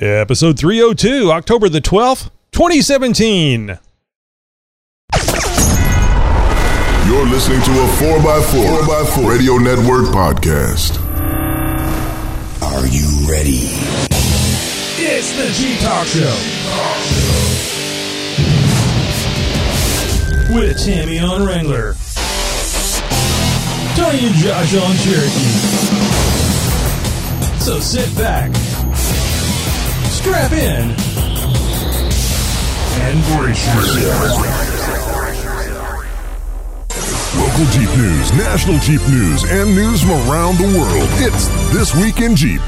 [0.00, 3.78] Episode 302, October the 12th, 2017.
[7.06, 11.00] You're listening to a 4x4, 4x4 Radio Network podcast.
[12.62, 13.70] Are you ready?
[15.00, 16.36] It's the Jeep Talk Show.
[20.54, 21.94] With Tammy on Wrangler.
[23.96, 25.88] Tony and Josh on Cherokee.
[27.58, 28.50] So sit back,
[30.28, 30.90] strap in,
[33.00, 34.36] and brace yourself.
[37.34, 41.08] Local Jeep news, national Jeep news, and news from around the world.
[41.14, 42.60] It's This Week in Jeep.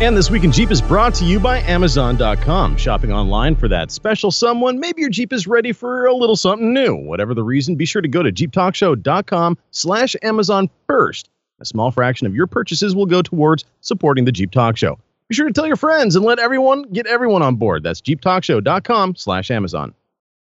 [0.00, 2.76] And This Week in Jeep is brought to you by Amazon.com.
[2.76, 4.78] Shopping online for that special someone.
[4.78, 6.94] Maybe your Jeep is ready for a little something new.
[6.94, 11.28] Whatever the reason, be sure to go to JeepTalkShow.com slash Amazon first.
[11.58, 15.00] A small fraction of your purchases will go towards supporting the Jeep Talk Show.
[15.28, 17.82] Be sure to tell your friends and let everyone get everyone on board.
[17.82, 19.94] That's JeepTalkShow.com slash Amazon.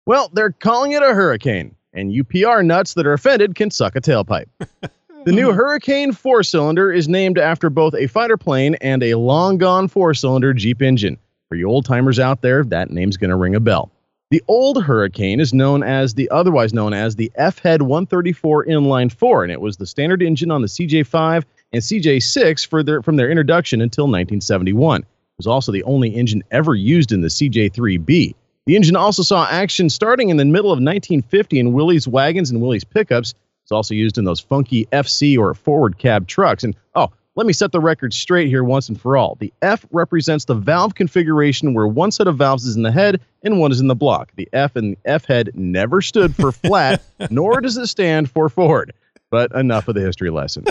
[0.06, 3.96] Well, they're calling it a hurricane, and you PR nuts that are offended can suck
[3.96, 4.48] a tailpipe.
[5.24, 9.60] The new Hurricane four cylinder is named after both a fighter plane and a long
[9.60, 11.20] gone four cylinder Jeep engine.
[11.48, 13.92] For you old timers out there, that name's going to ring a bell.
[14.32, 19.12] The old Hurricane is known as the otherwise known as the F Head 134 Inline
[19.12, 21.44] 4, and it was the standard engine on the CJ5
[21.74, 25.02] and CJ6 for their, from their introduction until 1971.
[25.02, 28.36] It was also the only engine ever used in the CJ3B.
[28.66, 32.62] The engine also saw action starting in the middle of 1950 in Willys wagons and
[32.62, 33.34] Willys pickups.
[33.64, 36.64] It's also used in those funky FC or forward cab trucks.
[36.64, 39.36] And oh, let me set the record straight here once and for all.
[39.40, 43.22] The F represents the valve configuration where one set of valves is in the head
[43.44, 44.32] and one is in the block.
[44.36, 48.50] The F and the F head never stood for flat, nor does it stand for
[48.50, 48.94] forward.
[49.30, 50.66] But enough of the history lesson.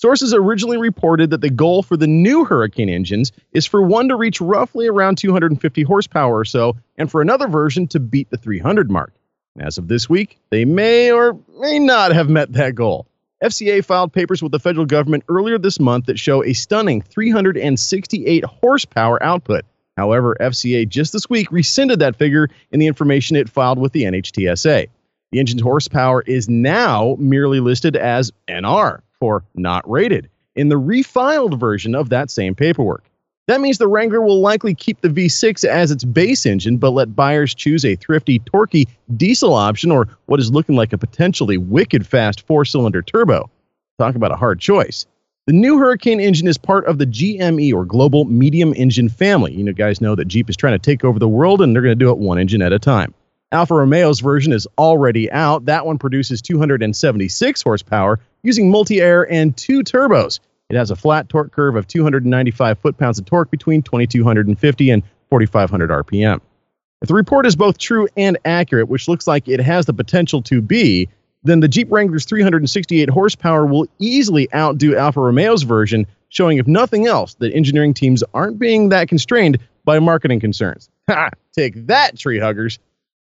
[0.00, 4.16] Sources originally reported that the goal for the new Hurricane engines is for one to
[4.16, 8.90] reach roughly around 250 horsepower or so, and for another version to beat the 300
[8.90, 9.12] mark.
[9.58, 13.08] As of this week, they may or may not have met that goal.
[13.44, 18.42] FCA filed papers with the federal government earlier this month that show a stunning 368
[18.44, 19.66] horsepower output.
[19.98, 24.04] However, FCA just this week rescinded that figure in the information it filed with the
[24.04, 24.88] NHTSA.
[25.30, 31.58] The engine's horsepower is now merely listed as NR for not rated in the refiled
[31.60, 33.04] version of that same paperwork.
[33.46, 37.16] That means the Wrangler will likely keep the V6 as its base engine, but let
[37.16, 38.86] buyers choose a thrifty, torquey
[39.16, 43.50] diesel option or what is looking like a potentially wicked fast four cylinder turbo.
[43.98, 45.06] Talk about a hard choice.
[45.46, 49.52] The new Hurricane engine is part of the GME or Global Medium Engine family.
[49.52, 51.82] You know, guys know that Jeep is trying to take over the world and they're
[51.82, 53.12] going to do it one engine at a time.
[53.52, 55.64] Alfa Romeo's version is already out.
[55.64, 60.38] That one produces 276 horsepower using multi air and two turbos.
[60.68, 65.02] It has a flat torque curve of 295 foot pounds of torque between 2250 and
[65.30, 66.40] 4500 RPM.
[67.02, 70.42] If the report is both true and accurate, which looks like it has the potential
[70.42, 71.08] to be,
[71.42, 77.06] then the Jeep Wrangler's 368 horsepower will easily outdo Alfa Romeo's version, showing, if nothing
[77.06, 80.90] else, that engineering teams aren't being that constrained by marketing concerns.
[81.08, 81.30] Ha!
[81.52, 82.78] Take that, tree huggers.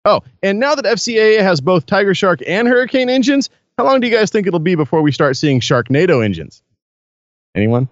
[0.05, 4.07] Oh, and now that FCA has both Tiger Shark and Hurricane engines, how long do
[4.07, 6.61] you guys think it'll be before we start seeing Sharknado engines?
[7.55, 7.87] Anyone?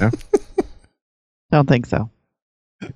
[0.00, 0.10] No?
[1.50, 2.10] Don't think so.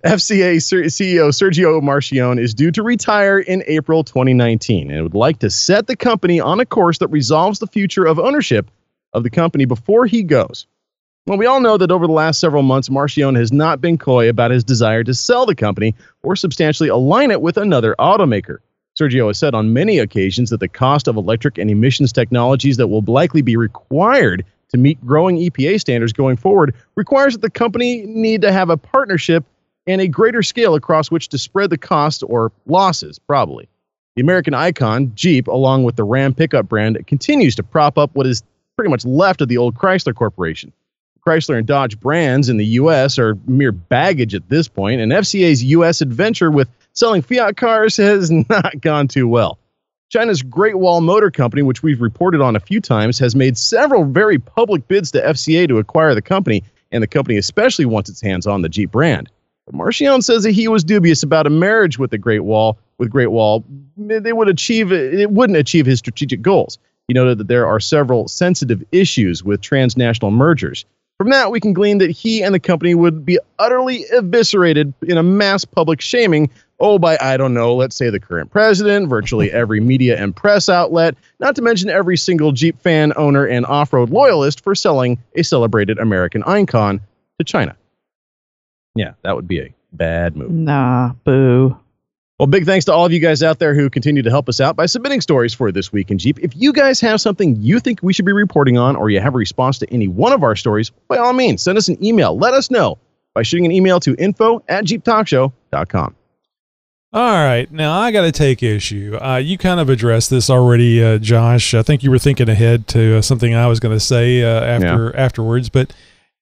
[0.05, 5.49] FCA CEO Sergio Marchionne is due to retire in April 2019 and would like to
[5.49, 8.71] set the company on a course that resolves the future of ownership
[9.15, 10.67] of the company before he goes.
[11.27, 14.29] Well, we all know that over the last several months, Marchionne has not been coy
[14.29, 18.59] about his desire to sell the company or substantially align it with another automaker.
[18.99, 22.89] Sergio has said on many occasions that the cost of electric and emissions technologies that
[22.89, 28.03] will likely be required to meet growing EPA standards going forward requires that the company
[28.07, 29.45] need to have a partnership
[29.87, 33.69] and a greater scale across which to spread the cost or losses, probably.
[34.17, 38.27] The American icon, Jeep, along with the Ram pickup brand, continues to prop up what
[38.27, 38.43] is
[38.77, 40.73] pretty much left of the old Chrysler Corporation.
[41.31, 43.17] Chrysler and Dodge brands in the U.S.
[43.17, 46.01] are mere baggage at this point, and FCA's U.S.
[46.01, 49.59] adventure with selling Fiat cars has not gone too well.
[50.09, 54.05] China's Great Wall Motor Company, which we've reported on a few times, has made several
[54.05, 58.21] very public bids to FCA to acquire the company, and the company especially wants its
[58.21, 59.31] hands on the Jeep brand.
[59.67, 62.77] But Marchionne says that he was dubious about a marriage with the Great Wall.
[62.99, 63.65] With Great Wall,
[63.97, 66.79] they would achieve it wouldn't achieve his strategic goals.
[67.07, 70.85] He noted that there are several sensitive issues with transnational mergers.
[71.21, 75.19] From that, we can glean that he and the company would be utterly eviscerated in
[75.19, 76.49] a mass public shaming.
[76.79, 80.71] Oh, by, I don't know, let's say the current president, virtually every media and press
[80.71, 85.19] outlet, not to mention every single Jeep fan, owner, and off road loyalist for selling
[85.35, 87.03] a celebrated American icon
[87.39, 87.77] to China.
[88.95, 90.51] Yeah, that would be a bad move.
[90.51, 91.79] Nah, boo.
[92.41, 94.63] Well, big thanks to all of you guys out there who continue to help us
[94.63, 96.39] out by submitting stories for This Week in Jeep.
[96.39, 99.35] If you guys have something you think we should be reporting on, or you have
[99.35, 102.35] a response to any one of our stories, by all means, send us an email.
[102.39, 102.97] Let us know
[103.35, 106.15] by shooting an email to info at jeeptalkshow.com.
[107.13, 109.19] All right, now I got to take issue.
[109.21, 111.75] Uh, you kind of addressed this already, uh, Josh.
[111.75, 114.65] I think you were thinking ahead to uh, something I was going to say uh,
[114.65, 115.93] after afterwards, but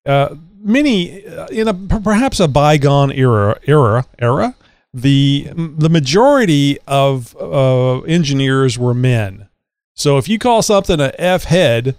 [0.06, 4.54] uh, many uh, in a perhaps a bygone era era era
[4.92, 9.48] the the majority of uh, engineers were men.
[9.94, 11.96] So if you call something a f head,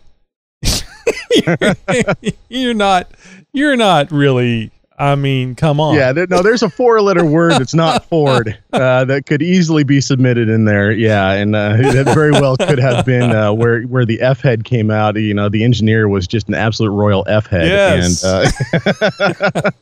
[2.49, 3.11] you're not
[3.53, 4.71] you're not really.
[4.99, 5.95] I mean, come on.
[5.95, 10.01] Yeah, there, no, there's a four-letter word that's not Ford uh, that could easily be
[10.01, 10.91] submitted in there.
[10.91, 14.65] Yeah, and uh, that very well could have been uh, where where the F head
[14.65, 15.15] came out.
[15.15, 17.67] You know, the engineer was just an absolute royal F head.
[17.67, 18.23] Yes.
[18.25, 18.51] And,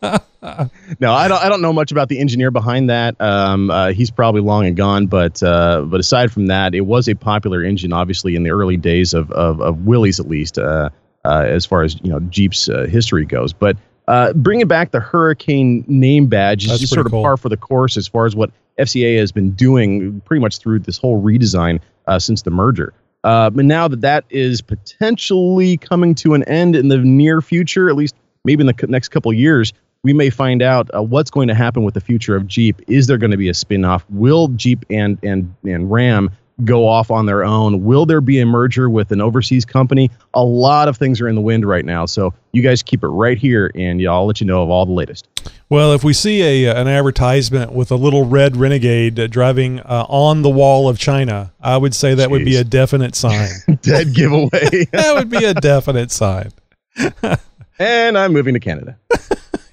[0.04, 0.20] uh,
[1.00, 1.44] no, I don't.
[1.44, 3.20] I don't know much about the engineer behind that.
[3.20, 5.08] Um, uh, he's probably long and gone.
[5.08, 8.78] But uh, but aside from that, it was a popular engine, obviously in the early
[8.78, 10.90] days of of, of Willys, at least uh,
[11.26, 13.52] uh, as far as you know Jeep's uh, history goes.
[13.52, 17.24] But uh, bringing back the Hurricane name badge is That's just sort of cool.
[17.24, 20.80] par for the course as far as what FCA has been doing pretty much through
[20.80, 22.94] this whole redesign uh, since the merger.
[23.24, 27.90] Uh, but now that that is potentially coming to an end in the near future,
[27.90, 28.16] at least
[28.46, 29.74] maybe in the c- next couple years,
[30.04, 32.80] we may find out uh, what's going to happen with the future of Jeep.
[32.88, 34.06] Is there going to be a spin-off?
[34.10, 36.30] Will Jeep and and and Ram
[36.64, 37.84] go off on their own?
[37.84, 40.10] Will there be a merger with an overseas company?
[40.34, 42.06] A lot of things are in the wind right now.
[42.06, 44.86] So you guys keep it right here, and yeah, I'll let you know of all
[44.86, 45.28] the latest.
[45.70, 50.06] Well, if we see a an advertisement with a little red renegade uh, driving uh,
[50.08, 53.50] on the wall of China, I would say that would be a definite sign.
[53.82, 54.86] Dead giveaway.
[54.92, 56.52] that would be a definite sign.
[57.80, 58.98] and I'm moving to Canada.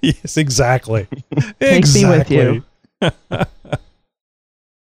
[0.02, 1.06] Yes, exactly.
[1.60, 2.64] Take me with you.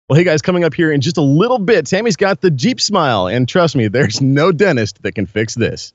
[0.08, 2.80] Well, hey guys, coming up here in just a little bit, Tammy's got the Jeep
[2.80, 5.94] smile, and trust me, there's no dentist that can fix this.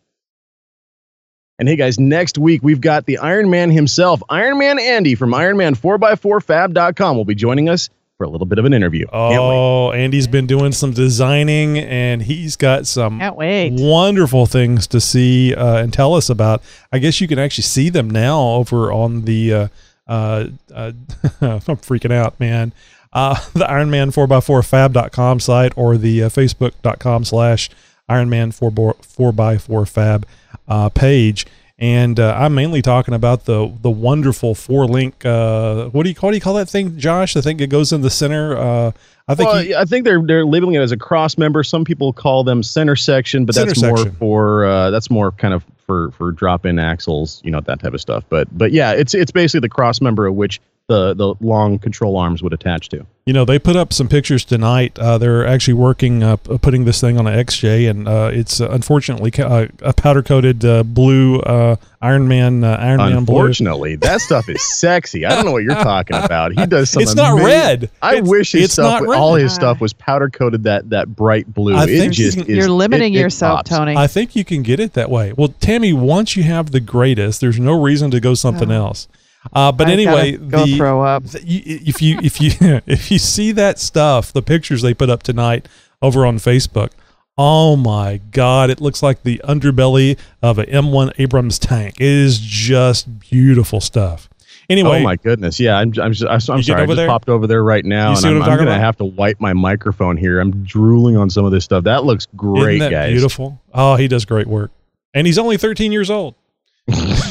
[1.61, 5.31] And hey guys, next week we've got the Iron Man himself, Iron Man Andy from
[5.31, 9.07] IronMan4x4Fab.com will be joining us for a little bit of an interview.
[9.07, 9.39] Can't wait.
[9.39, 13.75] Oh, Andy's been doing some designing, and he's got some Can't wait.
[13.75, 16.63] wonderful things to see uh, and tell us about.
[16.91, 19.53] I guess you can actually see them now over on the.
[19.55, 19.69] Uh,
[20.09, 20.93] uh, uh,
[21.41, 22.73] I'm freaking out, man.
[23.13, 27.71] Uh, the Ironman 4x4fab.com site or the uh, facebook.com slash
[28.09, 30.27] Ironman 4x4 fab
[30.69, 31.47] uh, page.
[31.79, 35.25] And uh, I'm mainly talking about the the wonderful four link.
[35.25, 37.37] Uh, what do you what do you call that thing, Josh?
[37.37, 38.55] I think it goes in the center.
[38.55, 38.93] Uh,
[39.27, 41.63] I think Well, you- I think they're they're labeling it as a cross member.
[41.63, 45.55] Some people call them center section, but that's Center more for uh, that's more kind
[45.55, 48.25] of for for drop in axles, you know, that type of stuff.
[48.29, 50.61] But but yeah, it's it's basically the cross member of which
[50.91, 53.07] the the long control arms would attach to.
[53.27, 54.99] You know, they put up some pictures tonight.
[54.99, 58.69] Uh, they're actually working uh, putting this thing on an XJ, and uh, it's uh,
[58.71, 63.37] unfortunately ca- uh, a powder coated uh, blue uh, Iron Man uh, Iron Man blue.
[63.37, 65.25] Unfortunately, that stuff is sexy.
[65.25, 66.59] I don't know what you're talking about.
[66.59, 67.03] He does some.
[67.03, 67.91] It's not amazing- red.
[68.03, 69.19] I It's- wish his it's stuff, not red.
[69.21, 71.75] all his stuff was powder coated that that bright blue.
[71.77, 73.71] I it think just you is, You're limiting it- it yourself, pops.
[73.71, 73.97] Tony.
[73.97, 75.33] I think you can get it that way.
[75.37, 78.87] Well, Tammy, once you have the greatest, there's no reason to go something Oh.
[78.87, 79.07] else.
[79.53, 81.25] Uh, but I've anyway, the, throw up.
[81.27, 82.51] th- you- if you if you
[82.87, 85.67] if you see that stuff, the pictures they put up tonight
[86.03, 86.91] over on Facebook,
[87.39, 91.95] oh my God, it looks like the underbelly of a M1 Abrams tank.
[92.01, 94.29] It is just beautiful stuff.
[94.69, 95.59] Anyway, Oh my goodness!
[95.59, 95.93] Yeah, I'm.
[96.01, 96.83] I'm, just, I'm sorry.
[96.83, 97.09] I just there?
[97.09, 98.81] popped over there right now, You and I'm, I'm I'm gonna about?
[98.81, 100.39] have to wipe my microphone here.
[100.39, 101.83] I'm drooling on some of this stuff.
[101.85, 103.11] That looks great, isn't that guys.
[103.11, 103.61] beautiful?
[103.75, 104.71] Oh, he does great work,
[105.13, 106.37] and he's only 13 years old.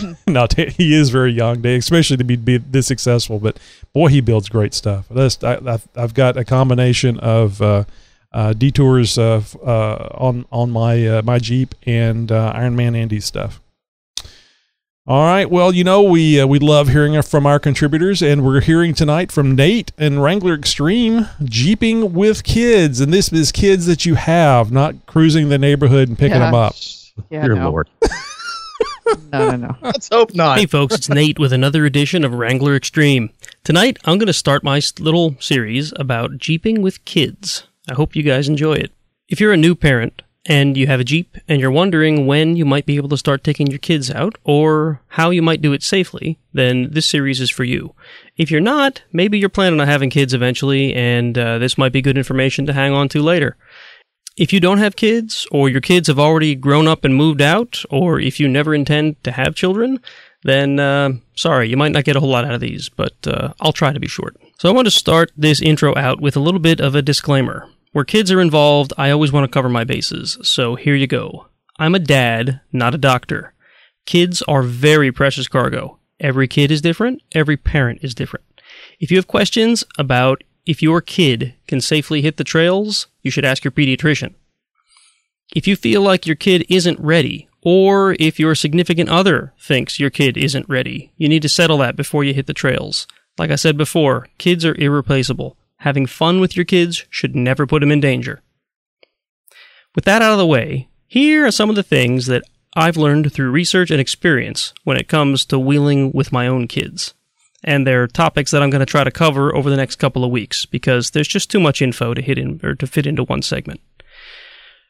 [0.28, 3.40] no, t- he is very young, especially to be, be this successful.
[3.40, 3.58] But
[3.94, 5.08] boy, he builds great stuff.
[5.10, 7.84] That's, I, I've, I've got a combination of uh,
[8.32, 13.20] uh, detours uh, uh, on on my uh, my Jeep and uh, Iron Man Andy
[13.20, 13.60] stuff.
[15.08, 15.50] All right.
[15.50, 19.32] Well, you know we uh, we love hearing from our contributors, and we're hearing tonight
[19.32, 24.72] from Nate and Wrangler Extreme jeeping with kids, and this is kids that you have,
[24.72, 26.46] not cruising the neighborhood and picking Yeah.
[26.52, 26.76] them up.
[27.32, 27.72] Yeah, Dear no.
[27.72, 27.90] Lord.
[29.32, 29.76] No, no, no.
[29.82, 30.58] Let's hope not.
[30.58, 33.30] Hey folks, it's Nate with another edition of Wrangler Extreme.
[33.64, 37.68] Tonight, I'm going to start my little series about Jeeping with kids.
[37.90, 38.92] I hope you guys enjoy it.
[39.28, 42.66] If you're a new parent and you have a Jeep and you're wondering when you
[42.66, 45.84] might be able to start taking your kids out or how you might do it
[45.84, 47.94] safely, then this series is for you.
[48.38, 52.02] If you're not, maybe you're planning on having kids eventually and uh, this might be
[52.02, 53.58] good information to hang on to later.
[54.40, 57.84] If you don't have kids, or your kids have already grown up and moved out,
[57.90, 60.00] or if you never intend to have children,
[60.44, 63.52] then uh, sorry, you might not get a whole lot out of these, but uh,
[63.60, 64.38] I'll try to be short.
[64.58, 67.68] So I want to start this intro out with a little bit of a disclaimer.
[67.92, 71.48] Where kids are involved, I always want to cover my bases, so here you go.
[71.78, 73.54] I'm a dad, not a doctor.
[74.06, 76.00] Kids are very precious cargo.
[76.18, 78.46] Every kid is different, every parent is different.
[79.02, 83.46] If you have questions about if your kid can safely hit the trails, you should
[83.46, 84.36] ask your pediatrician.
[85.56, 90.10] If you feel like your kid isn't ready, or if your significant other thinks your
[90.10, 93.08] kid isn't ready, you need to settle that before you hit the trails.
[93.38, 95.58] Like I said before, kids are irreplaceable.
[95.78, 98.42] Having fun with your kids should never put them in danger.
[99.96, 102.44] With that out of the way, here are some of the things that
[102.76, 107.14] I've learned through research and experience when it comes to wheeling with my own kids.
[107.64, 110.32] And they're topics that I'm going to try to cover over the next couple of
[110.32, 113.42] weeks because there's just too much info to hit in or to fit into one
[113.42, 113.82] segment.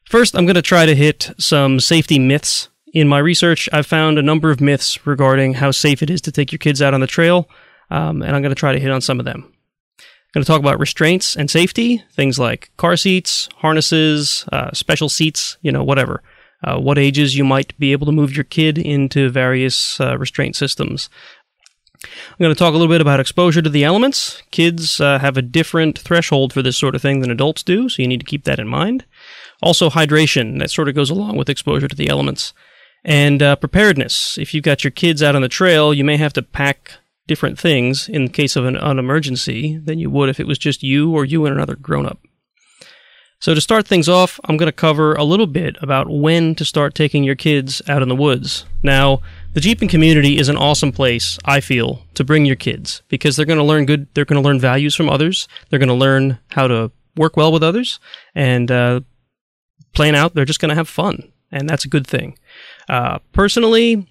[0.06, 2.70] First, I'm going to try to hit some safety myths.
[2.94, 6.32] In my research, I've found a number of myths regarding how safe it is to
[6.32, 7.48] take your kids out on the trail,
[7.92, 9.46] um, and I'm going to try to hit on some of them.
[9.48, 15.10] I'm going to talk about restraints and safety, things like car seats, harnesses, uh, special
[15.10, 16.24] seats, you know, whatever.
[16.64, 20.56] Uh, what ages you might be able to move your kid into various uh, restraint
[20.56, 21.10] systems.
[22.04, 24.42] I'm going to talk a little bit about exposure to the elements.
[24.52, 28.02] Kids uh, have a different threshold for this sort of thing than adults do, so
[28.02, 29.06] you need to keep that in mind.
[29.62, 32.54] Also, hydration, that sort of goes along with exposure to the elements.
[33.04, 34.38] And uh, preparedness.
[34.38, 36.94] If you've got your kids out on the trail, you may have to pack
[37.28, 40.84] different things in case of an, an emergency than you would if it was just
[40.84, 42.20] you or you and another grown up.
[43.42, 46.66] So, to start things off, I'm going to cover a little bit about when to
[46.66, 48.66] start taking your kids out in the woods.
[48.84, 49.22] Now,
[49.54, 53.46] the Jeeping community is an awesome place, I feel, to bring your kids because they're
[53.46, 56.40] going to learn good, they're going to learn values from others, they're going to learn
[56.50, 58.00] how to work well with others,
[58.36, 59.02] and uh,
[59.94, 62.38] playing out, they're just going to have fun, and that's a good thing.
[62.88, 64.08] Uh, personally,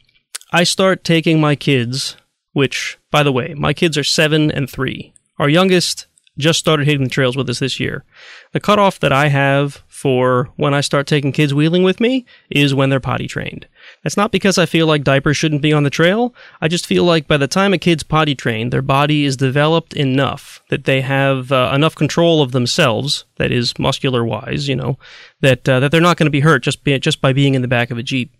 [0.53, 2.17] I start taking my kids,
[2.53, 5.13] which, by the way, my kids are seven and three.
[5.39, 6.07] Our youngest
[6.39, 8.05] just started hitting the trails with us this year.
[8.53, 12.75] The cutoff that I have for when I start taking kids wheeling with me is
[12.75, 13.67] when they're potty trained.
[14.03, 16.35] That's not because I feel like diapers shouldn't be on the trail.
[16.61, 19.93] I just feel like by the time a kid's potty trained, their body is developed
[19.93, 24.99] enough that they have uh, enough control of themselves, that is muscular wise, you know,
[25.41, 27.63] that uh, that they're not going to be hurt just be, just by being in
[27.63, 28.33] the back of a jeep.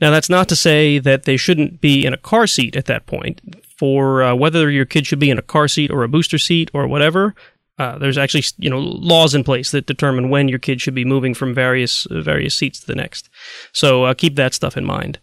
[0.00, 3.06] Now, that's not to say that they shouldn't be in a car seat at that
[3.06, 3.40] point.
[3.76, 6.70] For uh, whether your kid should be in a car seat or a booster seat
[6.74, 7.34] or whatever,
[7.78, 11.04] uh, there's actually you know laws in place that determine when your kid should be
[11.04, 13.28] moving from various uh, various seats to the next.
[13.72, 15.18] So uh, keep that stuff in mind.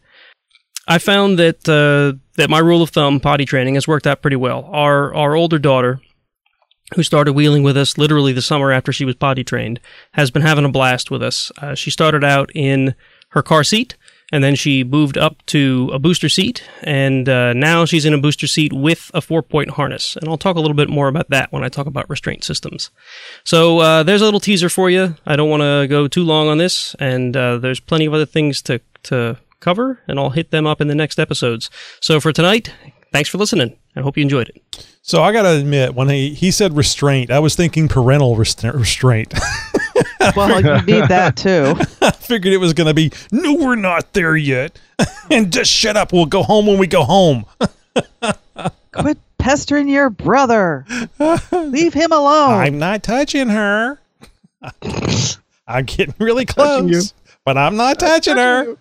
[0.88, 4.38] I found that uh, that my rule of thumb potty training has worked out pretty
[4.38, 4.70] well.
[4.72, 6.00] Our our older daughter,
[6.96, 9.80] who started wheeling with us literally the summer after she was potty trained,
[10.14, 11.52] has been having a blast with us.
[11.58, 12.96] Uh, she started out in
[13.30, 13.96] her car seat
[14.32, 18.18] and then she moved up to a booster seat, and uh, now she's in a
[18.18, 20.16] booster seat with a four point harness.
[20.16, 22.90] And I'll talk a little bit more about that when I talk about restraint systems.
[23.44, 25.16] So uh, there's a little teaser for you.
[25.26, 28.26] I don't want to go too long on this, and uh, there's plenty of other
[28.26, 31.70] things to, to cover, and I'll hit them up in the next episodes.
[32.02, 32.74] So for tonight,
[33.12, 33.78] thanks for listening.
[33.96, 34.86] I hope you enjoyed it.
[35.02, 38.64] So I got to admit, when he, he said restraint, I was thinking parental rest-
[38.64, 39.34] restraint.
[40.36, 41.76] Well, you need that too.
[42.02, 44.80] I figured it was going to be, no, we're not there yet.
[45.32, 46.14] and just shut up.
[46.14, 47.46] We'll go home when we go home.
[48.92, 50.86] Quit pestering your brother.
[51.52, 52.54] Leave him alone.
[52.54, 54.00] I'm not touching her.
[55.68, 56.96] I'm getting really touching you.
[56.96, 57.14] close,
[57.44, 58.78] but I'm not touching her.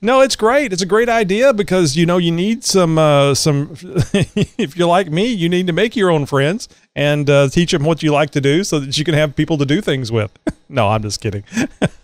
[0.00, 0.72] No, it's great.
[0.72, 3.76] It's a great idea because you know you need some uh, some.
[4.12, 7.84] if you're like me, you need to make your own friends and uh, teach them
[7.84, 10.30] what you like to do so that you can have people to do things with.
[10.68, 11.44] no, I'm just kidding.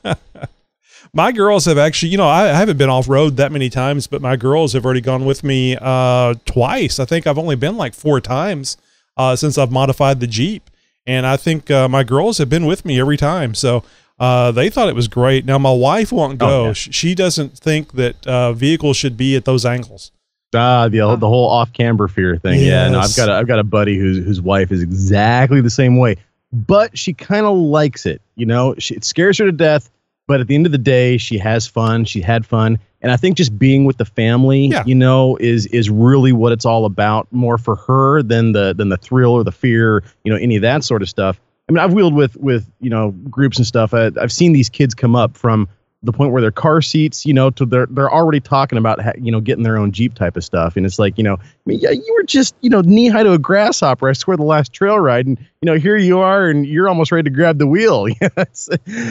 [1.13, 4.07] my girls have actually, you know, I, I haven't been off road that many times,
[4.07, 6.99] but my girls have already gone with me uh, twice.
[6.99, 8.77] I think I've only been like four times
[9.17, 10.71] uh, since I've modified the Jeep,
[11.07, 13.55] and I think uh, my girls have been with me every time.
[13.55, 13.85] So
[14.21, 15.45] uh, they thought it was great.
[15.45, 16.47] Now my wife won't go.
[16.49, 16.73] Oh, yeah.
[16.75, 20.13] She doesn't think that uh, vehicles should be at those angles.
[20.55, 22.61] Ah, the the whole off camber fear thing.
[22.61, 25.71] Yeah, no, I've got a, I've got a buddy whose whose wife is exactly the
[25.71, 26.17] same way,
[26.53, 28.21] but she kind of likes it.
[28.37, 29.89] You know, she, it scares her to death,
[30.27, 32.05] but at the end of the day, she has fun.
[32.05, 34.83] She had fun, and I think just being with the family, Yeah.
[34.87, 37.29] you know, is is really what it's all about.
[37.33, 40.03] More for her than the than the thrill or the fear.
[40.25, 41.41] You know, any of that sort of stuff.
[41.71, 43.95] I mean, I've wheeled with with you know groups and stuff.
[43.95, 45.69] I, I've seen these kids come up from
[46.03, 49.13] the point where their car seats, you know, to they're they're already talking about ha-
[49.17, 51.47] you know getting their own Jeep type of stuff, and it's like you know, I
[51.67, 54.09] mean, yeah, you were just you know knee high to a grasshopper.
[54.09, 57.13] I swear the last trail ride, and you know here you are, and you're almost
[57.13, 58.09] ready to grab the wheel.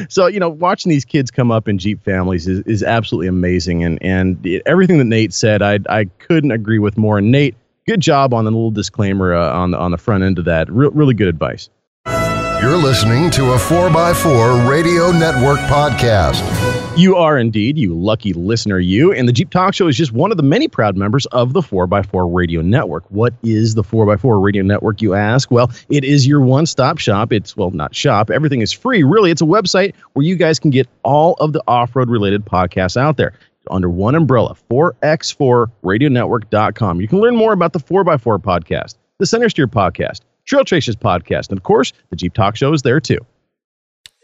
[0.10, 3.86] So you know, watching these kids come up in Jeep families is, is absolutely amazing,
[3.86, 7.20] and and it, everything that Nate said, I I couldn't agree with more.
[7.20, 7.56] And Nate,
[7.88, 10.70] good job on the little disclaimer uh, on the on the front end of that.
[10.70, 11.70] Re- really good advice.
[12.62, 16.44] You're listening to a 4x4 Radio Network podcast.
[16.98, 19.14] You are indeed, you lucky listener, you.
[19.14, 21.62] And the Jeep Talk Show is just one of the many proud members of the
[21.62, 23.10] 4x4 Radio Network.
[23.10, 25.50] What is the 4x4 Radio Network, you ask?
[25.50, 27.32] Well, it is your one stop shop.
[27.32, 29.04] It's, well, not shop, everything is free.
[29.04, 32.44] Really, it's a website where you guys can get all of the off road related
[32.44, 33.32] podcasts out there
[33.72, 37.00] under one umbrella 4x4radionetwork.com.
[37.00, 41.50] You can learn more about the 4x4 podcast, the Center Steer podcast, Trail Traces podcast,
[41.50, 43.20] and of course, the Jeep Talk Show is there too.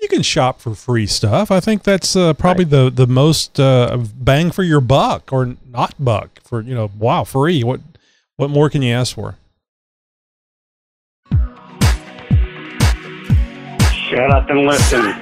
[0.02, 1.52] You can shop for free stuff.
[1.52, 5.94] I think that's uh, probably the the most uh, bang for your buck, or not
[6.04, 6.90] buck for you know.
[6.98, 7.64] Wow, free.
[7.64, 7.80] What
[8.38, 9.36] what more can you ask for?
[14.10, 15.14] Shut up and listen.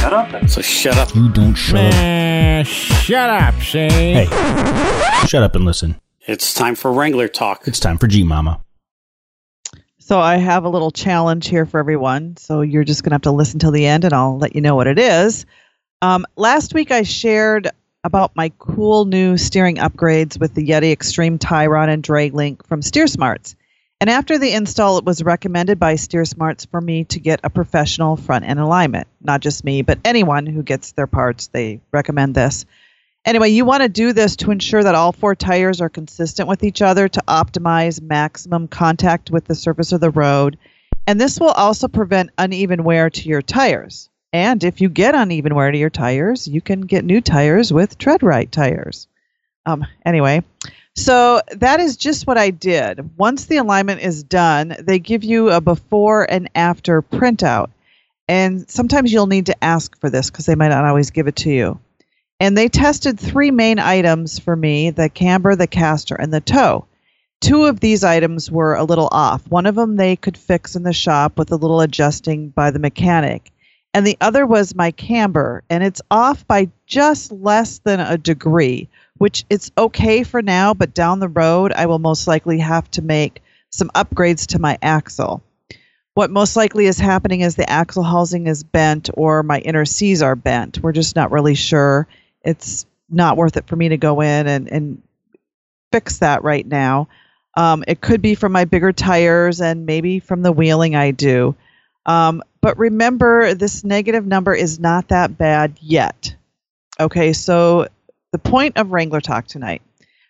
[0.00, 0.48] Shut up.
[0.48, 1.14] So shut up.
[1.14, 2.66] You don't shut up.
[2.66, 4.26] Shut up, Shane.
[4.26, 6.00] Hey, shut up and listen.
[6.26, 7.68] It's time for Wrangler talk.
[7.68, 8.62] It's time for G Mama.
[10.10, 12.36] So I have a little challenge here for everyone.
[12.36, 14.60] So you're just going to have to listen till the end and I'll let you
[14.60, 15.46] know what it is.
[16.02, 17.68] Um, last week I shared
[18.02, 22.66] about my cool new steering upgrades with the Yeti Extreme Tie Rod and Drag Link
[22.66, 23.54] from Steer Smarts.
[24.00, 27.48] And after the install, it was recommended by Steer Smarts for me to get a
[27.48, 29.06] professional front end alignment.
[29.20, 32.66] Not just me, but anyone who gets their parts, they recommend this.
[33.26, 36.64] Anyway, you want to do this to ensure that all four tires are consistent with
[36.64, 40.58] each other to optimize maximum contact with the surface of the road.
[41.06, 44.08] And this will also prevent uneven wear to your tires.
[44.32, 47.98] And if you get uneven wear to your tires, you can get new tires with
[47.98, 49.06] TreadWright tires.
[49.66, 50.42] Um, anyway,
[50.96, 53.18] so that is just what I did.
[53.18, 57.70] Once the alignment is done, they give you a before and after printout.
[58.28, 61.36] And sometimes you'll need to ask for this because they might not always give it
[61.36, 61.80] to you.
[62.40, 66.86] And they tested three main items for me the camber, the caster, and the toe.
[67.42, 69.46] Two of these items were a little off.
[69.48, 72.78] One of them they could fix in the shop with a little adjusting by the
[72.78, 73.52] mechanic.
[73.92, 78.88] And the other was my camber, and it's off by just less than a degree,
[79.18, 83.02] which it's okay for now, but down the road, I will most likely have to
[83.02, 85.42] make some upgrades to my axle.
[86.14, 90.22] What most likely is happening is the axle housing is bent or my inner C's
[90.22, 90.78] are bent.
[90.82, 92.06] We're just not really sure
[92.44, 95.02] it's not worth it for me to go in and, and
[95.92, 97.08] fix that right now.
[97.56, 101.54] Um, it could be from my bigger tires and maybe from the wheeling I do.
[102.06, 106.34] Um, but remember, this negative number is not that bad yet.
[106.98, 107.88] Okay, so
[108.32, 109.82] the point of Wrangler Talk tonight.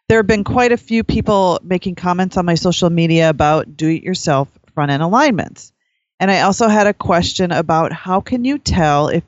[0.08, 3.88] There have been quite a few people making comments on my social media about do
[3.88, 5.72] it yourself front end alignments.
[6.18, 9.22] And I also had a question about how can you tell if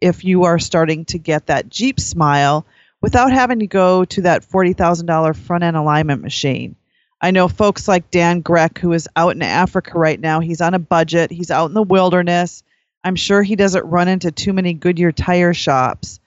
[0.00, 2.66] if you are starting to get that Jeep smile
[3.00, 6.76] without having to go to that $40,000 front end alignment machine.
[7.20, 10.40] I know folks like Dan Grec, who is out in Africa right now.
[10.40, 12.62] He's on a budget, he's out in the wilderness.
[13.02, 16.20] I'm sure he doesn't run into too many Goodyear tire shops.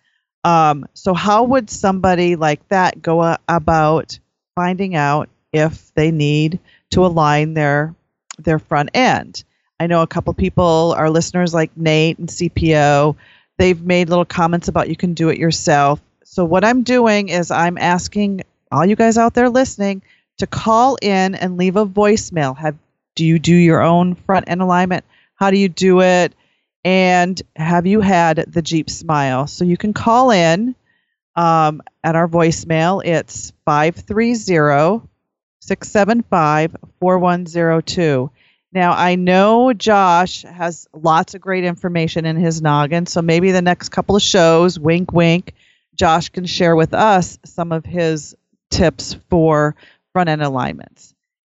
[0.44, 4.18] Um, so, how would somebody like that go a- about
[4.56, 6.60] finding out if they need
[6.92, 7.94] to align their
[8.40, 9.44] their front end?
[9.80, 13.16] I know a couple people, our listeners like Nate and CPO,
[13.58, 16.02] they've made little comments about you can do it yourself.
[16.24, 20.02] So what I'm doing is I'm asking all you guys out there listening
[20.38, 22.58] to call in and leave a voicemail.
[22.58, 22.78] Have
[23.16, 25.06] do you do your own front end alignment?
[25.36, 26.34] How do you do it?
[26.84, 29.48] And have you had the Jeep Smile?
[29.48, 30.76] So you can call in
[31.36, 33.06] um, at our voicemail.
[33.06, 35.08] It's 530
[35.60, 38.32] 675 4102.
[38.74, 43.62] Now, I know Josh has lots of great information in his noggin, so maybe the
[43.62, 45.54] next couple of shows, wink, wink,
[45.96, 48.36] Josh can share with us some of his
[48.70, 49.76] tips for
[50.14, 51.14] front end alignments.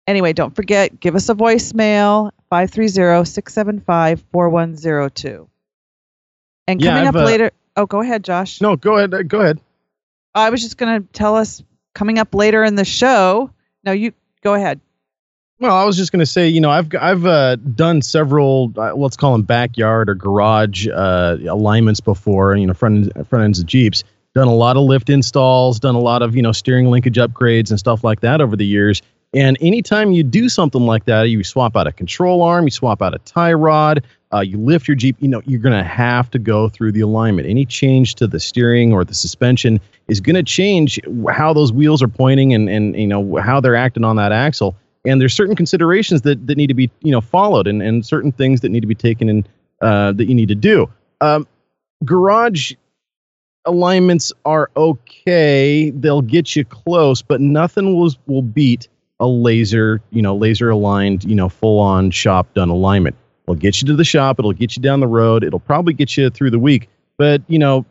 [0.06, 5.48] Anyway, don't forget, give us a voicemail 530 675 4102.
[6.66, 8.60] And coming I've, up uh, later, oh, go ahead, Josh.
[8.60, 9.28] No, go ahead.
[9.28, 9.60] Go ahead.
[10.34, 11.62] I was just going to tell us
[11.94, 13.50] coming up later in the show.
[13.84, 14.80] No, you go ahead.
[15.62, 18.96] Well, I was just going to say, you know, I've I've uh, done several, uh,
[18.96, 22.56] let's call them backyard or garage uh, alignments before.
[22.56, 24.02] You know, front front ends of Jeeps.
[24.34, 25.78] Done a lot of lift installs.
[25.78, 28.66] Done a lot of you know steering linkage upgrades and stuff like that over the
[28.66, 29.02] years.
[29.34, 33.00] And anytime you do something like that, you swap out a control arm, you swap
[33.00, 34.02] out a tie rod,
[34.34, 37.00] uh, you lift your Jeep, you know, you're going to have to go through the
[37.02, 37.48] alignment.
[37.48, 42.02] Any change to the steering or the suspension is going to change how those wheels
[42.02, 44.76] are pointing and, and, you know, how they're acting on that axle.
[45.04, 48.30] And there's certain considerations that, that need to be, you know, followed and, and certain
[48.32, 49.46] things that need to be taken in
[49.80, 50.88] uh, that you need to do.
[51.20, 51.46] Um,
[52.04, 52.72] garage
[53.64, 55.90] alignments are okay.
[55.90, 58.88] They'll get you close, but nothing will, will beat
[59.20, 63.16] a laser, you know, laser aligned, you know, full on shop done alignment.
[63.44, 64.38] It'll get you to the shop.
[64.38, 65.44] It'll get you down the road.
[65.44, 66.88] It'll probably get you through the week.
[67.18, 67.84] But you know,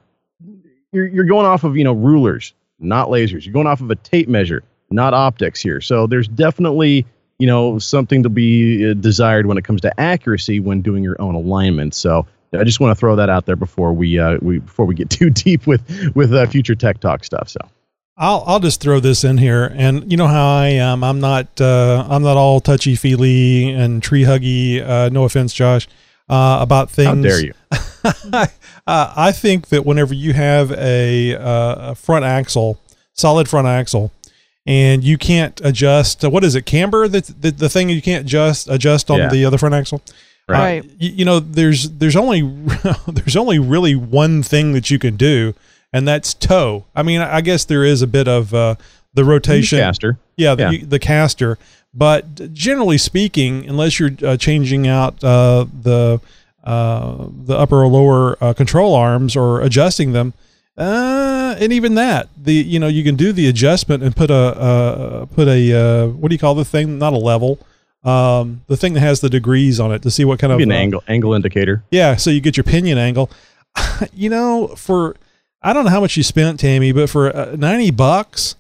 [0.92, 3.46] you're you're going off of you know rulers, not lasers.
[3.46, 5.82] You're going off of a tape measure, not optics here.
[5.82, 7.06] So there's definitely
[7.40, 11.20] you know something to be uh, desired when it comes to accuracy when doing your
[11.22, 11.96] own alignment.
[11.96, 14.96] So I just want to throw that out there before we uh, we before we
[14.96, 15.82] get too deep with
[16.16, 17.50] with uh, future tech talk stuff.
[17.50, 17.60] So.
[18.18, 21.04] I'll I'll just throw this in here, and you know how I am.
[21.04, 24.88] I'm not uh, I'm not all touchy feely and tree huggy.
[24.88, 25.88] Uh, no offense, Josh,
[26.30, 27.08] uh, about things.
[27.08, 27.54] How dare you?
[28.34, 28.48] uh,
[28.86, 32.80] I think that whenever you have a, uh, a, front axle,
[33.14, 34.12] solid front axle,
[34.66, 37.08] and you can't adjust, uh, what is it, camber?
[37.08, 39.30] The, the, the thing you can't just adjust on yeah.
[39.30, 40.02] the other front axle.
[40.48, 40.84] Right.
[41.00, 42.42] You, you know, there's there's only
[43.08, 45.54] there's only really one thing that you can do
[45.94, 46.86] and that's toe.
[46.96, 48.76] I mean, I guess there is a bit of uh,
[49.14, 50.20] the rotation the caster.
[50.38, 50.86] Yeah, the, yeah.
[50.86, 51.58] the, caster.
[51.94, 56.22] But generally speaking, unless you're uh, changing out uh, the
[56.64, 60.34] uh, the upper or lower uh, control arms or adjusting them,
[60.78, 64.34] uh, and even that, the you know you can do the adjustment and put a
[64.34, 66.98] uh, put a uh, what do you call the thing?
[66.98, 67.60] Not a level.
[68.04, 70.70] Um, the thing that has the degrees on it to see what kind Maybe of
[70.70, 71.84] an angle angle indicator.
[71.92, 73.30] Yeah, so you get your pinion angle.
[74.14, 75.16] you know, for
[75.62, 78.56] I don't know how much you spent, Tammy, but for uh, 90 bucks,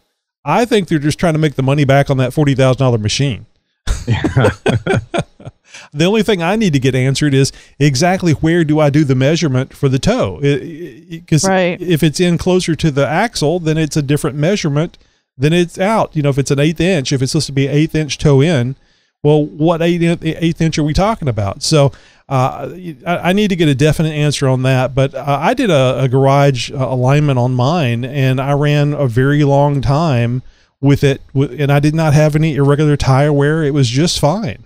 [0.45, 3.47] I think they're just trying to make the money back on that $40,000 machine.
[5.91, 9.15] the only thing I need to get answered is exactly where do I do the
[9.15, 10.39] measurement for the toe?
[10.39, 11.81] Because right.
[11.81, 14.97] if it's in closer to the axle, then it's a different measurement
[15.37, 16.15] than it's out.
[16.15, 18.17] You know, if it's an eighth inch, if it's supposed to be an eighth inch
[18.17, 18.75] toe in,
[19.23, 21.61] well, what eighth, eighth inch are we talking about?
[21.61, 21.91] So
[22.29, 22.73] uh,
[23.05, 24.95] I, I, need to get a definite answer on that.
[24.95, 29.07] But uh, I did a, a garage uh, alignment on mine, and I ran a
[29.07, 30.41] very long time
[30.79, 33.63] with it, and I did not have any irregular tire wear.
[33.63, 34.63] It was just fine.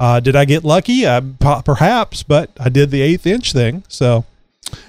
[0.00, 1.06] Uh, did I get lucky?
[1.06, 1.20] Uh,
[1.64, 3.84] perhaps, but I did the eighth inch thing.
[3.88, 4.24] So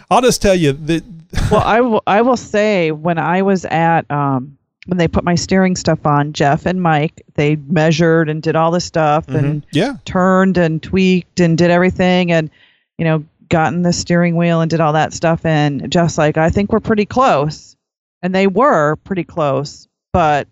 [0.09, 1.03] I'll just tell you that.
[1.51, 2.03] well, I will.
[2.07, 6.33] I will say when I was at um, when they put my steering stuff on,
[6.33, 9.37] Jeff and Mike, they measured and did all the stuff mm-hmm.
[9.37, 9.97] and yeah.
[10.05, 12.49] turned and tweaked and did everything and,
[12.97, 15.45] you know, gotten the steering wheel and did all that stuff.
[15.45, 17.75] And just like, I think we're pretty close.
[18.21, 20.47] And they were pretty close, but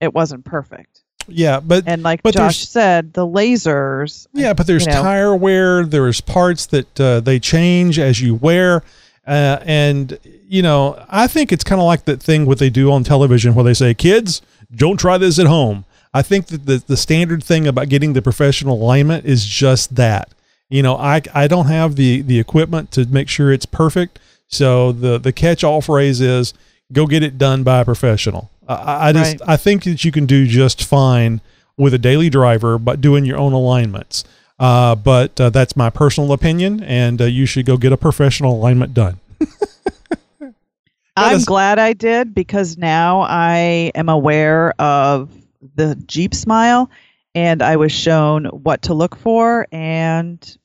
[0.00, 0.95] it wasn't perfect.
[1.28, 4.26] Yeah, but and like but Josh said, the lasers.
[4.32, 5.84] Yeah, but there's you know, tire wear.
[5.84, 8.82] There's parts that uh, they change as you wear,
[9.26, 12.92] uh, and you know, I think it's kind of like that thing what they do
[12.92, 14.42] on television where they say, "Kids,
[14.74, 15.84] don't try this at home."
[16.14, 20.30] I think that the the standard thing about getting the professional alignment is just that.
[20.68, 24.18] You know, I I don't have the the equipment to make sure it's perfect.
[24.48, 26.54] So the the catch all phrase is
[26.92, 28.50] go get it done by a professional.
[28.68, 29.48] I, I just right.
[29.48, 31.40] I think that you can do just fine
[31.76, 34.24] with a daily driver, but doing your own alignments.
[34.58, 38.54] Uh, but uh, that's my personal opinion, and uh, you should go get a professional
[38.54, 39.20] alignment done.
[41.16, 45.30] I'm glad I did because now I am aware of
[45.74, 46.90] the Jeep smile
[47.34, 50.58] and I was shown what to look for and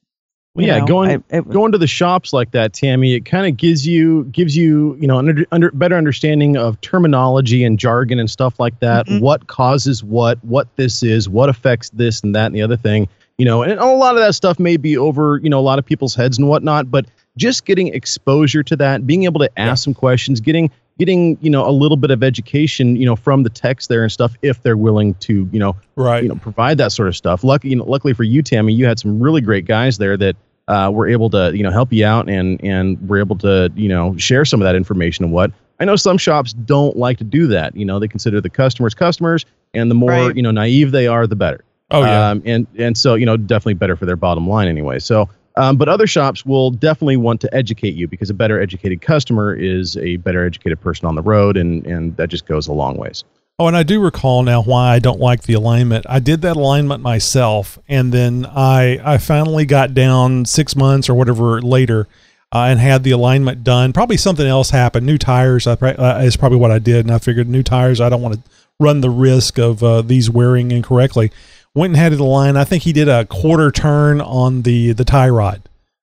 [0.56, 3.56] yeah, know, going I, it, going to the shops like that, Tammy, it kind of
[3.56, 8.30] gives you gives you you know under, under better understanding of terminology and jargon and
[8.30, 9.08] stuff like that.
[9.08, 9.24] Mm-hmm.
[9.24, 13.08] What causes what, what this is, what affects this and that and the other thing.
[13.38, 15.80] You know, and a lot of that stuff may be over you know a lot
[15.80, 17.06] of people's heads and whatnot, but
[17.38, 19.76] just getting exposure to that, being able to ask yeah.
[19.76, 23.50] some questions, getting getting you know a little bit of education you know from the
[23.50, 26.22] text there and stuff if they're willing to you know right.
[26.22, 27.44] you know provide that sort of stuff.
[27.44, 30.36] Lucky you know, luckily for you tammy you had some really great guys there that
[30.68, 33.90] uh, were able to you know help you out and and were able to you
[33.90, 35.52] know share some of that information and what.
[35.80, 37.76] I know some shops don't like to do that.
[37.76, 40.36] You know they consider the customers customers and the more right.
[40.36, 41.64] you know naive they are the better.
[41.90, 42.30] Oh yeah.
[42.30, 45.00] Um, and and so you know definitely better for their bottom line anyway.
[45.00, 49.02] So um, but other shops will definitely want to educate you because a better educated
[49.02, 52.74] customer is a better educated person on the road, and and that just goes a
[52.74, 53.24] long ways.
[53.60, 56.06] Oh, and I do recall now why I don't like the alignment.
[56.10, 61.14] I did that alignment myself, and then I I finally got down six months or
[61.14, 62.08] whatever later,
[62.52, 63.94] uh, and had the alignment done.
[63.94, 65.06] Probably something else happened.
[65.06, 68.02] New tires I, uh, is probably what I did, and I figured new tires.
[68.02, 68.42] I don't want to
[68.80, 71.32] run the risk of uh, these wearing incorrectly.
[71.76, 72.58] Went and had the line.
[72.58, 75.62] I think he did a quarter turn on the the tie rod.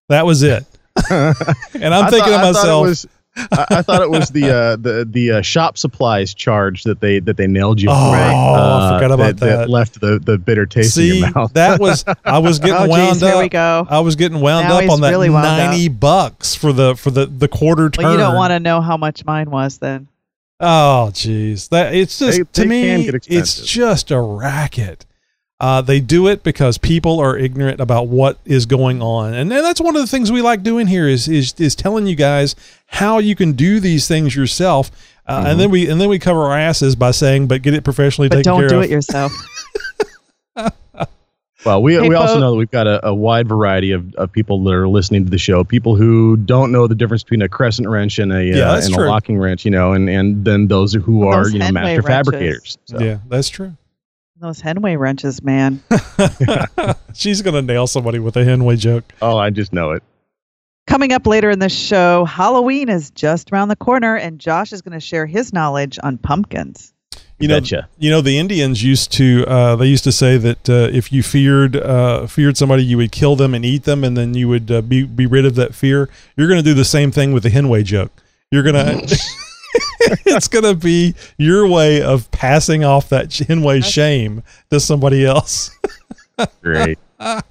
[0.09, 0.64] That was it.
[1.11, 3.07] and I'm I thinking thought- to I myself, was-
[3.52, 7.20] I, I thought it was the uh, the the uh, shop supplies charge that they
[7.20, 8.16] that they nailed you Oh, for.
[8.16, 9.68] I forgot about that.
[9.70, 11.52] left the, the bitter taste in your mouth.
[11.52, 13.40] that was I was getting Oh, geez, wound here up.
[13.42, 13.87] we go.
[13.88, 15.57] I was getting wound Now up on that really wound up.
[15.57, 18.07] ninety bucks for the for the the quarter turn.
[18.07, 20.09] Well, you don't want to know how much mine was then.
[20.59, 25.07] Oh, jeez, that it's just They- to they me, it's just a racket.
[25.61, 29.64] Uh, they do it because people are ignorant about what is going on, and, and
[29.64, 32.55] that's one of the things we like doing here is is is telling you guys
[32.87, 34.90] how you can do these things yourself,
[35.27, 35.47] uh, Mm-hmm.
[35.51, 38.29] and then we and then we cover our asses by saying, but get it professionally
[38.29, 39.33] But taken don't do it yourself.
[41.66, 44.31] Well, we, Hey, we also know that we've got a, a wide variety of, of
[44.31, 45.64] people that are listening to the show.
[45.64, 48.94] People who don't know the difference between a crescent wrench and a Yeah, uh, and
[48.94, 49.05] true.
[49.05, 51.73] a locking wrench, you know, and, and then those who Well, are those you know
[51.73, 52.07] master wrenches.
[52.07, 52.79] fabricators.
[52.85, 53.01] So.
[53.01, 53.77] Yeah, that's true.
[54.40, 55.83] Those Henway wrenches, man.
[57.12, 59.05] She's gonna nail somebody with a Henway joke.
[59.20, 60.03] Oh, I just know it.
[60.87, 64.81] Coming up later in the show, Halloween is just around the corner, and Josh is
[64.81, 66.94] going to share his knowledge on pumpkins.
[67.38, 67.88] You know, Betcha.
[67.98, 69.44] you know, the Indians used to.
[69.46, 73.12] Uh, they used to say that uh, if you feared uh, feared somebody, you would
[73.12, 75.74] kill them and eat them, and then you would uh, be be rid of that
[75.74, 76.09] fear.
[76.37, 78.12] You're going to do the same thing with the Henway joke.
[78.51, 79.03] You're gonna.
[80.26, 85.76] it's gonna be your way of passing off that Henway shame to somebody else.
[86.62, 86.98] Great.
[87.18, 87.42] well,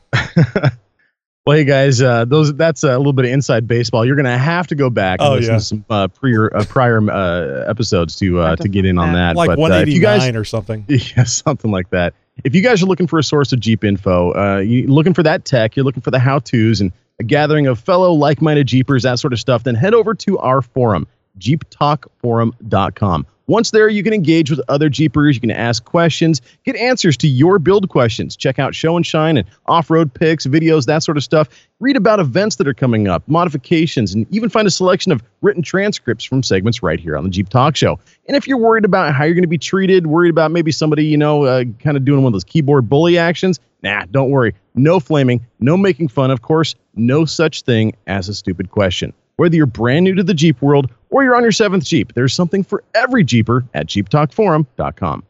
[1.48, 4.06] hey guys, uh, those that's a little bit of inside baseball.
[4.06, 5.58] You're gonna have to go back and Oh, listen yeah.
[5.58, 9.14] to some uh, prior uh, prior uh, episodes to uh, to to get in on
[9.14, 9.36] that.
[9.36, 10.86] like but uh, 189 guys or something.
[10.88, 12.14] Yeah, something like that.
[12.44, 15.24] If you guys are looking for a source of Jeep info, uh, you looking for
[15.24, 19.18] that tech, you're looking for the how-tos and a gathering of fellow like-minded Jeepers, that
[19.18, 21.08] sort of stuff, then head over to our forum,
[21.40, 23.26] jeeptalkforum.com.
[23.48, 27.30] Once there, you can engage with other Jeepers, you can ask questions, get answers to
[27.30, 31.24] your build questions, check out show and shine and off-road pics, videos, that sort of
[31.24, 31.48] stuff.
[31.80, 35.62] Read about events that are coming up, modifications, and even find a selection of written
[35.64, 37.98] transcripts from segments right here on the Jeep Talk Show.
[38.28, 41.06] And if you're worried about how you're going to be treated, worried about maybe somebody,
[41.06, 44.56] you know, uh, kind of doing one of those keyboard bully actions, nah, don't worry.
[44.76, 49.14] No flaming, no making fun, of course, no such thing as a stupid question.
[49.38, 52.34] Whether you're brand new to the Jeep world or you're on your seventh Jeep, there's
[52.34, 55.24] something for every Jeeper at JeepTalkForum.com.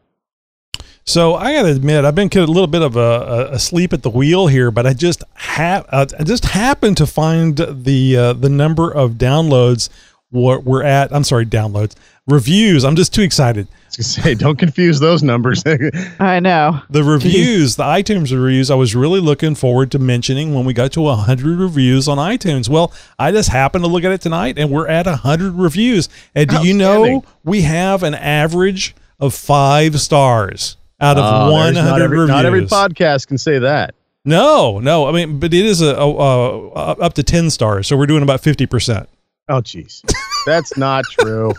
[1.04, 4.02] So I got to admit, I've been a little bit of a, a, asleep at
[4.02, 8.50] the wheel here, but I just ha- I just happened to find the uh, the
[8.50, 9.88] number of downloads
[10.30, 11.12] what we're at.
[11.12, 11.94] I'm sorry, downloads
[12.28, 12.84] reviews.
[12.84, 13.66] I'm just too excited.
[13.66, 15.64] I gonna say, don't confuse those numbers.
[16.20, 16.80] I know.
[16.90, 20.92] The reviews, the iTunes reviews, I was really looking forward to mentioning when we got
[20.92, 22.68] to 100 reviews on iTunes.
[22.68, 26.08] Well, I just happened to look at it tonight and we're at 100 reviews.
[26.34, 31.76] And do you know we have an average of five stars out of oh, there's
[31.76, 32.28] 100 not every, reviews?
[32.28, 33.94] not every podcast can say that.
[34.24, 35.08] No, no.
[35.08, 37.86] I mean, but it is a, a, a, a up to 10 stars.
[37.86, 39.06] So we're doing about 50%.
[39.48, 40.02] Oh, jeez,
[40.46, 41.52] that's not true.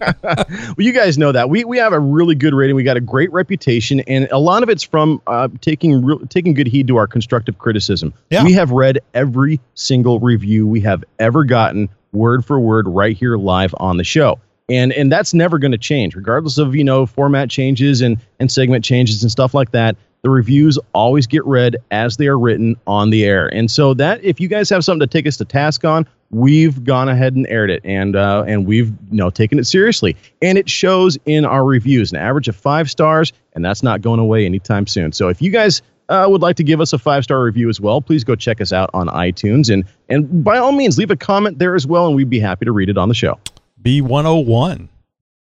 [0.22, 2.76] well, you guys know that we we have a really good rating.
[2.76, 6.54] We got a great reputation, and a lot of it's from uh, taking real taking
[6.54, 8.12] good heed to our constructive criticism.
[8.30, 8.44] Yeah.
[8.44, 13.36] We have read every single review we have ever gotten, word for word, right here
[13.36, 14.40] live on the show.
[14.68, 18.50] And and that's never going to change, regardless of you know format changes and and
[18.50, 19.96] segment changes and stuff like that.
[20.22, 23.46] The reviews always get read as they are written on the air.
[23.54, 26.82] And so that if you guys have something to take us to task on, we've
[26.84, 30.16] gone ahead and aired it and uh, and we've you know taken it seriously.
[30.42, 34.20] And it shows in our reviews, an average of five stars, and that's not going
[34.20, 35.12] away anytime soon.
[35.12, 37.80] So if you guys uh, would like to give us a five star review as
[37.80, 41.16] well, please go check us out on iTunes and and by all means leave a
[41.16, 43.38] comment there as well, and we'd be happy to read it on the show.
[43.82, 44.88] B101.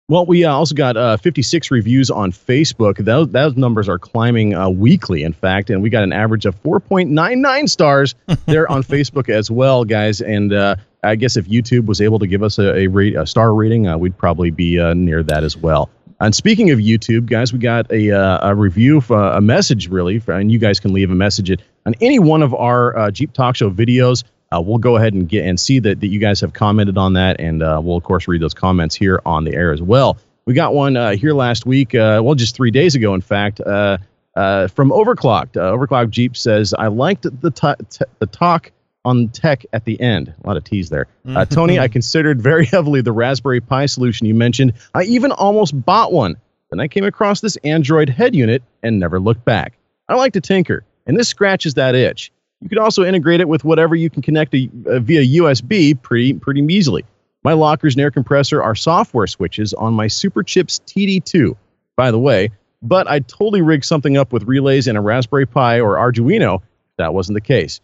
[0.06, 3.02] Well, we uh, also got uh, 56 reviews on Facebook.
[3.02, 6.62] Those, those numbers are climbing uh, weekly, in fact, and we got an average of
[6.62, 8.14] 4.99 stars
[8.44, 10.20] there on Facebook as well, guys.
[10.20, 13.26] And uh, I guess if YouTube was able to give us a, a, rate, a
[13.26, 15.88] star rating, uh, we'd probably be uh, near that as well.
[16.20, 20.18] And speaking of YouTube, guys, we got a, uh, a review, for, a message really,
[20.18, 23.10] for, and you guys can leave a message at, on any one of our uh,
[23.10, 24.22] Jeep Talk Show videos.
[24.52, 27.14] Uh, we'll go ahead and get and see that, that you guys have commented on
[27.14, 30.18] that, and uh, we'll of course read those comments here on the air as well.
[30.46, 33.60] We got one uh, here last week, uh, well, just three days ago, in fact,
[33.60, 33.98] uh,
[34.36, 35.56] uh, from Overclocked.
[35.56, 38.70] Uh, Overclocked Jeep says, "I liked the t- t- the talk
[39.04, 40.32] on tech at the end.
[40.42, 41.06] A lot of T's there.
[41.26, 44.74] Uh, Tony, I considered very heavily the Raspberry Pi solution you mentioned.
[44.94, 46.36] I even almost bought one.
[46.70, 49.78] Then I came across this Android head unit and never looked back.
[50.08, 52.30] I like to tinker, and this scratches that itch."
[52.64, 56.32] You can also integrate it with whatever you can connect to, uh, via USB pretty
[56.32, 57.04] pretty easily.
[57.44, 61.54] My lockers and air compressor are software switches on my Superchips TD2.
[61.94, 65.78] By the way, but I totally rigged something up with relays and a Raspberry Pi
[65.80, 66.62] or Arduino.
[66.96, 67.82] That wasn't the case.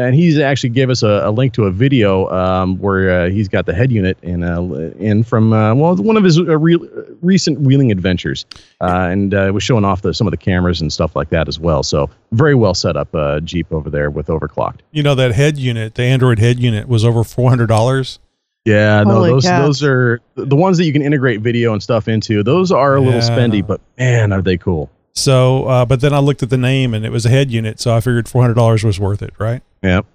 [0.00, 3.48] And he's actually gave us a, a link to a video um, where uh, he's
[3.48, 4.60] got the head unit in uh,
[4.98, 6.78] in from uh, well one of his uh, re-
[7.22, 8.46] recent wheeling adventures,
[8.80, 11.48] uh, and uh, was showing off the, some of the cameras and stuff like that
[11.48, 11.82] as well.
[11.82, 14.80] So very well set up uh, Jeep over there with overclocked.
[14.92, 18.18] You know that head unit, the Android head unit, was over four hundred dollars.
[18.64, 19.64] Yeah, no, Holy those cats.
[19.66, 22.42] those are the ones that you can integrate video and stuff into.
[22.42, 23.28] Those are a little Yeah.
[23.28, 24.90] spendy, but man, are they cool.
[25.14, 27.80] So, uh, but then I looked at the name and it was a head unit,
[27.80, 29.62] so I figured four hundred dollars was worth it, right?
[29.82, 30.06] Yep.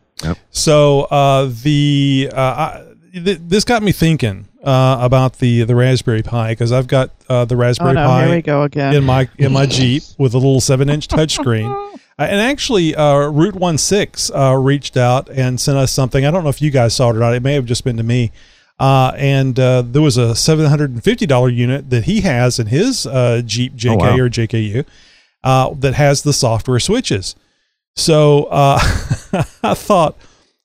[0.51, 6.23] So uh, the uh, I, th- this got me thinking uh, about the the Raspberry
[6.23, 8.95] Pi because I've got uh, the Oh Raspberry no, Pi here we go again.
[8.95, 11.69] in my in my Jeep with a little seven inch touchscreen.
[11.69, 16.25] Uh, and actually, uh, Route One Six uh, reached out and sent us something.
[16.25, 17.33] I don't know if you guys saw it or not.
[17.33, 18.31] It may have just been to me.
[18.79, 22.59] Uh, and uh, there was a seven hundred and fifty dollar unit that he has
[22.59, 24.17] in his uh, Jeep JK Oh, wow.
[24.17, 24.85] or JKU
[25.43, 27.35] uh, that has the software switches.
[27.95, 28.79] So uh,
[29.63, 30.17] I thought,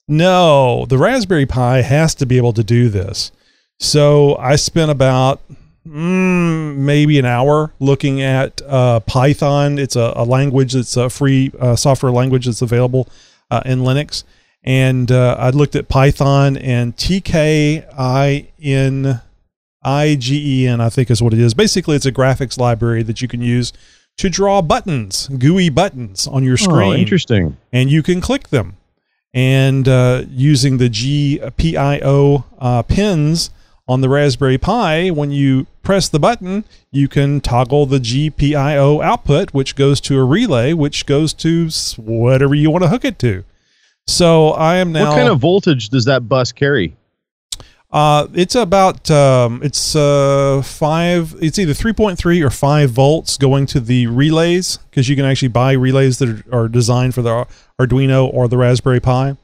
[0.08, 3.30] no, the Raspberry Pi has to be able to do this.
[3.78, 5.40] So I spent about
[5.86, 9.78] mm, maybe an hour looking at uh, Python.
[9.78, 13.08] It's a, a language that's a free uh, software language that's available
[13.50, 14.24] uh, in Linux.
[14.62, 17.86] And uh, I looked at Python and TKIN.
[19.82, 21.54] IGEN, I think is what it is.
[21.54, 23.72] Basically, it's a graphics library that you can use
[24.18, 27.57] to draw buttons, GUI buttons on your screen Oh, interesting.
[27.73, 28.77] and you can click them.
[29.33, 33.51] And uh, using the GPIO uh, pins
[33.88, 39.53] on the Raspberry Pi, when you press the button, you can toggle the GPIO output,
[39.55, 43.44] which goes to a relay, which goes to whatever you want to hook it to.
[44.07, 45.09] So I am now.
[45.11, 46.96] what kind of voltage does that bus carry?
[47.92, 51.35] Uh, it's about um, it's uh five.
[51.40, 55.24] It's either three point three or five volts going to the relays because you can
[55.24, 57.46] actually buy relays that are, are designed for the
[57.81, 59.37] Arduino or the Raspberry Pi,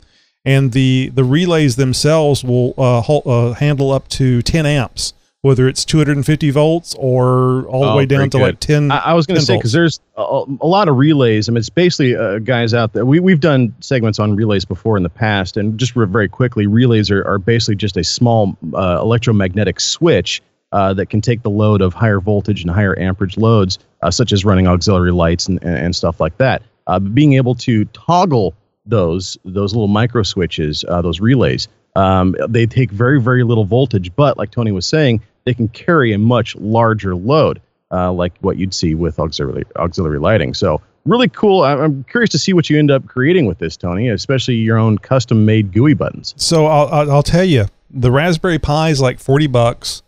[0.44, 5.12] and the the relays themselves will uh, uh handle up to ten amps,
[5.46, 8.38] whether it's two hundred and fifty volts or all the Oh, way down very to
[8.38, 8.90] like ten.
[8.90, 11.48] I, I was going to say because there's a, a lot of relays.
[11.48, 13.06] I mean, it's basically uh, guys out there.
[13.06, 17.10] We we've done segments on relays before in the past, and just very quickly, relays
[17.10, 21.80] are, are basically just a small uh, electromagnetic switch uh, that can take the load
[21.80, 25.76] of higher voltage and higher amperage loads, uh, such as running auxiliary lights and, and,
[25.76, 26.62] and stuff like that.
[26.88, 28.54] Uh, being able to toggle
[28.84, 34.14] those those little micro switches, uh, those relays, um, they take very very little voltage,
[34.16, 38.58] but like Tony was saying, they can carry a much larger load uh, like what
[38.58, 40.52] you'd see with auxiliary auxiliary lighting.
[40.52, 41.62] So really cool.
[41.62, 44.98] I'm curious to see what you end up creating with this, Tony, especially your own
[44.98, 46.34] custom made GUI buttons.
[46.36, 50.02] So I'll, I'll, I'll tell you, the Raspberry Pi is like 40 bucks.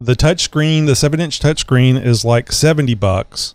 [0.00, 3.54] The touchscreen, the seven inch touchscreen is like 70 bucks.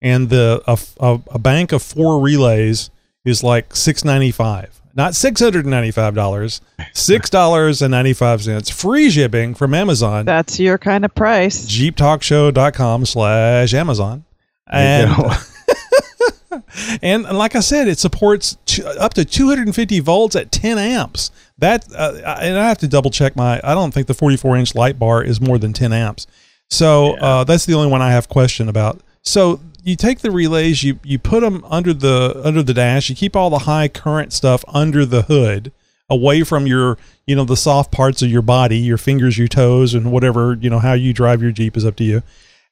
[0.00, 2.90] And the, a, a, a bank of four relays
[3.24, 8.72] is like 695 not $695, $6.95.
[8.72, 10.24] Free shipping from Amazon.
[10.24, 11.66] That's your kind of price.
[11.66, 14.24] jeeptalkshow.com slash Amazon.
[14.66, 15.10] And,
[17.02, 21.30] and and like I said, it supports t- up to 250 volts at 10 amps.
[21.58, 23.60] That uh, and I have to double check my.
[23.62, 26.26] I don't think the 44 inch light bar is more than 10 amps.
[26.70, 29.00] So uh, that's the only one I have question about.
[29.22, 33.08] So you take the relays, you you put them under the under the dash.
[33.08, 35.72] You keep all the high current stuff under the hood,
[36.08, 39.94] away from your you know the soft parts of your body, your fingers, your toes,
[39.94, 42.22] and whatever you know how you drive your Jeep is up to you.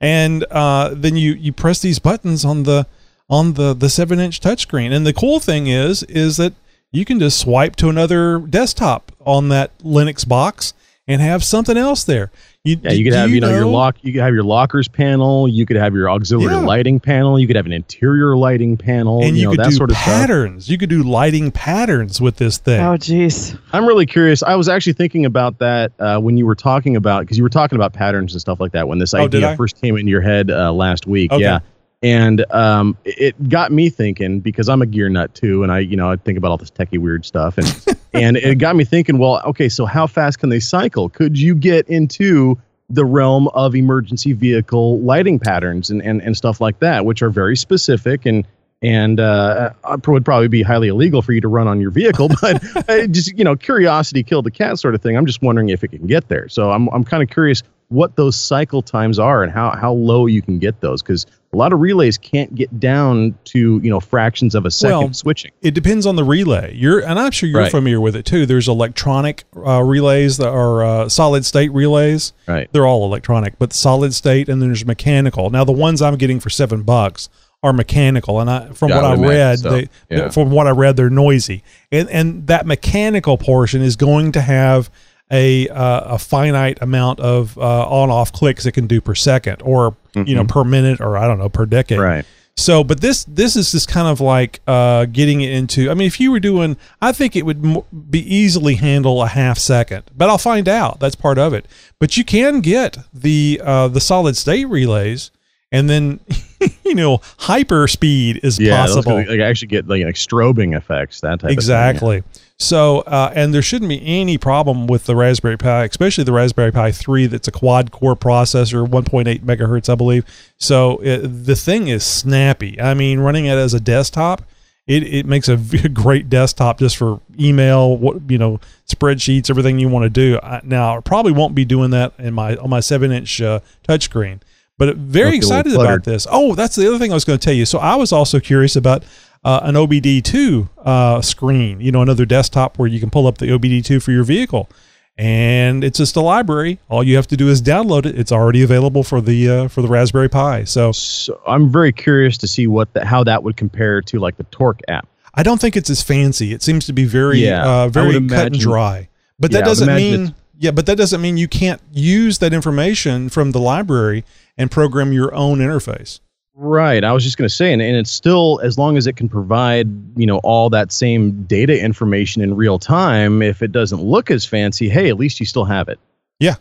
[0.00, 2.86] And uh, then you you press these buttons on the
[3.28, 4.92] on the the seven inch touchscreen.
[4.92, 6.54] And the cool thing is is that
[6.92, 10.74] you can just swipe to another desktop on that Linux box
[11.08, 12.30] and have something else there.
[12.62, 13.96] You, Yeah, you could have you know, your lock.
[14.02, 15.48] You could have your lockers panel.
[15.48, 16.60] You could have your auxiliary Yeah.
[16.60, 17.38] lighting panel.
[17.40, 19.22] You could have an interior lighting panel.
[19.22, 20.06] and you, you, know could that do sort of stuff.
[20.06, 20.68] patterns.
[20.68, 22.80] You could do lighting patterns with this thing.
[22.80, 23.58] Oh, jeez.
[23.72, 24.42] I'm really curious.
[24.42, 27.48] I was actually thinking about that uh, when you were talking about because you were
[27.50, 29.56] talking about patterns and stuff like that when this Oh, idea I?
[29.56, 31.32] first came into your head uh, last week.
[31.32, 31.42] Okay.
[31.42, 31.60] Yeah,
[32.02, 35.96] and um, it got me thinking because I'm a gear nut too, and I you
[35.96, 39.18] know I think about all this techie weird stuff, and and it got me thinking.
[39.18, 41.08] Well, okay, so how fast can they cycle?
[41.08, 42.58] Could you get into
[42.90, 47.30] the realm of emergency vehicle lighting patterns and, and, and stuff like that, which are
[47.30, 48.46] very specific and
[48.82, 52.28] and uh, uh, would probably be highly illegal for you to run on your vehicle.
[52.40, 55.16] But uh, just you know, curiosity killed the cat sort of thing.
[55.16, 56.48] I'm just wondering if it can get there.
[56.48, 60.26] So I'm I'm kind of curious what those cycle times are and how how low
[60.26, 63.98] you can get those because a lot of relays can't get down to you know
[64.00, 65.50] fractions of a second Well, switching.
[65.62, 66.72] It depends on the relay.
[66.74, 67.70] You're, and I'm sure you're Right.
[67.70, 68.46] familiar with it too.
[68.46, 72.32] There's electronic uh, relays that are uh, solid state relays.
[72.46, 72.68] Right.
[72.72, 75.50] They're all electronic, but solid state, and then there's mechanical.
[75.50, 77.28] Now the ones I'm getting for seven bucks
[77.62, 79.70] are mechanical, and I, from Yeah, what I I, read, so.
[79.70, 80.28] they, Yeah.
[80.30, 84.88] from what I read, they're noisy, and and that mechanical portion is going to have
[85.30, 89.62] a uh, a finite amount of uh, on off clicks it can do per second,
[89.62, 91.98] or you know per minute, or I don't know per decade.
[91.98, 92.04] Mm-hmm.
[92.06, 92.24] Right.
[92.56, 95.90] So, but this this is just kind of like uh, getting it into.
[95.90, 97.62] I mean, if you were doing, I think it would
[98.10, 100.02] be easily handle a half second.
[100.14, 101.00] But I'll find out.
[101.00, 101.66] That's part of it.
[101.98, 105.30] But you can get the uh, the solid state relays,
[105.72, 106.20] and then
[106.84, 109.24] you know hyper speed is Yeah, possible.
[109.24, 112.22] could, like actually get like, like strobing effects that type of Exactly.
[112.60, 116.70] So, uh, and there shouldn't be any problem with the Raspberry Pi, especially the Raspberry
[116.70, 120.26] Pi 3 that's a quad core processor, 1.8 megahertz, I believe.
[120.58, 122.78] So it, the thing is snappy.
[122.78, 124.42] I mean, running it as a desktop,
[124.86, 125.56] it, it makes a
[125.88, 130.38] great desktop just for email, what you know, spreadsheets, everything you want to do.
[130.42, 133.60] I, now, I probably won't be doing that in my on my seven inch uh,
[133.88, 134.40] touchscreen,
[134.76, 136.26] but very Don't get a little excited about this.
[136.30, 137.64] Oh, that's the other thing I was going to tell you.
[137.64, 139.02] So I was also curious about
[139.44, 143.46] uh, an OBD2 uh, screen, you know, another desktop where you can pull up the
[143.46, 144.68] OBD2 for your vehicle.
[145.16, 146.78] And it's just a library.
[146.88, 148.18] All you have to do is download it.
[148.18, 150.64] It's already available for the uh, for the Raspberry Pi.
[150.64, 154.38] So So I'm very curious to see what the, how that would compare to like
[154.38, 155.06] the Torque app.
[155.34, 156.54] I don't think it's as fancy.
[156.54, 159.08] It seems to be very Yeah, uh, very would cut and dry.
[159.38, 163.28] But that would doesn't mean yeah, but that doesn't mean you can't use that information
[163.28, 164.24] from the library
[164.56, 166.20] and program your own interface.
[166.62, 167.02] Right.
[167.02, 169.30] I was just going to say, and, and it's still as long as it can
[169.30, 169.88] provide,
[170.18, 173.40] you know, all that same data information in real time.
[173.40, 175.98] If it doesn't look as fancy, hey, at least you still have it.
[176.38, 176.56] Yeah.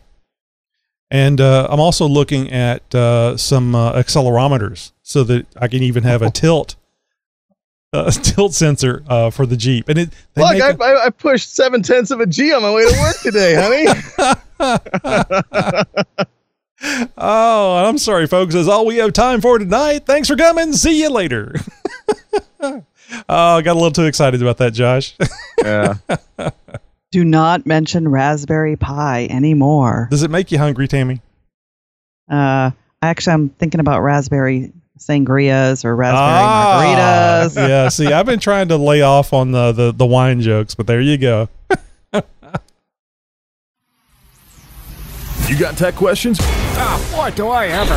[1.11, 6.03] And uh, I'm also looking at uh, some uh, accelerometers so that I can even
[6.03, 6.77] have a tilt
[7.93, 9.89] uh, tilt sensor uh, for the Jeep.
[9.89, 12.53] And it they Look, make I, a- I, I pushed seven tenths of a G
[12.53, 13.85] on my way to work today, honey.
[17.17, 18.53] oh, I'm sorry, folks.
[18.53, 20.05] That's all we have time for tonight.
[20.05, 20.73] Thanks for coming.
[20.73, 21.55] See you later.
[22.61, 22.83] oh,
[23.27, 25.15] I got a little too excited about that, Josh.
[25.63, 25.95] yeah.
[27.11, 30.07] Do not mention Raspberry Pi anymore.
[30.11, 31.21] Does it make you hungry, Tammy?
[32.29, 32.69] Uh,
[33.01, 37.67] actually, I'm thinking about raspberry sangrias or raspberry Ah, margaritas.
[37.67, 37.89] yeah.
[37.89, 41.01] See, I've been trying to lay off on the, the, the wine jokes, but there
[41.01, 41.49] you go.
[45.49, 46.37] You got tech questions?
[46.41, 47.95] Ah, what do I ever.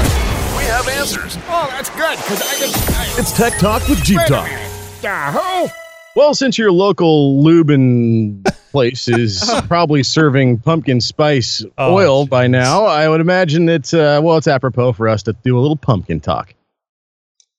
[0.56, 1.36] We have answers.
[1.48, 2.94] Oh, that's good, because I can.
[2.94, 4.46] I, It's Tech Talk with Jeep wait Talk.
[4.48, 4.70] minute.
[5.02, 5.68] Yahoo!
[6.16, 12.30] Well, since your local Lubin place is probably serving pumpkin spice Oh, oil jeez.
[12.30, 15.60] by now, I would imagine it's uh, well, it's apropos for us to do a
[15.60, 16.54] little pumpkin talk.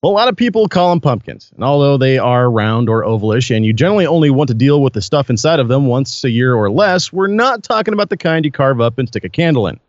[0.01, 3.55] Well, a lot of people call them pumpkins, and although they are round or ovalish,
[3.55, 6.29] and you generally only want to deal with the stuff inside of them once a
[6.29, 9.29] year or less, we're not talking about the kind you carve up and stick a
[9.29, 9.79] candle in.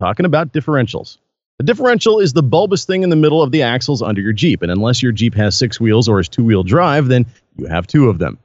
[0.00, 1.18] Talking about differentials.
[1.60, 4.60] A differential is the bulbous thing in the middle of the axles under your Jeep,
[4.62, 7.26] and unless your Jeep has six wheels or is two wheel drive, then
[7.56, 8.38] you have two of them.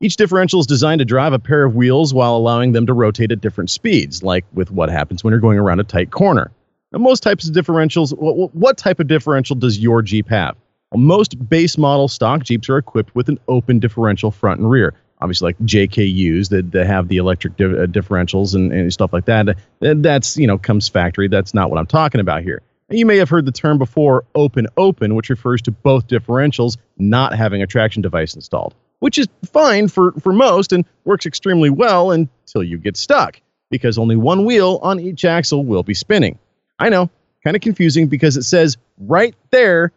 [0.00, 3.32] Each differential is designed to drive a pair of wheels while allowing them to rotate
[3.32, 6.50] at different speeds, like with what happens when you're going around a tight corner.
[6.92, 10.56] Now, most types of differentials, what, what type of differential does your Jeep have?
[10.90, 14.94] Well, most base model stock Jeeps are equipped with an open differential front and rear.
[15.20, 19.24] Obviously, like JKUs that, that have the electric di- uh, differentials and, and stuff like
[19.24, 19.56] that.
[19.80, 21.28] That's, you know, comes factory.
[21.28, 22.62] That's not what I'm talking about here.
[22.90, 27.34] You may have heard the term before open open, which refers to both differentials not
[27.34, 32.12] having a traction device installed, which is fine for, for most and works extremely well
[32.12, 33.40] until you get stuck,
[33.70, 36.38] because only one wheel on each axle will be spinning.
[36.78, 37.10] I know,
[37.44, 39.92] kind of confusing because it says right there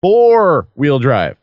[0.00, 1.36] four wheel drive.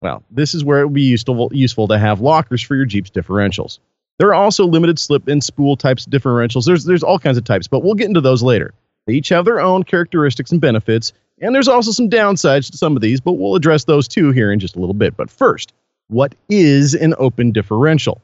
[0.00, 3.10] Well, this is where it would be useful, useful to have lockers for your Jeep's
[3.10, 3.78] differentials.
[4.18, 6.66] There are also limited slip and spool types of differentials.
[6.66, 8.74] There's, there's all kinds of types, but we'll get into those later.
[9.06, 12.96] They each have their own characteristics and benefits, and there's also some downsides to some
[12.96, 15.16] of these, but we'll address those too here in just a little bit.
[15.16, 15.72] But first,
[16.08, 18.20] what is an open differential?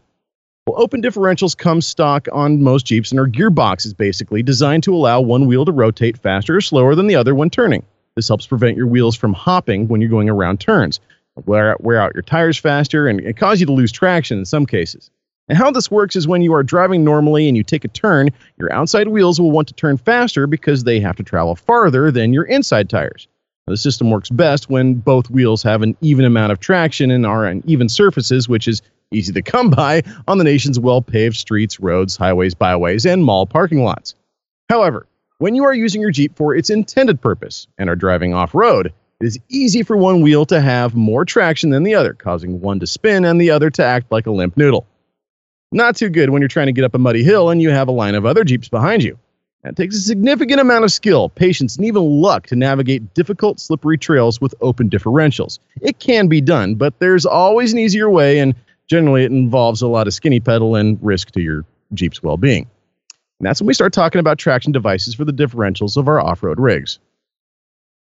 [0.66, 5.20] Well, open differentials come stock on most Jeeps and are gearboxes basically designed to allow
[5.20, 7.84] one wheel to rotate faster or slower than the other when turning.
[8.16, 11.00] This helps prevent your wheels from hopping when you're going around turns,
[11.44, 14.66] wear, wear out your tires faster, and, and cause you to lose traction in some
[14.66, 15.10] cases.
[15.48, 18.30] And how this works is when you are driving normally and you take a turn,
[18.56, 22.32] your outside wheels will want to turn faster because they have to travel farther than
[22.32, 23.28] your inside tires.
[23.66, 27.26] Now, the system works best when both wheels have an even amount of traction and
[27.26, 28.80] are on even surfaces, which is
[29.10, 33.46] easy to come by on the nation's well paved streets, roads, highways, byways, and mall
[33.46, 34.14] parking lots.
[34.70, 35.06] However,
[35.38, 38.92] When you are using your Jeep for its intended purpose and are driving off road,
[39.20, 42.80] it is easy for one wheel to have more traction than the other, causing one
[42.80, 44.86] to spin and the other to act like a limp noodle.
[45.72, 47.88] Not too good when you're trying to get up a muddy hill and you have
[47.88, 49.18] a line of other Jeeps behind you.
[49.64, 53.96] It takes a significant amount of skill, patience, and even luck to navigate difficult, slippery
[53.96, 55.58] trails with open differentials.
[55.80, 58.54] It can be done, but there's always an easier way, and
[58.88, 62.68] generally it involves a lot of skinny pedal and risk to your Jeep's well being.
[63.40, 66.42] And that's when we start talking about traction devices for the differentials of our off
[66.42, 66.98] road rigs.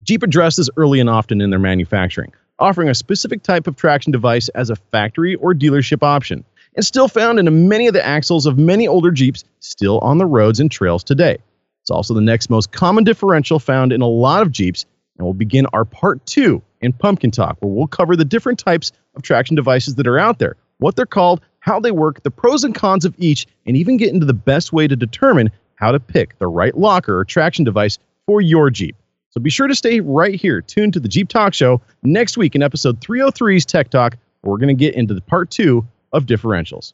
[0.04, 4.50] Jeep addresses early and often in their manufacturing, offering a specific type of traction device
[4.50, 6.44] as a factory or dealership option,
[6.76, 10.26] and still found in many of the axles of many older Jeeps still on the
[10.26, 11.38] roads and trails today.
[11.80, 14.84] It's also the next most common differential found in a lot of Jeeps,
[15.16, 18.92] and we'll begin our part two in Pumpkin Talk, where we'll cover the different types
[19.14, 22.62] of traction devices that are out there, what they're called, how they work, the pros
[22.62, 26.00] and cons of each, and even get into the best way to determine how to
[26.00, 28.96] pick the right locker or traction device for your Jeep.
[29.34, 32.54] So be sure to stay right here, tuned to the Jeep Talk Show next week
[32.54, 36.92] in episode 303's Tech Talk, we're going to get into the part two of differentials.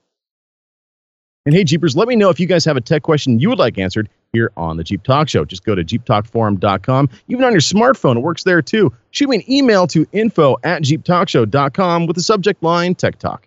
[1.45, 3.59] And hey, Jeepers, let me know if you guys have a tech question you would
[3.59, 5.45] like answered here on the Jeep Talk Show.
[5.45, 7.11] Just go to jeeptalkforum.com.
[7.29, 8.91] Even on your smartphone, it works there too.
[9.11, 13.47] Shoot me an email to info at jeeptalkshow.com with the subject line Tech Talk.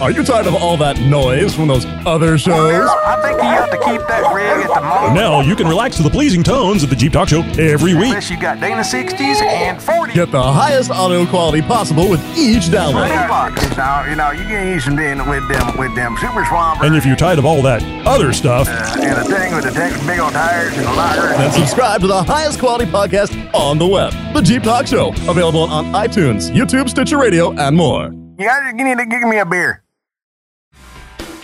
[0.00, 2.86] Are you tired of all that noise from those other shows?
[2.86, 5.14] I think you have to keep that rig at the moment.
[5.14, 8.08] Now you can relax to the pleasing tones of the Jeep Talk Show every week.
[8.08, 10.12] Unless you got Dana 60s and 40s.
[10.12, 13.08] Get the highest audio quality possible with each download.
[13.78, 14.96] Now, you know, you can use in
[15.30, 16.86] with them, with them super swampers.
[16.86, 19.70] And if you're tired of all that other stuff, uh, and a thing with the
[19.70, 21.28] tech, big old tires and a locker.
[21.38, 24.12] Then subscribe to the highest quality podcast on the web.
[24.34, 25.14] The Jeep Talk Show.
[25.26, 28.12] Available on iTunes, YouTube, Stitcher Radio, and more.
[28.38, 29.82] You, got, you need to give me a beer.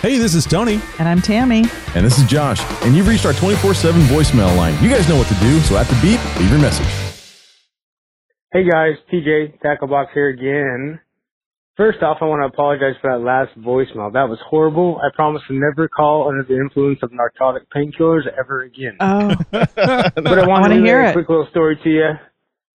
[0.00, 0.78] Hey, this is Tony.
[0.98, 1.64] And I'm Tammy.
[1.94, 2.60] And this is Josh.
[2.84, 4.74] And you've reached our 24 7 voicemail line.
[4.82, 6.86] You guys know what to do, so at the beep, leave your message.
[8.52, 11.00] Hey guys, TJ Tacklebox here again.
[11.78, 14.12] First off, I want to apologize for that last voicemail.
[14.12, 15.00] That was horrible.
[15.02, 18.98] I promise to never call under the influence of narcotic painkillers ever again.
[19.00, 19.34] Oh.
[19.50, 22.10] but I want to hear a quick little story to you.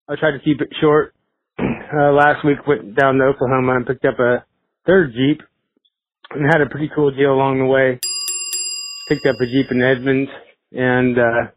[0.08, 1.14] I'll try to keep it short.
[1.58, 4.44] Uh, last week went down to Oklahoma and picked up a
[4.86, 5.40] third Jeep
[6.30, 7.98] and had a pretty cool deal along the way.
[9.08, 10.28] Picked up a Jeep in Edmond
[10.72, 11.50] and uh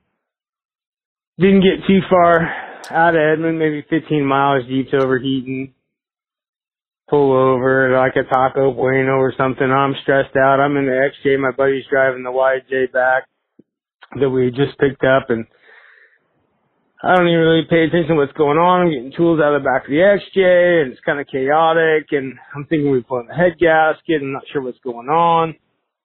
[1.37, 2.39] didn't get too far
[2.91, 4.65] out of Edmond, maybe 15 miles.
[4.67, 5.73] Jeep's overheating.
[7.09, 9.69] Pull over like a taco bueno or something.
[9.69, 10.59] I'm stressed out.
[10.59, 11.39] I'm in the XJ.
[11.39, 13.23] My buddy's driving the YJ back
[14.19, 15.45] that we just picked up and
[17.03, 18.85] I don't even really pay attention to what's going on.
[18.85, 22.13] I'm getting tools out of the back of the XJ and it's kind of chaotic
[22.13, 24.21] and I'm thinking we're pulling the head gasket.
[24.21, 25.57] I'm not sure what's going on.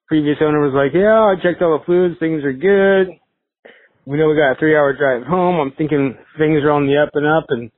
[0.09, 2.17] Previous owner was like, yeah, I checked all the fluids.
[2.17, 3.13] Things are good.
[4.09, 5.61] We know we got a three hour drive home.
[5.61, 7.69] I'm thinking things are on the up and up and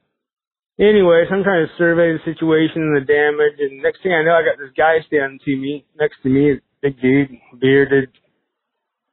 [0.80, 4.40] anyways, I'm trying to survey the situation and the damage and next thing I know,
[4.40, 8.16] I got this guy standing to me, next to me, big dude, bearded,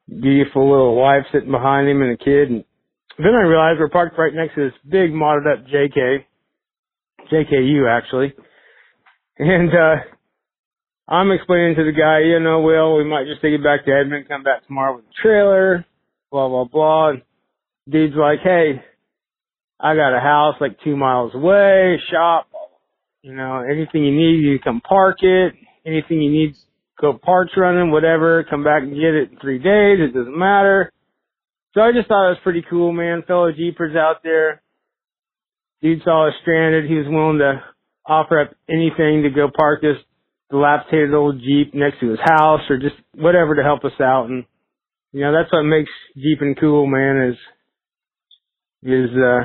[0.07, 2.63] beautiful little wife sitting behind him and a kid and
[3.19, 6.25] then I realized we're parked right next to this big modded up JK,
[7.33, 8.35] JKU actually,
[9.39, 9.97] and uh
[11.09, 13.93] I'm explaining to the guy, you know, Will, we might just take it back to
[13.93, 15.87] Edmond, come back tomorrow with the trailer,
[16.33, 17.11] blah blah blah.
[17.11, 17.23] And
[17.89, 18.83] dude's like, hey,
[19.79, 22.49] I got a house like two miles away, shop,
[23.27, 25.53] you know, anything you need, you come park it.
[25.85, 26.55] Anything you need,
[27.01, 29.99] go parts running, whatever, come back and get it in three days.
[30.01, 30.93] It doesn't matter.
[31.77, 33.23] So I just thought it was pretty cool, man.
[33.29, 34.63] Fellow Jeepers out there.
[35.83, 36.89] Dude saw us stranded.
[36.89, 37.63] He was willing to
[38.07, 40.01] offer up anything to go park this
[40.49, 44.31] dilapidated old Jeep next to his house or just whatever to help us out.
[44.31, 44.47] And,
[45.13, 47.37] you know, that's what makes Jeeping cool, man, is,
[48.89, 49.45] is, uh,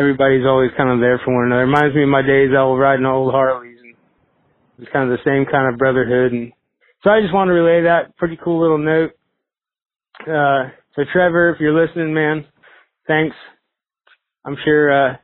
[0.00, 1.66] everybody's always kind of there for one another.
[1.66, 3.94] Reminds me of my days was riding old Harleys and
[4.78, 6.32] it's kind of the same kind of brotherhood.
[6.32, 6.52] And
[7.04, 9.10] so I just want to relay that pretty cool little note.
[10.26, 12.44] Uh, so Trevor, if you're listening, man,
[13.06, 13.34] thanks.
[14.44, 15.16] I'm sure, uh,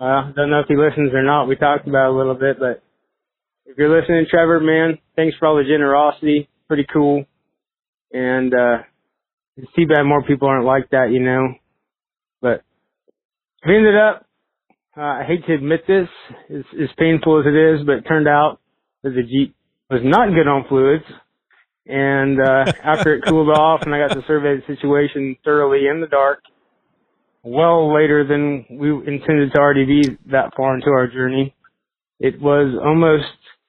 [0.00, 1.46] uh, don't know if he listens or not.
[1.46, 2.82] We talked about a little bit, but
[3.66, 6.48] if you're listening, Trevor, man, thanks for all the generosity.
[6.66, 7.24] Pretty cool.
[8.12, 8.78] And, uh,
[9.56, 11.54] it's too bad more people aren't like that, you know,
[12.40, 12.62] but
[13.66, 14.26] we ended up,
[14.96, 16.08] uh, I hate to admit this,
[16.48, 18.58] as, as painful as it is, but it turned out
[19.02, 19.54] that the Jeep
[19.90, 21.04] was not good on fluids.
[21.90, 26.00] And uh, after it cooled off and I got to survey the situation thoroughly in
[26.00, 26.40] the dark,
[27.42, 31.52] well later than we intended to already be that far into our journey,
[32.20, 33.24] it was almost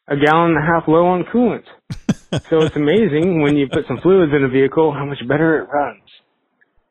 [0.08, 1.64] a gallon and a half low on coolant.
[2.50, 5.70] so it's amazing when you put some fluids in a vehicle how much better it
[5.74, 6.04] runs.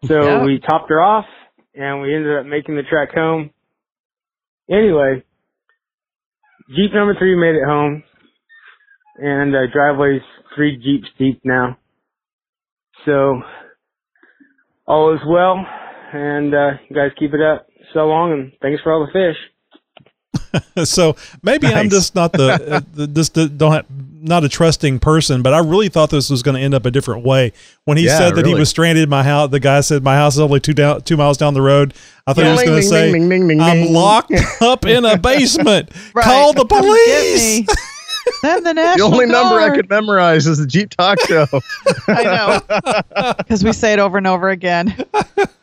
[0.06, 0.44] So Yeah.
[0.44, 1.26] we topped her off
[1.74, 3.50] and we ended up making the trek home.
[4.68, 5.22] Anyway,
[6.74, 8.02] Jeep number three made it home
[9.16, 10.22] and uh, driveway's
[10.54, 11.78] three Jeeps deep now.
[13.06, 13.42] So
[14.86, 15.64] all is well
[16.12, 19.36] and uh, you guys keep it up so long and thanks for all the fish.
[20.84, 23.86] so maybe I'm just not the, uh, the just the, don't have,
[24.22, 26.90] not a trusting person, but I really thought this was going to end up a
[26.90, 27.52] different way.
[27.84, 30.16] When he Yeah, said that he was stranded in my house, the guy said my
[30.16, 31.94] house is only two down two miles down the road.
[32.26, 33.10] I thought he was going to Ding, say
[33.58, 33.92] I'm ding.
[33.92, 35.90] locked up in a basement.
[36.14, 36.24] Right.
[36.24, 37.62] Call the Come police.
[38.24, 38.48] Get me.
[38.48, 41.46] Then the The national only number I could memorize is the Jeep Talk Show.
[42.08, 44.94] I know because we say it over and over again.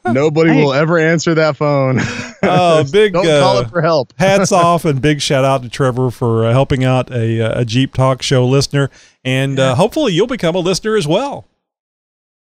[0.05, 0.63] Nobody Hey.
[0.63, 1.99] will ever answer that phone.
[2.43, 4.13] Oh, big Don't uh, call it for help.
[4.17, 7.65] hats off and big shout out to Trevor for uh, helping out a, uh, a
[7.65, 8.89] Jeep Talk Show listener,
[9.25, 11.45] and uh, hopefully you'll become a listener as well.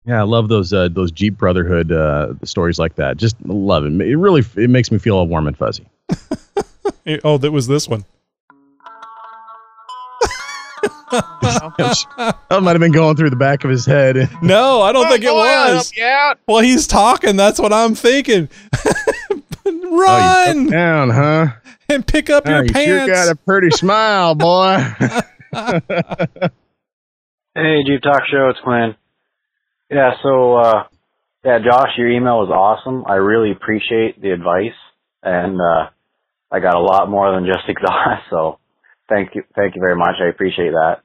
[0.05, 3.17] Yeah, I love those uh, those Jeep Brotherhood uh, stories like that.
[3.17, 3.93] Just love it.
[4.01, 5.87] It really it makes me feel all warm and fuzzy.
[7.23, 8.05] Oh, that was this one.
[11.11, 14.29] That might have been going through the back of his head.
[14.41, 15.91] No, I don't think it Oh, was.
[15.91, 16.39] help you out.
[16.47, 17.35] Well, he's talking.
[17.35, 18.49] That's what I'm thinking.
[19.67, 21.47] Oh, you Run broke down, huh?
[21.89, 22.87] and pick up Oh, your you pants.
[22.87, 24.77] sure got a pretty smile, boy.
[27.55, 28.95] Hey, Jeep Talk Show, it's Quinn.
[29.89, 30.83] Yeah, so, uh,
[31.45, 33.05] yeah, Josh, your email was awesome.
[33.07, 34.75] I really appreciate the advice,
[35.23, 35.89] and, uh,
[36.51, 38.59] I got a lot more than just exhaust, so
[39.09, 40.15] thank you, thank you very much.
[40.21, 40.97] I appreciate that.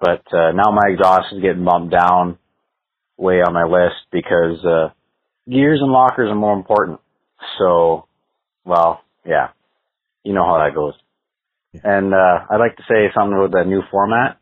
[0.00, 2.38] But, uh, now my exhaust is getting bumped down
[3.16, 4.90] way on my list because, uh,
[5.50, 7.00] gears and lockers are more important.
[7.58, 8.06] So,
[8.64, 9.48] well, yeah,
[10.24, 10.94] you know how that goes.
[11.82, 14.38] And, uh, I'd like to say something about that new format.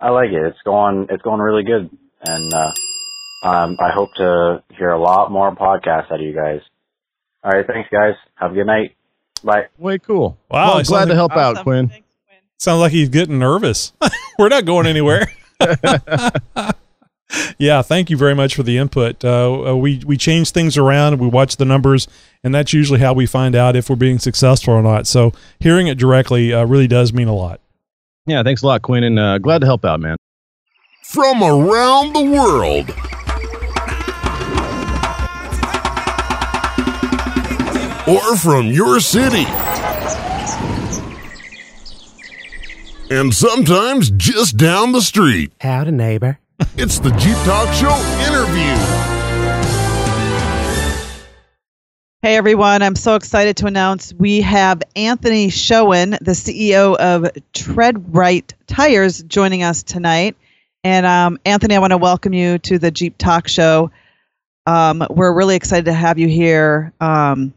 [0.00, 0.44] I like it.
[0.46, 1.88] It's going it's going really good,
[2.24, 2.72] and uh,
[3.44, 6.60] um, I hope to hear a lot more podcasts out of you guys.
[7.44, 8.14] All right, thanks, guys.
[8.34, 8.96] Have a good night.
[9.44, 9.66] Bye.
[9.78, 10.36] Way cool.
[10.50, 11.62] Wow, Well, it glad to like- help out, Awesome.
[11.62, 11.88] Quinn.
[11.88, 12.01] Thanks, Quinn.
[12.62, 13.92] Sounds like he's getting nervous.
[14.38, 15.32] We're not going anywhere.
[17.58, 19.24] yeah, thank you very much for the input.
[19.24, 21.18] Uh, uh, we we change things around.
[21.18, 22.06] We watch the numbers,
[22.44, 25.08] and that's usually how we find out if we're being successful or not.
[25.08, 27.60] So hearing it directly uh, really does mean a lot.
[28.26, 30.14] Yeah, thanks a lot, Quinn, and uh, glad to help out, man.
[31.02, 32.90] From around the world.
[38.06, 39.46] Or from your city.
[43.14, 45.52] And sometimes just down the street.
[45.60, 46.38] Howdy, neighbor.
[46.78, 47.94] It's the Jeep Talk Show
[48.26, 48.72] interview.
[52.22, 58.54] Hey everyone, I'm so excited to announce we have Anthony Schoen, the CEO of TreadWright
[58.66, 60.34] Tires, joining us tonight.
[60.82, 63.90] And um, Anthony, I want to welcome you to the Jeep Talk Show.
[64.64, 66.94] Um, we're really excited to have you here.
[66.98, 67.52] Um,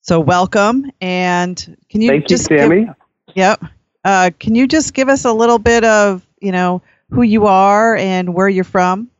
[0.00, 0.90] so welcome.
[1.00, 1.56] And
[1.88, 2.88] can you Thank you, just give- Sammy.
[3.36, 3.64] Yep.
[4.04, 7.96] Uh, can you just give us a little bit of, you know, who you are
[7.96, 9.10] and where you're from?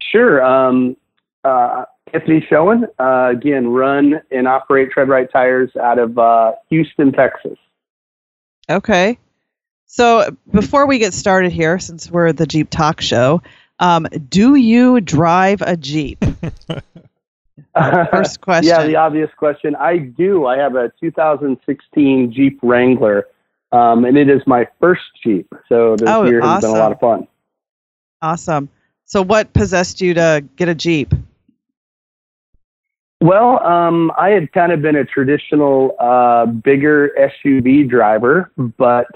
[0.00, 0.44] Sure.
[0.44, 0.96] Um,
[1.44, 7.58] uh, Anthony Schoen, uh, again, run and operate TreadWright Tires out of uh, Houston, Texas.
[8.68, 9.18] Okay.
[9.86, 13.42] So before we get started here, since we're the Jeep Talk Show,
[13.80, 16.24] um, do you drive a Jeep?
[17.74, 18.68] First question.
[18.68, 19.76] yeah, the obvious question.
[19.76, 20.46] I do.
[20.46, 23.26] I have a 2016 Jeep Wrangler,
[23.72, 25.52] um, and it is my first Jeep.
[25.68, 27.26] So this Oh, year has been a lot of fun.
[28.22, 28.68] Awesome.
[29.04, 31.12] So what possessed you to get a Jeep?
[33.22, 39.06] Well, um, I had kind of been a traditional uh, bigger SUV driver, but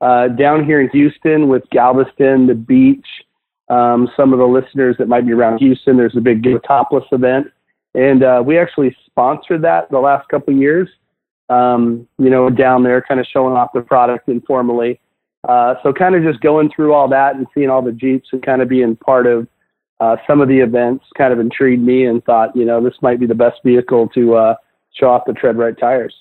[0.00, 3.06] uh, down here in Houston with Galveston, the beach,
[3.68, 7.04] um, some of the listeners that might be around Houston, there's a big Go Topless
[7.12, 7.48] event,
[7.94, 10.88] and uh, we actually sponsored that the last couple years.
[11.50, 14.98] Um, you know, down there, kind of showing off the product informally.
[15.46, 18.42] Uh, so, kind of just going through all that and seeing all the Jeeps and
[18.42, 19.46] kind of being part of
[20.00, 23.20] uh, some of the events kind of intrigued me and thought, you know, this might
[23.20, 24.54] be the best vehicle to uh,
[24.92, 26.14] show off the TreadWright tires.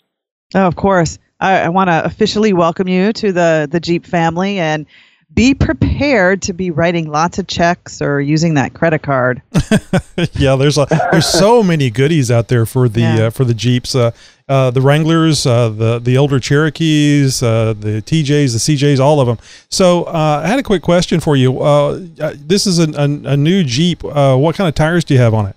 [0.56, 1.18] Oh, of course.
[1.40, 4.86] I, I want to officially welcome you to the the Jeep family and
[5.34, 9.42] be prepared to be writing lots of checks or using that credit card.
[10.34, 13.26] yeah, there's a, there's so many goodies out there for the Yeah.
[13.26, 14.12] uh, for the Jeeps, uh,
[14.48, 19.28] uh, the Wranglers, uh, the the older Cherokees, uh, the TJs, the CJs, all of
[19.28, 19.38] them.
[19.70, 21.62] So uh, I had a quick question for you.
[21.62, 24.04] Uh, uh, this is a, a, a new Jeep.
[24.04, 25.56] Uh, what kind of tires do you have on it?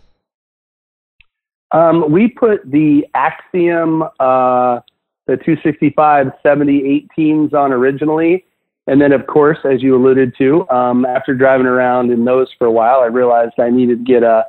[1.72, 4.80] Um, we put the Axiom, uh,
[5.26, 8.44] the 265 70 18s on originally,
[8.86, 12.66] and then, of course, as you alluded to, um, after driving around in those for
[12.66, 14.44] a while, I realized I needed to get a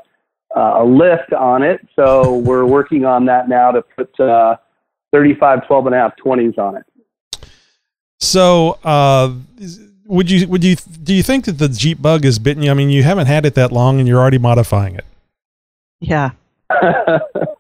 [0.55, 1.85] a lift on it.
[1.95, 4.57] So we're working on that now to put uh,
[5.11, 6.83] 35, 12 and a half 20s on it.
[8.19, 9.33] So, uh,
[10.05, 12.71] would you would you do you think that the Jeep bug has bitten you?
[12.71, 15.05] I mean, you haven't had it that long, and you're already modifying it.
[15.99, 16.31] Yeah.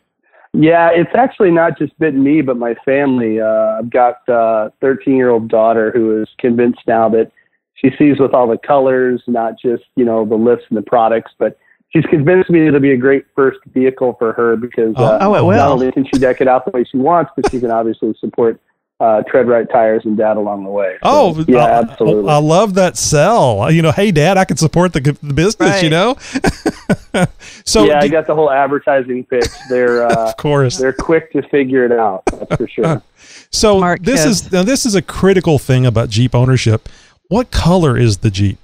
[0.53, 3.39] yeah, it's actually not just bitten me, but my family.
[3.39, 7.31] Uh, I've got a 13 year old daughter who is convinced now that
[7.75, 11.31] she sees with all the colors, not just you know the lifts and the products,
[11.37, 11.57] but
[11.89, 15.57] she's convinced me it'll be a great first vehicle for her because uh, oh, will.
[15.57, 18.13] not only can she deck it out the way she wants, but she can obviously
[18.19, 18.59] support
[18.99, 20.93] uh, TreadWright tires and dad along the way.
[20.93, 22.31] So, oh, yeah, I, absolutely.
[22.31, 23.71] I love that sell.
[23.71, 25.69] You know, hey, dad, I can support the, the business.
[25.69, 25.83] Right.
[25.83, 26.17] You know.
[27.65, 29.45] so yeah, I got the whole advertising pitch.
[29.69, 30.77] They're uh, of course.
[30.77, 32.23] they're quick to figure it out.
[32.25, 33.01] That's for sure.
[33.49, 34.45] So Smart this kids.
[34.45, 36.89] is now this is a critical thing about Jeep ownership.
[37.29, 38.57] What color is the Jeep?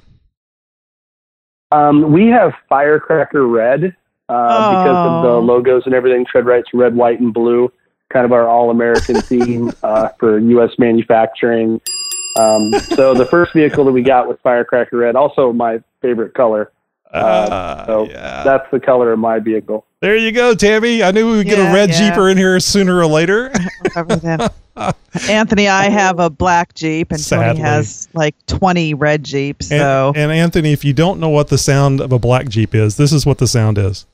[1.71, 3.95] Um, we have firecracker red
[4.29, 5.39] uh, because of the Oh.
[5.39, 6.25] logos and everything.
[6.25, 7.71] TreadWright's red, white, and blue.
[8.13, 10.71] Kind of our all-American theme uh, for U.S.
[10.77, 11.81] manufacturing.
[12.37, 16.71] Um, so the first vehicle that we got was firecracker red, also my favorite color.
[17.11, 18.43] Uh, so yeah.
[18.43, 19.85] that's the color of my vehicle.
[19.99, 21.03] There you go, Tammy.
[21.03, 22.09] I knew we would get Yeah, a red yeah.
[22.09, 23.51] Jeeper in here sooner or later.
[25.29, 27.45] Anthony, I have a black Jeep, and Sadly.
[27.45, 29.71] Tony has like 20 red Jeeps.
[29.71, 32.73] And, So and Anthony, if you don't know what the sound of a black Jeep
[32.73, 34.05] is, this is what the sound is.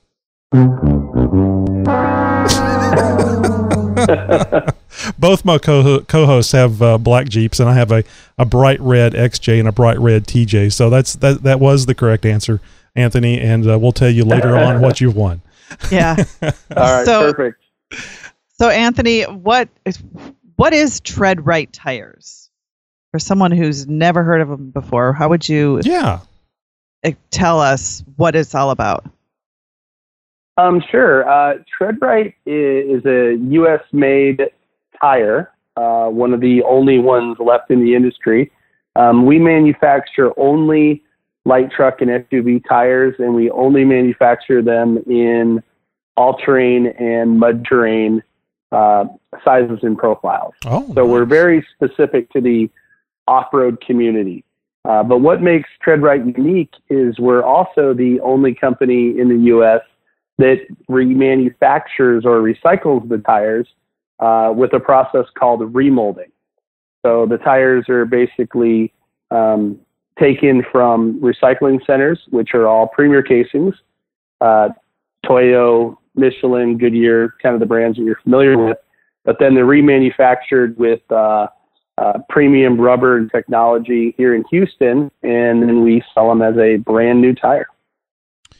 [5.18, 8.02] Both my co- co-hosts have uh, black Jeeps, and I have a,
[8.38, 10.72] a bright red XJ and a bright red TJ.
[10.72, 12.60] So that's that that was the correct answer,
[12.96, 13.40] Anthony.
[13.40, 15.42] And uh, we'll tell you later on what you've won.
[15.90, 16.16] yeah.
[16.42, 17.62] All right, So- perfect.
[18.58, 19.98] So Anthony, what is
[20.56, 22.50] what is TreadWright tires?
[23.12, 26.20] For someone who's never heard of them before, how would you Yeah.
[27.04, 29.04] uh, tell us what it's all about?
[30.60, 31.28] Um, sure.
[31.28, 33.80] Uh, TreadWright is, is a U.S.
[33.92, 34.42] made
[35.00, 38.50] tire, uh, one of the only ones left in the industry.
[38.96, 41.02] Um, we manufacture only
[41.44, 45.62] light truck and SUV tires, and we only manufacture them in
[46.16, 48.22] all terrain and mud terrain
[48.72, 49.04] uh,
[49.44, 50.54] sizes and profiles.
[50.66, 50.92] Oh.
[50.94, 52.68] So we're very specific to the
[53.26, 54.44] off-road community.
[54.84, 59.80] Uh, but what makes TreadWright unique is we're also the only company in the U.S.
[60.40, 63.68] that remanufactures or recycles the tires
[64.18, 66.30] uh, with a process called remolding.
[67.04, 68.92] So the tires are basically
[69.30, 69.78] um,
[70.18, 73.74] taken from recycling centers, which are all premier casings,
[74.40, 74.68] uh,
[75.26, 78.76] Toyo, Michelin, Goodyear, kind of the brands that you're familiar with.
[79.24, 81.46] But then they're remanufactured with uh,
[81.98, 86.76] uh, premium rubber and technology here in Houston, and then we sell them as a
[86.78, 87.68] brand new tire.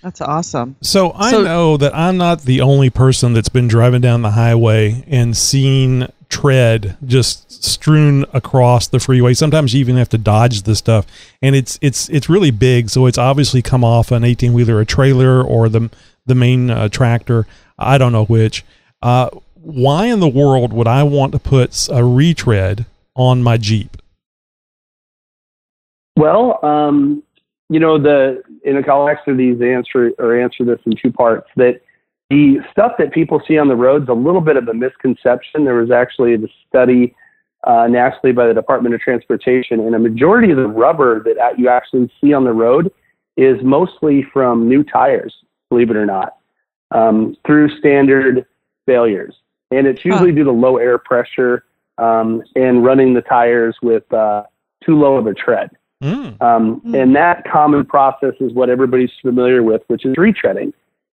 [0.03, 0.76] That's awesome.
[0.80, 4.30] So I So- know that I'm not the only person that's been driving down the
[4.30, 9.34] highway and seen tread just strewn across the freeway.
[9.34, 11.07] Sometimes you even have to dodge the stuff,
[11.42, 12.88] and it's it's it's really big.
[12.88, 15.90] So it's obviously come off an 18 wheeler, a trailer, or the
[16.24, 17.46] the main uh, tractor.
[17.78, 18.64] I don't know which.
[19.03, 23.96] Uh, why in the world would I want to put a retread on my Jeep?
[26.16, 27.22] Well, um,
[27.71, 31.49] you know, the and I'll answer these answer or answer this in two parts.
[31.57, 31.81] That
[32.29, 35.64] the stuff that people see on the roads a little bit of a misconception.
[35.64, 37.14] There was actually a study
[37.64, 41.68] uh, nationally by the Department of Transportation, and a majority of the rubber that you
[41.68, 42.93] actually see on the road
[43.37, 45.33] is mostly from new tires.
[45.71, 46.39] Believe it or not,
[46.91, 48.47] um, through standard
[48.85, 49.37] failures,
[49.71, 51.64] and it's usually due to low air pressure
[51.99, 54.43] um, and running the tires with uh,
[54.85, 55.71] too low of a tread.
[56.03, 56.40] Mm.
[56.40, 60.72] Um, and that common process is what everybody's familiar with, which is retreading,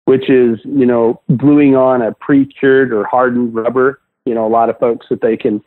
[0.06, 4.00] which is, you know, gluing on a pre-cured or hardened rubber.
[4.24, 5.62] You know, a lot of folks that they can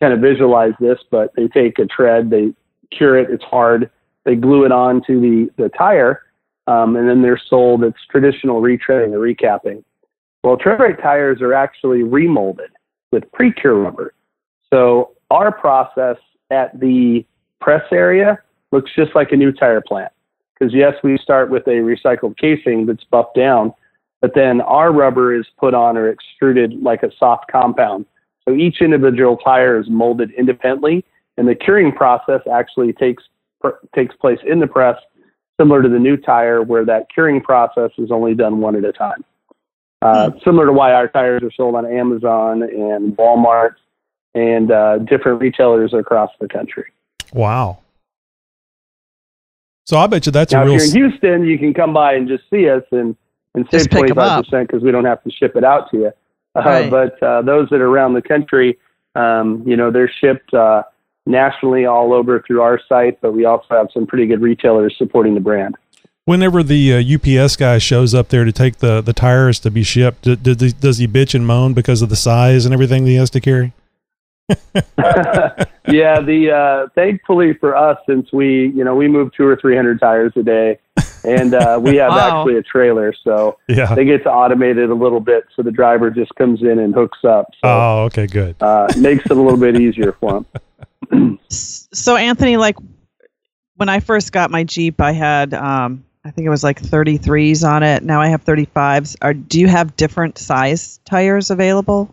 [0.00, 2.54] kind of visualize this, but they take a tread, they
[2.90, 3.90] cure it, it's hard,
[4.24, 6.22] they glue it onto the, the tire,
[6.66, 7.84] um, and then they're sold.
[7.84, 9.84] It's traditional retreading or recapping.
[10.42, 12.70] Well, tread tires are actually remolded
[13.12, 14.14] with pre-cure rubber.
[14.70, 16.16] So our process
[16.50, 17.24] at the
[17.60, 18.38] press area
[18.74, 20.12] looks just like a new tire plant.
[20.52, 23.72] Because yes, we start with a recycled casing that's buffed down,
[24.20, 28.04] but then our rubber is put on or extruded like a soft compound.
[28.46, 31.04] So each individual tire is molded independently,
[31.38, 33.22] and the curing process actually takes
[33.94, 34.96] takes place in the press,
[35.58, 38.92] similar to the new tire, where that curing process is only done one at a
[38.92, 39.24] time.
[40.02, 43.76] Uh, Similar to why our tires are sold on Amazon and Walmart
[44.34, 46.84] and uh, different retailers across the country.
[47.32, 47.78] Wow.
[49.84, 50.74] So I bet you that's now, a real.
[50.76, 53.16] if you're in Houston, you can come by and just see us and
[53.54, 54.44] and save pick 'em twenty five up.
[54.44, 56.12] percent because we don't have to ship it out to you.
[56.56, 56.90] Uh, Right.
[56.90, 58.78] But uh, those that are around the country,
[59.14, 60.82] um, you know, they're shipped uh,
[61.26, 63.20] nationally all over through our site.
[63.20, 65.76] But we also have some pretty good retailers supporting the brand.
[66.26, 69.82] Whenever the uh, UPS guy shows up there to take the, the tires to be
[69.82, 73.04] shipped, d- d- d- does he bitch and moan because of the size and everything
[73.04, 73.74] that he has to carry?
[75.88, 79.76] yeah, the uh, thankfully for us, since we you know we move two or three
[79.76, 80.78] hundred tires a day,
[81.24, 82.40] and uh, we have Wow.
[82.40, 83.94] actually a trailer, so Yeah.
[83.94, 85.44] they get to automate it a little bit.
[85.56, 87.46] So the driver just comes in and hooks up.
[87.62, 88.56] So Oh, okay, good.
[88.60, 90.44] uh, makes it a little bit easier for
[91.10, 91.38] them.
[91.50, 92.76] So Anthony, like
[93.76, 97.66] when I first got my Jeep, I had um, I think it was like 33s
[97.68, 98.02] on it.
[98.02, 99.16] Now I have 35s.
[99.22, 102.12] Are do you have different size tires available?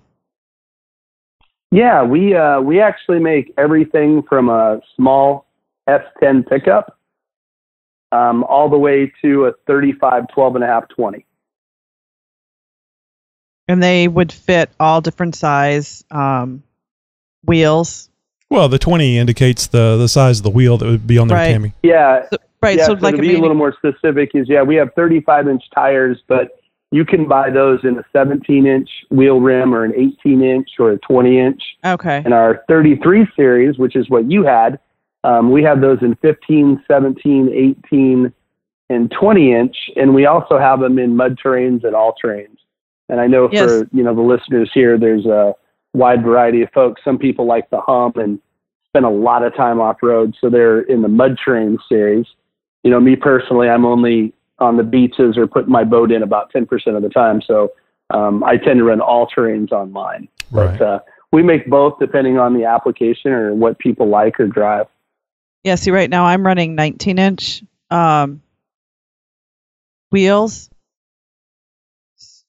[1.72, 5.48] Yeah, we uh, we actually make everything from a small
[5.88, 6.98] S10 pickup
[8.12, 11.26] um, all the way to a 35, 12 and a half, 20.
[13.70, 16.62] And they would fit all different size um,
[17.46, 18.10] wheels.
[18.50, 21.38] Well, the 20 indicates the, the size of the wheel that would be on there,
[21.38, 21.54] Right.
[21.54, 21.74] Tammy.
[21.84, 22.28] Yeah,
[22.62, 22.78] Right.
[22.78, 24.90] Yeah, so so like to if be a little more specific is yeah, we have
[24.96, 26.61] 35 inch tires, but
[26.92, 30.92] you can buy those in a 17 inch wheel rim or an 18 inch or
[30.92, 31.62] a 20 inch.
[31.86, 32.22] okay.
[32.24, 34.78] And our 33 series, which is what you had,
[35.24, 38.34] um, we have those in 15, 17, 18,
[38.90, 42.58] and 20 inch, and we also have them in mud terrains and all terrains.
[43.08, 43.66] And I know Yes.
[43.70, 45.54] for you know the listeners here, there's a
[45.94, 47.02] wide variety of folks.
[47.04, 48.40] Some people like the hump and
[48.88, 52.26] spend a lot of time off road, so they're in the mud terrain series.
[52.84, 56.52] You know, me personally, I'm only on the beaches or putting my boat in about
[56.54, 57.72] 10% of the time, so
[58.12, 60.28] um, I tend to run all terrains on mine.
[60.52, 60.78] Right.
[60.78, 61.00] But uh,
[61.32, 64.88] we make both depending on the application or what people like or drive.
[65.64, 65.76] Yeah.
[65.76, 68.42] See, right now I'm running 19 inch um,
[70.12, 70.70] wheels.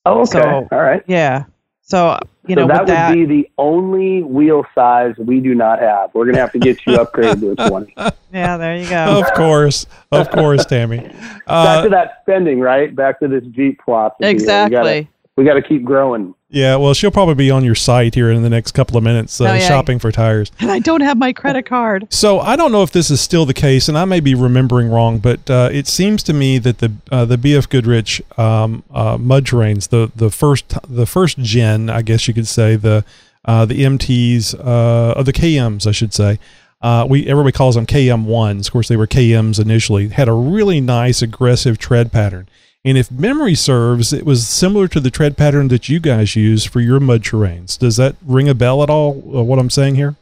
[0.05, 0.31] Oh, okay.
[0.41, 1.03] So- All right.
[1.07, 1.45] Yeah.
[1.93, 5.55] So you so know that with would that, be the only wheel size we do
[5.55, 6.09] not have.
[6.15, 7.95] We're going to have to get you upgraded to a 20.
[8.33, 9.21] yeah, there you go.
[9.21, 9.87] Of course.
[10.11, 11.01] Of course, Tammy.
[11.01, 12.97] Back Uh, to that spending, right?
[12.97, 14.17] Back to this Jeep plot.
[14.21, 15.07] Exactly.
[15.37, 16.35] We got to keep growing.
[16.51, 19.41] yeah, well, she'll probably be on your site here in the next couple of minutes
[19.41, 19.61] uh, Oh, yeah.
[19.67, 20.53] shopping for tires.
[20.61, 22.07] And I don't have my credit card.
[22.11, 24.91] So I don't know if this is still the case, and I may be remembering
[24.91, 29.17] wrong, but uh, it seems to me that the uh, the BF Goodrich um, uh,
[29.19, 33.03] mud terrains, the the first the first gen, I guess you could say, the
[33.47, 36.39] uh, the MTs, uh, or the KMs, I should say.
[36.83, 38.67] Uh, we everybody calls them KM ones.
[38.67, 40.09] Of course, they were KMs initially.
[40.09, 42.49] Had a really nice aggressive tread pattern,
[42.85, 46.65] and if memory serves, it was similar to the tread pattern that you guys use
[46.65, 47.79] for your mud terrains.
[47.79, 49.13] Does that ring a bell at all?
[49.37, 50.17] Uh, what I'm saying here?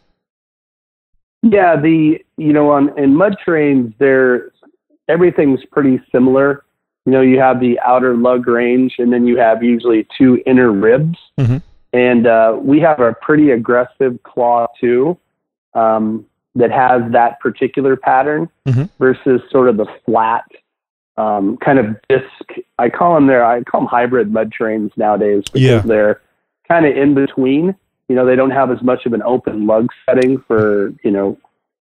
[1.42, 4.50] Yeah, the you know on in mud terrains, there
[5.08, 6.64] everything's pretty similar.
[7.06, 10.70] You know, you have the outer lug range, and then you have usually two inner
[10.70, 11.18] ribs.
[11.38, 11.62] Mhm.
[11.94, 15.16] And uh, we have a pretty aggressive claw too,
[15.74, 18.90] um, that has that particular pattern Mhm.
[18.98, 20.44] versus sort of the flat
[21.20, 22.60] um, kind of disc.
[22.78, 23.44] I call them there.
[23.44, 25.80] I call them hybrid mud terrains nowadays because Yeah.
[25.80, 26.20] they're
[26.68, 27.74] kind of in between.
[28.08, 31.36] You know, they don't have as much of an open lug setting for you know.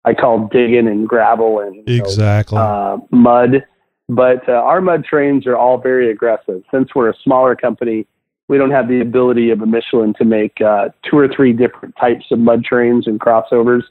[0.05, 2.57] I call digging and gravel and you know, Exactly.
[2.57, 3.65] uh, mud.
[4.07, 6.63] But uh, our mud terrains are all very aggressive.
[6.71, 8.07] Since we're a smaller company,
[8.47, 11.95] we don't have the ability of a Michelin to make uh, two or three different
[11.99, 13.83] types of mud terrains and crossovers.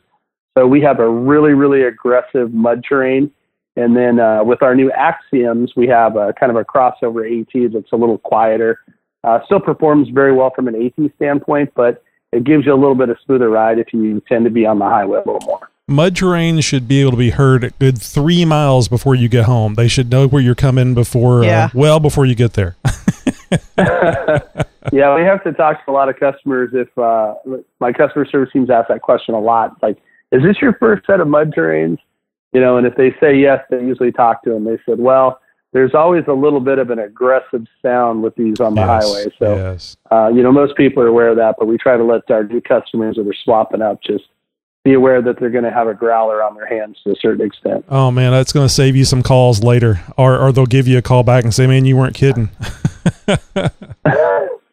[0.56, 3.30] So we have a really, really aggressive mud terrain.
[3.78, 7.72] And then uh, with our new Axioms, we have a kind of a crossover AT
[7.72, 8.80] that's a little quieter.
[9.22, 12.02] Uh, still performs very well from an AT standpoint, but
[12.32, 14.80] it gives you a little bit of smoother ride if you tend to be on
[14.80, 15.70] the highway a little more.
[15.86, 19.44] Mud terrain should be able to be heard a good three miles before you get
[19.44, 19.74] home.
[19.74, 21.66] They should know where you're coming before, Yeah.
[21.66, 22.76] uh, well, before you get there.
[24.92, 26.70] yeah, we have to talk to a lot of customers.
[26.74, 27.34] If uh,
[27.78, 29.98] my customer service teams ask that question a lot, like,
[30.32, 31.98] "Is this your first set of mud terrains?"
[32.52, 34.64] You know, and if they say yes, they usually talk to them.
[34.64, 35.40] They said, "Well,
[35.72, 39.24] there's always a little bit of an aggressive sound with these on the Yes, highway."
[39.38, 39.96] So, yes.
[40.10, 42.44] uh, you know, most people are aware of that, but we try to let our
[42.44, 44.24] new customers that are swapping up just
[44.84, 47.44] be aware that they're going to have a growler on their hands to a certain
[47.44, 47.84] extent.
[47.90, 50.96] Oh man, that's going to save you some calls later, or or they'll give you
[50.96, 52.48] a call back and say, "Man, you weren't kidding."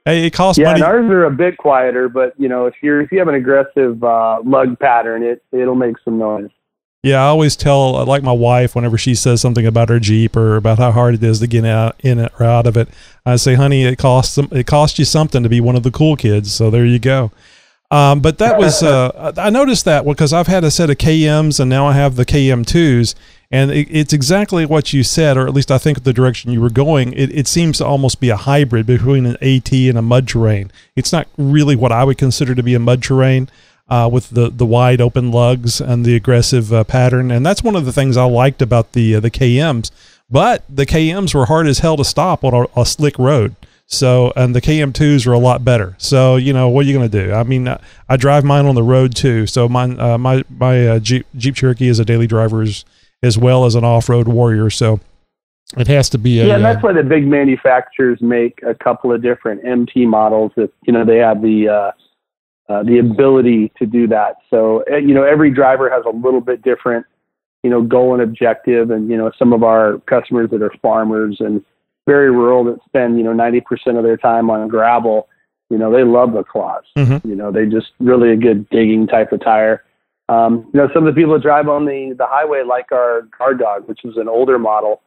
[0.05, 0.81] hey, it costs yeah, money.
[0.81, 3.35] and ours are a bit quieter, but you know, if you're if you have an
[3.35, 6.49] aggressive uh, lug pattern, it it'll make some noise.
[7.05, 10.55] Yeah, I always tell, like my wife, whenever she says something about her Jeep or
[10.55, 12.89] about how hard it is to get out in it or out of it,
[13.23, 16.15] I say, "Honey, it costs it costs you something to be one of the cool
[16.15, 17.29] kids." So there you go.
[17.91, 21.59] Um, but that was uh, I noticed that because I've had a set of KMs
[21.59, 23.13] and now I have the KM2s,
[23.51, 26.59] And it, it's exactly what you said, or at least I think the direction you
[26.59, 27.13] were going.
[27.13, 30.71] It, it seems to almost be a hybrid between an AT and a mud terrain.
[30.95, 33.47] It's not really what I would consider to be a mud terrain.
[33.87, 37.75] Uh, with the, the wide open lugs and the aggressive uh, pattern, and that's one
[37.75, 39.91] of the things I liked about the uh, the KMs.
[40.27, 43.55] But the KMs were hard as hell to stop on a, a slick road.
[43.87, 45.95] So, and the KM2s are a lot better.
[45.99, 47.33] So, you know, what are you going to do?
[47.33, 47.79] I mean, I,
[48.09, 49.45] I, drive mine on the road too.
[49.45, 52.83] So, mine, uh, my my uh, Jeep, Jeep Cherokee is a daily driver as,
[53.21, 54.71] as well as an off road warrior.
[54.71, 54.99] So,
[55.77, 56.39] it has to be.
[56.39, 60.51] A, yeah, and that's why the big manufacturers make a couple of different MT models.
[60.55, 61.91] That you know they have the uh,
[62.69, 64.37] uh, the ability to do that.
[64.49, 67.05] So, uh, you know, every driver has a little bit different,
[67.63, 68.91] you know, goal and objective.
[68.91, 71.63] And you know, some of our customers that are farmers and
[72.05, 75.27] very rural that spend you know 90% of their time on gravel
[75.69, 77.27] you know they love the claws mm-hmm.
[77.27, 79.83] you know they just really a good digging type of tire
[80.29, 83.23] um, you know some of the people that drive on the the highway like our
[83.37, 85.01] guard dog which was an older model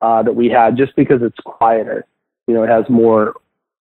[0.00, 2.04] uh, that we had just because it's quieter
[2.46, 3.34] you know it has more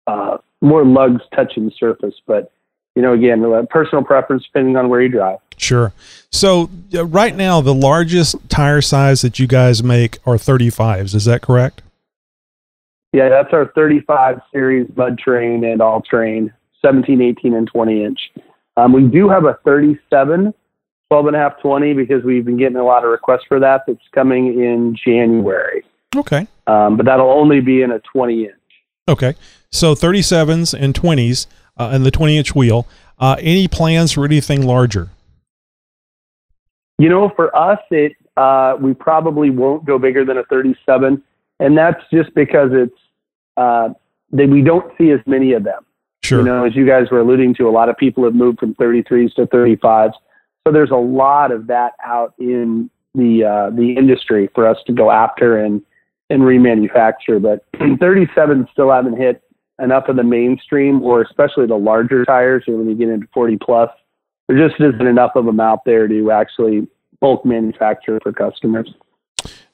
[0.07, 2.51] uh, more lugs touching the surface but
[2.95, 5.93] you know again personal preference depending on where you drive Sure.
[6.31, 11.15] So uh, right now, the largest tire size that you guys make are 35s.
[11.15, 11.81] Is that correct?
[13.13, 18.19] Yeah, that's our 35 series mud terrain and all terrain, 17, 18, and 20 inch.
[18.75, 20.53] Um, we do have a 37,
[21.11, 23.83] 12 and a half, 20 because we've been getting a lot of requests for that.
[23.85, 25.83] That's coming in January.
[26.15, 26.47] Okay.
[26.65, 28.53] Um, but that'll only be in a 20 inch.
[29.07, 29.35] Okay.
[29.71, 31.45] So 37s and 20s
[31.77, 32.87] uh, and the 20 inch wheel.
[33.19, 35.09] Uh, any plans for anything larger?
[36.97, 41.21] You know, for us, it uh, we probably won't go bigger than a 37,
[41.59, 42.97] and that's just because it's
[43.57, 43.89] uh,
[44.31, 45.85] that we don't see as many of them.
[46.23, 46.39] Sure.
[46.39, 48.73] You know, as you guys were alluding to, a lot of people have moved from
[48.75, 50.13] 33s to 35s.
[50.65, 54.93] So there's a lot of that out in the uh, the industry for us to
[54.93, 55.81] go after and
[56.29, 57.41] and remanufacture.
[57.41, 57.65] But
[57.99, 59.42] 37 still haven't hit
[59.81, 62.63] enough of the mainstream, or especially the larger tires.
[62.67, 63.89] Or when you get into 40 plus,
[64.47, 66.87] there just isn't enough of them out there to actually
[67.19, 68.93] bulk manufacture for customers.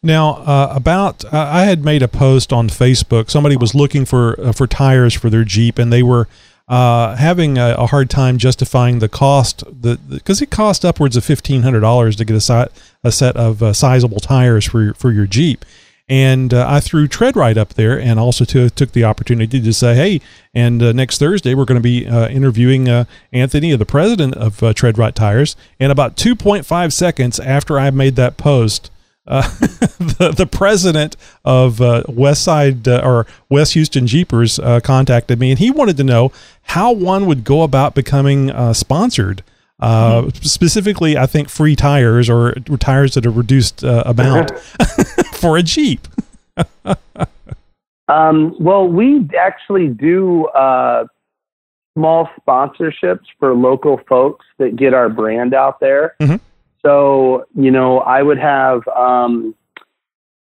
[0.02, 3.30] Now, uh, about uh, I had made a post on Facebook.
[3.30, 6.28] Somebody was looking for uh, for tires for their Jeep, and they were
[6.70, 11.64] uh, having a, a, hard time justifying the cost because it cost upwards of fifteen
[11.64, 12.72] hundred dollars to get a, si-
[13.04, 15.66] a set of uh, sizable tires for your, for your Jeep.
[16.10, 19.96] And uh, I threw TreadWright up there, and also to, took the opportunity to say,
[19.96, 20.22] "Hey!"
[20.56, 22.90] And next Thursday, we're going to be interviewing
[23.32, 25.56] Anthony, the president of TreadWright Tires.
[25.80, 28.90] And about two point five seconds after I made that post,
[29.30, 29.42] uh,
[30.00, 35.52] the, the president of uh, West Side uh, or West Houston Jeepers uh, contacted me,
[35.52, 36.32] and he wanted to know
[36.64, 38.50] how one would go about becoming
[39.80, 40.22] uh.
[40.22, 40.30] Mm-hmm.
[40.44, 44.58] Specifically, I think free tires or tires at a reduced uh, amount
[45.34, 46.08] for a Jeep.
[48.08, 51.06] um, well, we actually do uh,
[51.98, 56.16] small sponsorships for local folks that get our brand out there.
[56.20, 56.36] Mm-hmm.
[56.82, 59.54] So, you know, I would have um,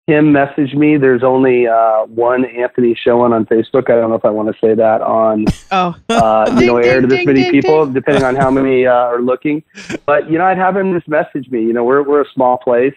[0.07, 0.95] him message me.
[0.95, 3.91] There's only uh, one Anthony Schoen on Facebook.
[3.91, 5.95] I don't know if I want to say that on, oh.
[6.09, 9.63] uh, you know, air to this many people, depending on how many uh, are looking.
[10.05, 11.61] But, you know, I'd have him just message me.
[11.61, 12.95] You know, we're, we're a small place.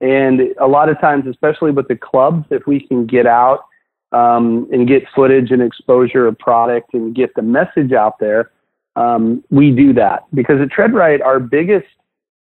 [0.00, 3.66] And a lot of times, especially with the clubs, if we can get out
[4.12, 8.50] um, and get footage and exposure of product and get the message out there,
[8.96, 10.24] um, we do that.
[10.34, 11.86] Because at TreadWright, our biggest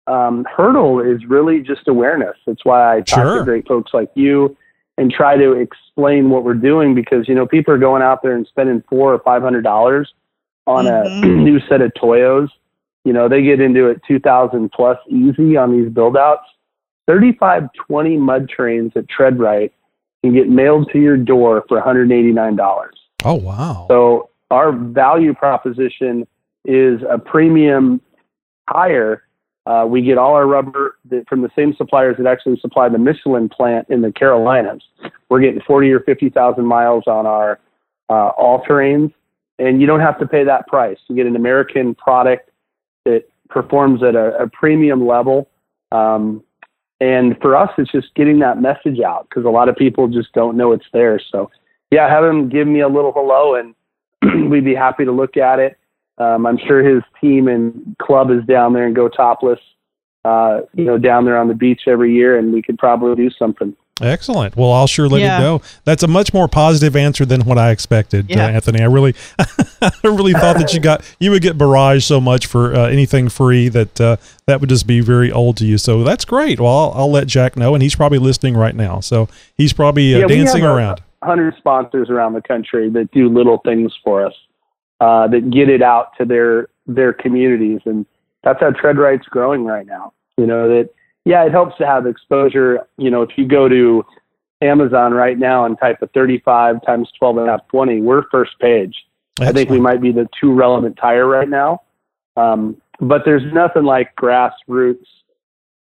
[0.07, 2.37] um, hurdle is really just awareness.
[2.45, 3.37] That's why I talk sure.
[3.39, 4.55] to great folks like you
[4.97, 8.35] and try to explain what we're doing because you know people are going out there
[8.35, 10.13] and spending four or five hundred dollars
[10.67, 11.23] on mm-hmm.
[11.23, 12.49] a new set of Toyos.
[13.03, 16.47] You know they get into it two thousand plus easy on these build outs.
[17.07, 19.71] Thirty five twenty mud terrains at TreadWright
[20.23, 22.95] can get mailed to your door for one hundred eighty nine dollars.
[23.23, 23.85] Oh wow!
[23.89, 26.27] So our value proposition
[26.63, 28.01] is a premium
[28.71, 29.24] tire
[29.65, 32.97] uh, we get all our rubber that, from the same suppliers that actually supply the
[32.97, 34.83] Michelin plant in the Carolinas.
[35.29, 37.59] We're getting 40 or 50,000 miles on our
[38.09, 39.11] uh, all terrains,
[39.57, 40.97] and you don't have to pay that price.
[41.07, 42.51] You get an American product
[43.05, 45.49] that performs at a, a premium level.
[45.91, 46.43] Um,
[47.01, 50.31] and for us, it's just getting that message out because a lot of people just
[50.33, 51.19] don't know it's there.
[51.31, 51.49] So,
[51.91, 53.75] yeah, have him give me a little hello, and
[54.51, 55.77] we'd be happy to look at it.
[56.17, 59.59] Um, I'm sure his team and club is down there and go topless,
[60.23, 63.29] uh, you know, down there on the beach every year, and we could probably do
[63.37, 63.75] something.
[64.01, 64.57] Excellent.
[64.57, 65.37] Well, I'll sure let Yeah.
[65.37, 65.61] it go.
[65.85, 68.45] That's a much more positive answer than what I expected, Yeah.
[68.45, 68.81] uh, Anthony.
[68.81, 72.75] I really, I really thought that you got you would get barraged so much for
[72.75, 75.77] uh, anything free that uh, that would just be very old to you.
[75.77, 76.59] So that's great.
[76.59, 78.99] Well, I'll, I'll let Jack know, and he's probably listening right now.
[78.99, 81.01] So he's probably uh, Yeah, we dancing have a- around.
[81.23, 84.33] hundred sponsors around the country that do little things for us,
[84.99, 88.05] uh, that get it out to their their communities, and
[88.43, 90.13] that's how TreadWright's growing right now.
[90.37, 90.89] You know that
[91.25, 92.87] yeah, it helps to have exposure.
[92.97, 94.05] You know, if you go to
[94.61, 98.57] Amazon right now and type a 35 times 12 and a half 20, we're first
[98.59, 98.95] page.
[99.39, 101.81] I think we might be the two relevant tire right now.
[102.37, 105.05] Um, but there's nothing like grassroots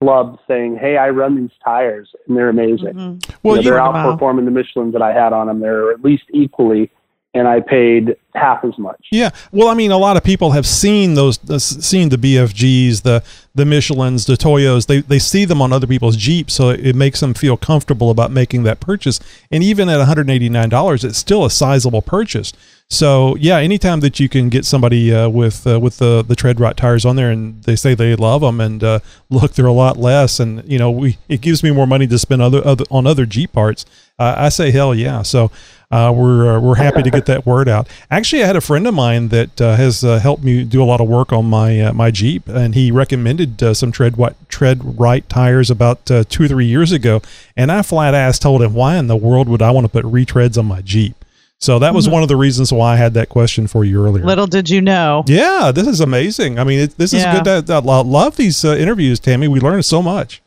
[0.02, 3.32] clubs saying, "Hey, I run these tires and they're amazing." Mm-hmm.
[3.44, 5.60] Well, You know, they're outperforming the Michelin that I had on them.
[5.60, 6.90] They're at least equally,
[7.34, 9.08] and I paid half as much.
[9.12, 13.04] Yeah, well, I mean, a lot of people have seen those, uh, seen the BFGs,
[13.04, 13.24] the
[13.56, 14.88] the Michelins, the Toyos.
[14.88, 18.32] They they see them on other people's Jeeps, so it makes them feel comfortable about
[18.32, 19.20] making that purchase.
[19.50, 22.52] And even at one hundred eighty nine dollars, it's still a sizable purchase.
[22.90, 26.76] So yeah, anytime that you can get somebody uh, with uh, with the the TreadWright
[26.76, 29.96] tires on there, and they say they love them, and uh, look, they're a lot
[29.96, 33.08] less, and you know, we it gives me more money to spend other, other on
[33.08, 33.86] other Jeep parts.
[34.20, 35.24] I say hell yeah.
[35.24, 35.50] So
[35.92, 37.88] uh, we're uh, we're happy to get that word out.
[38.10, 40.86] Actually, I had a friend of mine that uh, has uh, helped me do a
[40.86, 44.36] lot of work on my uh, my Jeep, and he recommended uh, some tread white,
[44.50, 47.22] TreadWright tires about uh, two or three years ago.
[47.58, 50.06] And I flat ass told him, why in the world would I want to put
[50.06, 51.16] retreads on my Jeep?
[51.60, 52.12] So that was Mhm.
[52.14, 54.26] one of the reasons why I had that question for you earlier.
[54.26, 55.24] Little did you know.
[55.28, 56.58] Yeah, this is amazing.
[56.58, 57.44] I mean, it, this is Yeah.
[57.44, 57.68] good.
[57.68, 59.48] To, I love these uh, interviews, Tammy.
[59.48, 60.42] We learn so much.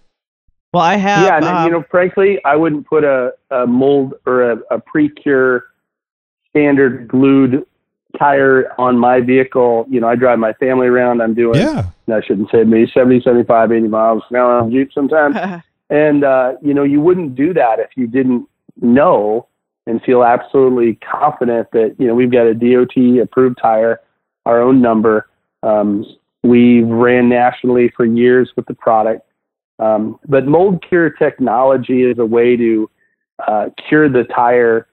[0.75, 1.25] Well, I have.
[1.25, 4.81] yeah, and um, you know, frankly, I wouldn't put a, a mold or a, a
[4.81, 5.66] pre-cure
[6.51, 7.64] standard glued
[8.18, 9.87] tire on my vehicle.
[9.89, 11.20] You know, I drive my family around.
[11.20, 11.87] I'm doing, Yeah.
[12.09, 15.37] I shouldn't say me, 70, 75, 80 miles an hour on a Jeep sometimes.
[15.91, 18.49] and, uh, you know, you wouldn't do that if you didn't
[18.81, 19.47] know
[19.87, 24.01] and feel absolutely confident that, you know, we've got a DOT approved tire,
[24.47, 25.29] our own number.
[25.62, 26.05] Um,
[26.43, 29.27] we've ran nationally for years with the product.
[29.79, 32.91] Um, but mold cure technology is a way to
[33.47, 34.87] uh, cure the tire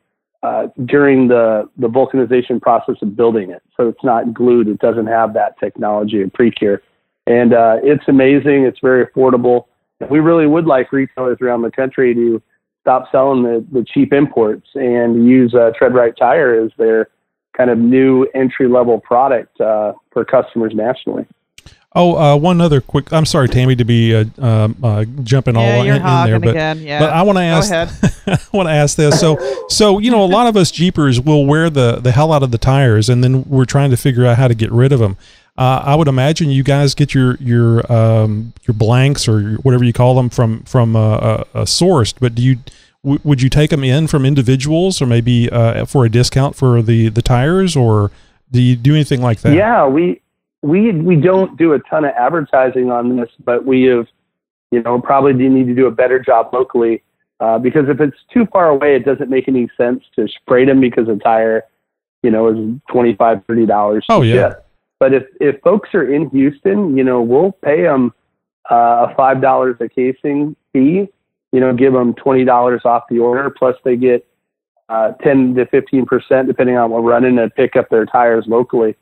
[0.43, 3.61] uh, during the, the vulcanization process of building it.
[3.77, 4.67] So it's not glued.
[4.67, 6.81] It doesn't have that technology of pre-cure.
[7.27, 8.63] And uh, it's amazing.
[8.63, 9.65] It's very affordable.
[10.09, 12.41] We really would like retailers around the country to
[12.81, 17.09] stop selling the, the cheap imports and use uh, TreadWright Tire as their
[17.55, 21.27] kind of new entry level product uh, for customers nationally.
[21.93, 23.11] Oh, uh, one other quick.
[23.11, 26.39] I'm sorry, Tammy, to be uh, um, uh, jumping all Yeah, in, you're in there,
[26.39, 26.99] but again, yeah.
[26.99, 27.71] but I want to ask.
[28.27, 29.19] I want to ask this.
[29.19, 29.37] So,
[29.67, 32.51] so you know, a lot of us Jeepers will wear the the hell out of
[32.51, 35.17] the tires, and then we're trying to figure out how to get rid of them.
[35.57, 39.91] Uh, I would imagine you guys get your your um, your blanks or whatever you
[39.91, 42.57] call them from from uh, uh, uh, sourced, but do you
[43.03, 46.81] w- would you take them in from individuals or maybe uh, for a discount for
[46.81, 48.11] the the tires, or
[48.49, 49.53] do you do anything like that?
[49.53, 50.20] Yeah, we
[50.61, 54.07] we we don't do a ton of advertising on this, but we have,
[54.71, 57.03] you know, probably do need to do a better job locally
[57.41, 60.79] uh, because if it's too far away, it doesn't make any sense to spray them
[60.79, 61.63] because a tire,
[62.21, 64.05] you know, is twenty five thirty dollars.
[64.09, 64.53] Oh, yeah.
[64.99, 68.13] But if if folks are in Houston, you know, we'll pay them
[68.69, 71.09] uh, a five dollars a casing fee.
[71.51, 74.25] You know, give them twenty dollars off the order, plus they get
[74.87, 78.95] uh, ten to fifteen percent, depending on what running, to pick up their tires locally.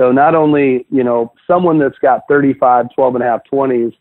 [0.00, 3.92] So not only, you know, someone that's got 35, 12 and a half, 20s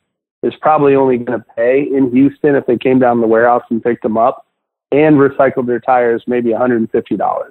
[0.44, 3.64] is probably only going to pay in Houston if they came down to the warehouse
[3.70, 4.48] and picked them up
[4.94, 7.42] and recycled their tires maybe $150.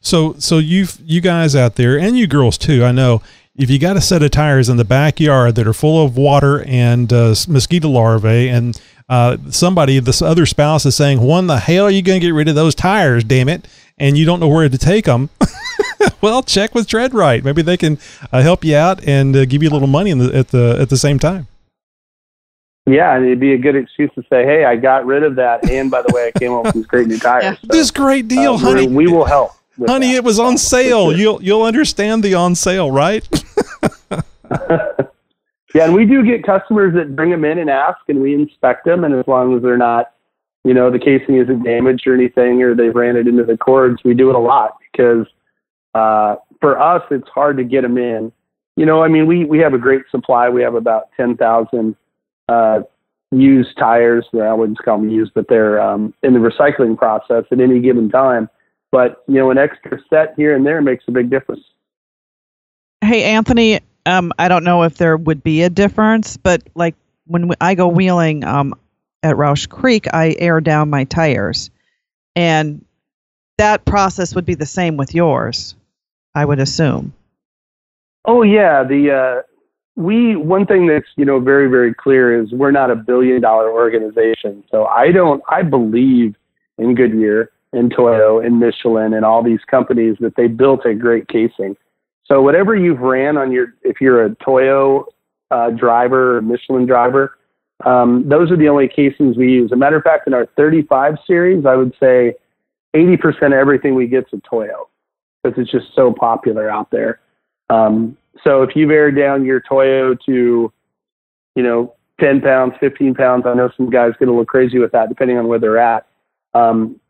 [0.00, 2.84] So so you you guys out there and you girls too.
[2.84, 3.22] I know
[3.56, 6.62] if you got a set of tires in the backyard that are full of water
[6.64, 8.78] and uh, mosquito larvae, and
[9.08, 12.34] uh, somebody this other spouse is saying, "When the hell are you going to get
[12.34, 13.24] rid of those tires?
[13.24, 15.30] Damn it!" And you don't know where to take them.
[16.20, 17.44] well, check with TreadWright.
[17.44, 17.98] Maybe they can
[18.32, 20.76] uh, help you out and uh, give you a little money in the, at the
[20.80, 21.48] at the same time.
[22.86, 25.70] Yeah, and it'd be a good excuse to say, hey, I got rid of that.
[25.70, 27.58] And by the way, I came up with these great new tires.
[27.60, 28.86] So, this great deal, uh, honey.
[28.86, 29.52] We, we will help.
[29.86, 30.16] Honey, that.
[30.16, 31.16] it was on sale.
[31.16, 33.26] You'll you'll understand the on sale, right?
[35.74, 38.84] Yeah, and we do get customers that bring them in and ask, and we inspect
[38.84, 39.02] them.
[39.02, 40.12] And as long as they're not,
[40.62, 44.02] you know, the casing isn't damaged or anything, or they've ran it into the cords,
[44.04, 45.26] we do it a lot because
[45.94, 48.32] uh, for us, it's hard to get them in.
[48.76, 50.48] You know, I mean, we we have a great supply.
[50.48, 51.96] We have about ten thousand
[52.48, 52.80] uh,
[53.30, 54.26] used tires.
[54.34, 58.10] I wouldn't call them used, but they're um, in the recycling process at any given
[58.10, 58.48] time.
[58.90, 61.64] But you know, an extra set here and there makes a big difference.
[63.00, 66.94] Hey, Anthony, um, I don't know if there would be a difference, but like
[67.26, 68.74] when I go wheeling, um,
[69.24, 71.70] at Rausch Creek, I air down my tires.
[72.36, 72.84] And
[73.56, 75.74] that process would be the same with yours,
[76.34, 77.12] I would assume.
[78.24, 79.42] Oh yeah, the uh,
[79.96, 83.70] we one thing that's you know very very clear is we're not a billion dollar
[83.70, 84.64] organization.
[84.70, 86.34] So I don't I believe
[86.78, 91.28] in Goodyear and Toyo and Michelin and all these companies that they built a great
[91.28, 91.76] casing.
[92.24, 95.06] So whatever you've ran on your if you're a Toyo
[95.50, 97.36] uh, driver or Michelin driver,
[97.84, 99.66] um, those are the only casings we use.
[99.66, 102.34] As a matter of fact, in our 35 series, I would say
[102.96, 104.88] 80% of everything we get is a Toyo
[105.44, 107.20] because it's just so popular out there.
[107.70, 110.72] Um, so if you vary down your Toyo to,
[111.54, 114.92] you know, 10 pounds, 15 pounds, I know some guys get a little crazy with
[114.92, 116.06] that depending on where they're at.
[116.54, 117.00] Um,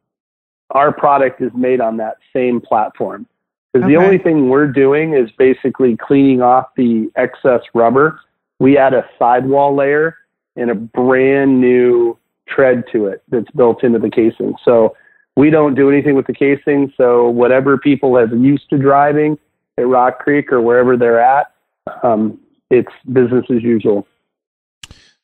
[0.71, 3.27] our product is made on that same platform.
[3.73, 3.95] Because okay.
[3.95, 8.21] the only thing we're doing is basically cleaning off the excess rubber.
[8.61, 10.17] We add a sidewall layer
[10.57, 12.17] and a brand new
[12.47, 14.55] tread to it that's built into the casing.
[14.65, 14.97] So
[15.37, 16.93] we don't do anything with the casing.
[16.97, 19.39] So whatever people have used to driving
[19.79, 21.53] at Rock Creek or wherever they're at,
[22.03, 22.39] um,
[22.71, 24.07] it's business as usual.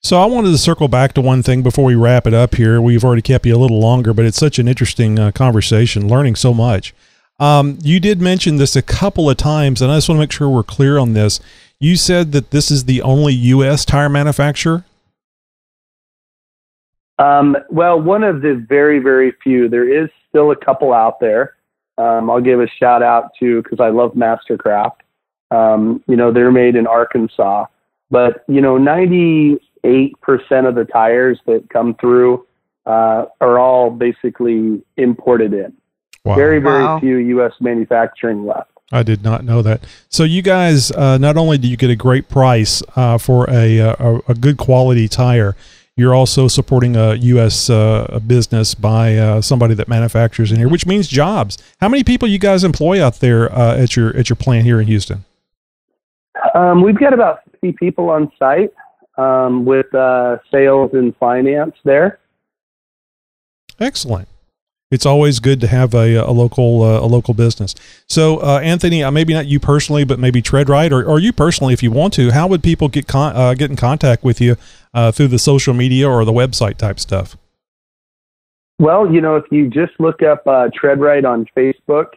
[0.03, 2.81] So I wanted to circle back to one thing before we wrap it up here.
[2.81, 6.37] We've already kept you a little longer, but it's such an interesting uh, conversation, learning
[6.37, 6.95] so much.
[7.39, 10.33] Um, you did mention this a couple of times, and I just want to make
[10.33, 11.39] sure we're clear on this.
[11.79, 13.85] You said that this is the only U.S.
[13.85, 14.85] tire manufacturer.
[17.21, 19.69] Um, well, one of the very, very few.
[19.69, 21.55] There is still a couple out there.
[21.99, 24.97] Um, I'll give a shout out to because I love Mastercraft.
[25.51, 27.67] Um, you know, they're made in Arkansas,
[28.11, 32.47] but you know, 98% of the tires that come through
[32.87, 35.75] uh, are all basically imported in.
[36.25, 36.37] Wow.
[36.37, 37.01] Very, very wow.
[37.01, 37.53] few U.S.
[37.61, 38.71] manufacturing left.
[38.93, 39.83] I did not know that.
[40.09, 43.79] So you guys, uh, not only do you get a great price uh, for a,
[43.79, 45.55] a, a good quality tire,
[45.97, 47.69] you're also supporting a U.S.
[47.69, 51.59] Uh, business by uh, somebody that manufactures in here, which means jobs.
[51.81, 54.81] How many people you guys employ out there uh, at your at your plant here
[54.81, 55.25] in Houston?
[56.55, 58.73] Um, we've got about 50 people on site
[59.19, 62.19] um, with uh, sales and finance there.
[63.79, 64.30] Excellent
[64.91, 67.75] it's always good to have a, a local uh, a local business.
[68.07, 71.73] So, uh, Anthony, uh, maybe not you personally, but maybe TreadWright or, or you personally,
[71.73, 74.57] if you want to, how would people get con- uh, get in contact with you
[74.93, 77.37] uh, through the social media or the website type stuff?
[78.79, 82.13] Well, you know, if you just look up uh, TreadWright on Facebook,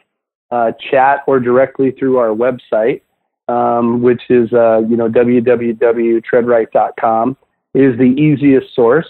[0.92, 3.02] chat, or directly through our website,
[3.48, 7.38] um, which is you know www.treadwright.com,
[7.74, 9.08] is the easiest source.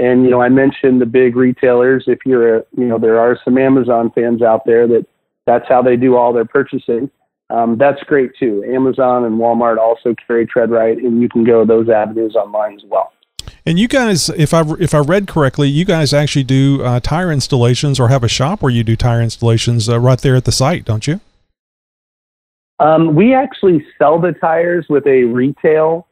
[0.00, 2.04] And you know, I mentioned the big retailers.
[2.06, 5.06] If you're, a, you know, there are some Amazon fans out there that
[5.46, 7.10] that's how they do all their purchasing.
[7.50, 8.64] Um, that's great too.
[8.64, 13.12] Amazon and Walmart also carry TreadWright, and you can go those avenues online as well.
[13.66, 17.30] And you guys, if I if I read correctly, you guys actually do uh, tire
[17.30, 20.52] installations or have a shop where you do tire installations uh, right there at the
[20.52, 21.20] site, don't you?
[22.78, 26.06] Um, we actually sell the tires with a retail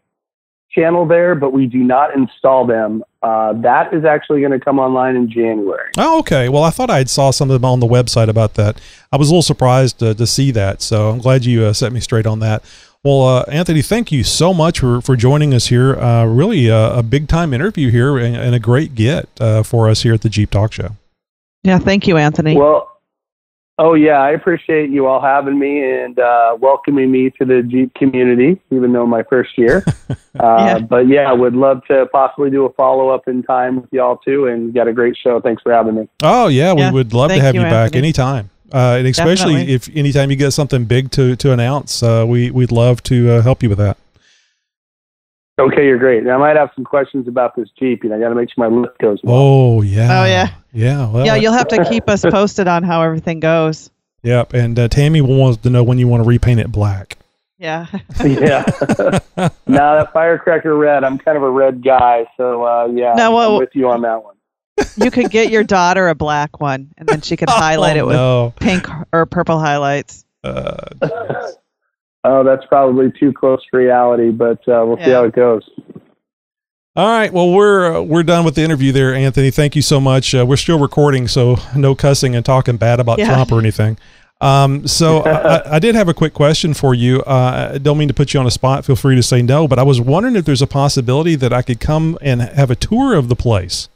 [0.70, 3.02] channel there, but we do not install them.
[3.20, 5.90] Uh, that is actually going to come online in January.
[5.98, 6.48] Oh, okay.
[6.48, 8.80] Well, I thought I saw something on the website about that.
[9.10, 11.92] I was a little surprised to, to see that, so I'm glad you uh, set
[11.92, 12.62] me straight on that.
[13.04, 15.94] Well, uh, Anthony, thank you so much for, for joining us here.
[15.96, 19.88] Uh, really a, a, big time interview here and, and a great get uh, for
[19.88, 20.96] us here at the Jeep Talk Show.
[21.62, 22.56] Yeah, thank you, Anthony.
[22.56, 22.97] Well,
[23.80, 27.94] Oh yeah, I appreciate you all having me and uh, welcoming me to the Jeep
[27.94, 29.84] community, even though my first year.
[30.38, 30.78] Uh, yeah.
[30.78, 34.18] But yeah, I would love to possibly do a follow up in time with y'all
[34.18, 35.40] too, and got a great show.
[35.40, 36.08] Thanks for having me.
[36.22, 36.92] Oh yeah, we yeah.
[36.92, 38.48] would love Thank to have you, you back anytime.
[38.72, 39.74] Uh, and especially Definitely.
[39.74, 43.42] if anytime you get something big to to announce, uh, we we'd love to uh,
[43.42, 43.96] help you with that.
[45.58, 46.22] Okay, you're great.
[46.22, 48.70] Now, I might have some questions about this Jeep, and I got to make sure
[48.70, 49.36] my list goes well.
[49.36, 50.20] Oh yeah.
[50.20, 50.50] Oh yeah.
[50.72, 51.10] Yeah.
[51.10, 53.90] Well, yeah, you'll have to keep us posted on how everything goes.
[54.22, 57.16] Yep, and uh, Tammy wants to know when you want to repaint it black.
[57.58, 57.86] Yeah.
[58.24, 58.64] yeah.
[59.66, 63.54] now that firecracker red, I'm kind of a red guy, so uh, yeah, no, well,
[63.54, 64.36] I'm with you on that one.
[64.96, 68.06] You could get your daughter a black one, and then she could highlight oh, it
[68.06, 68.54] with no.
[68.60, 70.24] pink or purple highlights.
[70.44, 70.90] Uh,
[72.24, 75.04] oh, that's probably too close to reality, but uh, we'll yeah.
[75.04, 75.68] see how it goes.
[76.96, 77.32] All right.
[77.32, 79.52] Well, we're uh, we're done with the interview there, Anthony.
[79.52, 80.34] Thank you so much.
[80.34, 83.26] Uh, we're still recording, so no cussing and talking bad about yeah.
[83.26, 83.98] Trump or anything.
[84.40, 87.20] Um, so I, I, did have a quick question for you.
[87.22, 88.84] Uh, I don't mean to put you on a spot.
[88.84, 91.62] Feel free to say no, but I was wondering if there's a possibility that I
[91.62, 93.88] could come and have a tour of the place.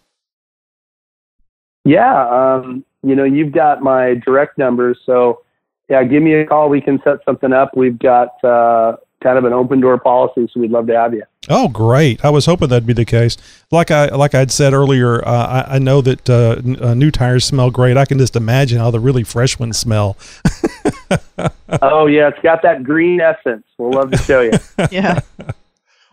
[1.84, 2.28] Yeah.
[2.28, 5.42] Um, you know, you've got my direct number, so
[5.88, 6.68] yeah, give me a call.
[6.68, 7.76] We can set something up.
[7.76, 10.48] We've got uh, kind of an open door policy.
[10.52, 11.22] So we'd love to have you.
[11.48, 12.24] Oh, great!
[12.24, 13.36] I was hoping that'd be the case.
[13.72, 17.10] Like I like I'd said earlier, uh, I, I know that uh, n- uh, new
[17.10, 17.96] tires smell great.
[17.96, 20.16] I can just imagine how the really fresh ones smell.
[21.82, 23.64] oh yeah, it's got that green essence.
[23.78, 24.52] We'll love to show you.
[24.90, 25.20] yeah.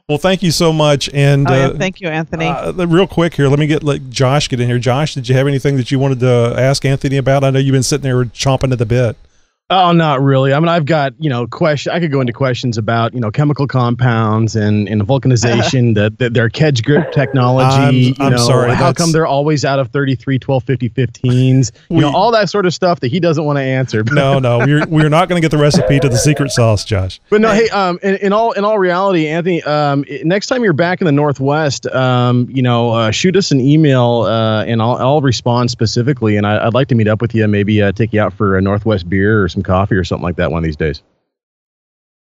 [0.08, 2.48] Well, thank you so much, and Oh, yeah, uh, thank you, Anthony.
[2.48, 4.80] uh, real quick here, let me get let Josh get in here.
[4.80, 7.44] Josh, did you have anything that you wanted to ask Anthony about?
[7.44, 9.16] I know you've been sitting there chomping at the bit.
[9.72, 10.52] Oh, not really.
[10.52, 11.92] I mean, I've got you know question.
[11.94, 16.30] I could go into questions about you know chemical compounds and and vulcanization, the, the
[16.32, 17.66] their kedge grip technology.
[17.76, 21.72] I'm- you I'm know, sorry, How come they're always out of 33, 12, 50, 15s?
[21.90, 24.04] You know, all that sort of stuff that he doesn't want to answer.
[24.04, 27.20] No, no, we're we're not going to get the recipe to the secret sauce, Josh.
[27.30, 30.74] But no, hey, um, in, in all in all reality, Anthony, um, next time you're
[30.74, 34.96] back in the Northwest, um, you know, uh, shoot us an email, uh, and I'll
[34.96, 38.14] I'll respond specifically, and I, I'd like to meet up with you, maybe uh, take
[38.14, 40.64] you out for a Northwest beer or some coffee or something like that one of
[40.64, 41.02] these days.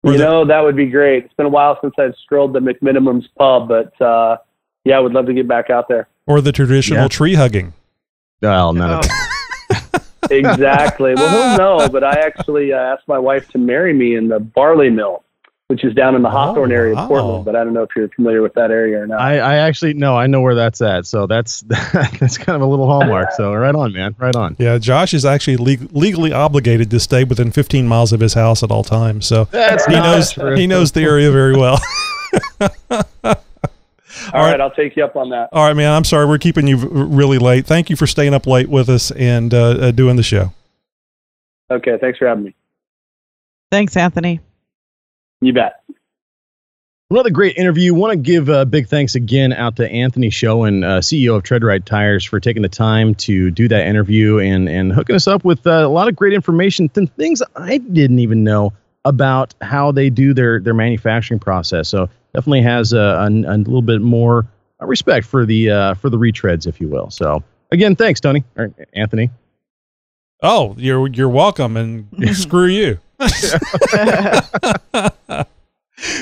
[0.04, 1.26] You know, that would be great.
[1.26, 4.38] It's been a while since I've strolled the McMenamins pub, but uh,
[4.86, 6.08] yeah, I would love to get back out there.
[6.26, 7.08] Or the traditional Yeah.
[7.10, 7.74] tree hugging.
[8.42, 9.00] Well, none Oh.
[9.00, 10.04] of that.
[10.32, 11.16] exactly.
[11.16, 14.40] Well, he'll know, but I actually uh, asked my wife to marry me in the
[14.40, 15.24] barley mill,
[15.70, 17.04] which is down in the Hawthorne area wow.
[17.04, 17.46] of Portland.
[17.46, 19.22] But I don't know if you're familiar with that area or not.
[19.22, 21.06] I, I actually no, I know where that's at.
[21.06, 21.62] So that's
[22.20, 23.32] that's kind of a little hallmark.
[23.34, 24.56] So right on, man, right on.
[24.58, 28.64] Yeah, Josh is actually leg- legally obligated to stay within 15 miles of his house
[28.64, 29.28] at all times.
[29.28, 30.56] So That's he knows true.
[30.56, 31.80] he knows the area very well.
[34.34, 35.50] All right, I'll take you up on that.
[35.52, 35.92] All right, man.
[35.92, 37.66] I'm sorry we're keeping you really late.
[37.66, 40.52] Thank you for staying up late with us and uh, uh, doing the show.
[41.72, 42.56] Okay, thanks for having me.
[43.72, 44.42] Thanks, Anthony.
[45.42, 45.84] You bet.
[47.12, 47.96] Another great interview.
[47.96, 51.84] Want to give a big thanks again out to Anthony Schoen, uh, CEO of TreadWright
[51.84, 55.66] Tires, for taking the time to do that interview and and hooking us up with
[55.66, 58.74] uh, a lot of great information and things I didn't even know
[59.06, 61.90] about how they do their their manufacturing process.
[61.90, 64.46] So definitely has a, a, a little bit more
[64.80, 67.10] respect for the uh, for the retreads, if you will.
[67.10, 69.32] So again, thanks, Tony or Anthony.
[70.44, 72.08] Oh, you're you're welcome, and
[72.38, 73.00] screw you.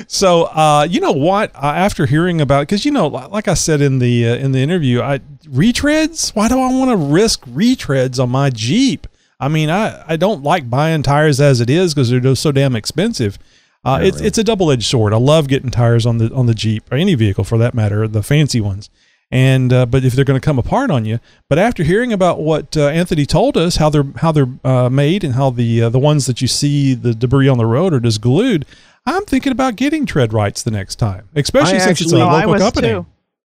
[0.07, 1.55] so, uh, you know what?
[1.55, 4.51] Uh, after hearing about, because you know, li- like I said in the uh, in
[4.51, 6.35] the interview, I retreads.
[6.35, 9.07] Why do I want to risk retreads on my Jeep?
[9.39, 12.51] I mean, I, I don't like buying tires as it is because they're just so
[12.51, 13.37] damn expensive.
[13.85, 15.13] Uh, it's it's a double edged sword.
[15.13, 18.07] I love getting tires on the on the Jeep or any vehicle for that matter,
[18.07, 18.89] the fancy ones.
[19.29, 22.39] And uh, but if they're going to come apart on you, but after hearing about
[22.39, 25.89] what uh, Anthony told us, how they're how they're uh, made and how the uh,
[25.89, 28.65] the ones that you see the debris on the road are just glued,
[29.05, 32.59] I'm thinking about getting TreadWrights the next time, especially I since it's a actually- local
[32.59, 33.05] company.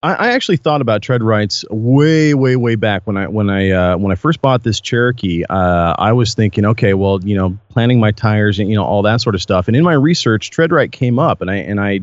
[0.02, 3.96] I, I actually thought about TreadWrights way, way, way back when I when I uh,
[3.96, 5.44] when I first bought this Cherokee.
[5.48, 9.02] Uh, I was thinking, okay, well, you know, planning my tires and you know all
[9.02, 9.68] that sort of stuff.
[9.68, 12.00] And in my research, TreadWright came up, and I and I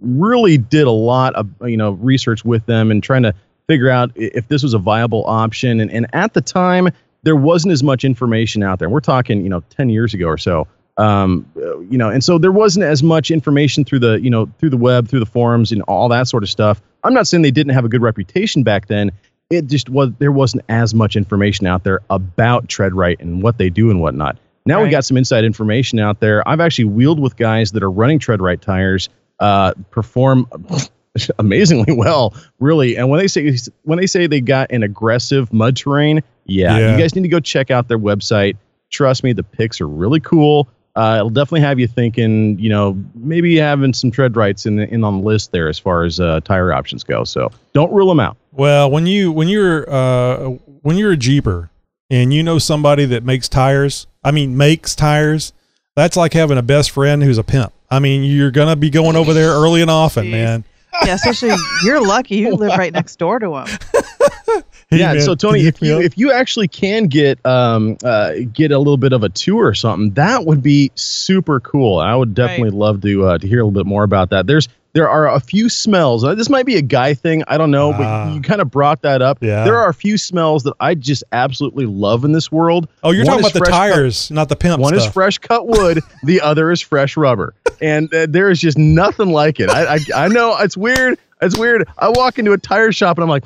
[0.00, 3.34] really did a lot of you know research with them and trying to
[3.68, 5.80] figure out if this was a viable option.
[5.80, 6.88] And and at the time,
[7.22, 8.88] there wasn't as much information out there.
[8.88, 10.66] We're talking, you know, ten years ago or so
[10.98, 14.50] um, uh, you know, and so there wasn't as much information through the, you know,
[14.58, 16.80] through the web, through the forums, and all that sort of stuff.
[17.04, 19.10] I'm not saying they didn't have a good reputation back then.
[19.50, 23.70] It just was there wasn't as much information out there about TreadWright and what they
[23.70, 24.38] do and whatnot.
[24.64, 26.46] Now we got some inside information out there.
[26.48, 29.08] I've actually wheeled with guys that are running TreadWright tires,
[29.38, 30.48] uh, perform
[31.38, 32.96] amazingly well, really.
[32.96, 36.92] And when they say when they say they got an aggressive mud terrain, yeah, Yeah.
[36.92, 38.56] you guys need to go check out their website.
[38.90, 40.68] Trust me, the pics are really cool.
[40.96, 45.20] Uh, it'll definitely have you thinking, you know, maybe having some TreadWrights in in on
[45.20, 47.22] the list there as far as uh, tire options go.
[47.22, 48.38] So don't rule them out.
[48.52, 50.48] Well, when you when you're uh,
[50.80, 51.68] when you're a jeeper
[52.08, 55.52] and you know somebody that makes tires, I mean makes tires,
[55.94, 57.74] that's like having a best friend who's a pimp.
[57.90, 60.64] I mean, you're gonna be going over there early and often, man.
[61.04, 61.52] Yeah, especially
[61.84, 63.66] you're lucky you live right next door to him.
[64.88, 65.14] Hey, yeah.
[65.14, 66.02] man, so Tony, you if you up?
[66.02, 69.74] if you actually can get um uh get a little bit of a tour or
[69.74, 71.98] something, that would be super cool.
[71.98, 74.46] I would definitely love to uh, to hear a little bit more about that.
[74.46, 76.24] There's there are a few smells.
[76.24, 77.42] uh, This might be a guy thing.
[77.48, 78.26] I don't know, Ah.
[78.28, 79.38] but you kind of brought that up.
[79.42, 79.64] Yeah.
[79.64, 82.88] There are a few smells that I just absolutely love in this world.
[83.02, 85.08] oh, you're One talking about the fresh cut- tires, not the pimp One stuff.
[85.08, 89.32] is fresh cut wood, the other is fresh rubber, and uh, there is just nothing
[89.32, 89.68] like it.
[89.68, 91.18] I, I I know it's weird.
[91.42, 91.86] It's weird.
[91.98, 93.44] I walk into a tire shop and I'm like,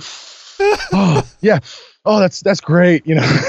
[0.93, 1.59] oh yeah,
[2.05, 3.07] oh that's that's great.
[3.07, 3.23] You know,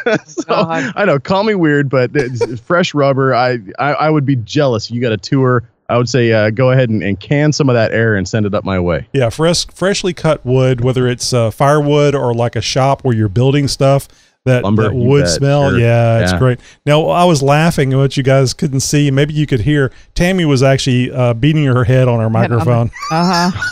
[0.26, 1.18] so, I know.
[1.18, 3.34] Call me weird, but it's fresh rubber.
[3.34, 4.90] I, I I would be jealous.
[4.90, 5.64] You got a tour.
[5.90, 8.44] I would say uh, go ahead and, and can some of that air and send
[8.44, 9.08] it up my way.
[9.14, 13.30] Yeah, fresh, freshly cut wood, whether it's uh, firewood or like a shop where you're
[13.30, 14.06] building stuff,
[14.44, 15.70] that, Lumber, that wood bet, smell.
[15.70, 15.78] sure.
[15.80, 16.38] Yeah, it's Yeah.
[16.38, 16.60] great.
[16.84, 19.10] Now I was laughing at what you guys couldn't see.
[19.10, 19.90] Maybe you could hear.
[20.14, 22.90] Tammy was actually uh, beating her head on her microphone.
[23.10, 23.62] Uh huh.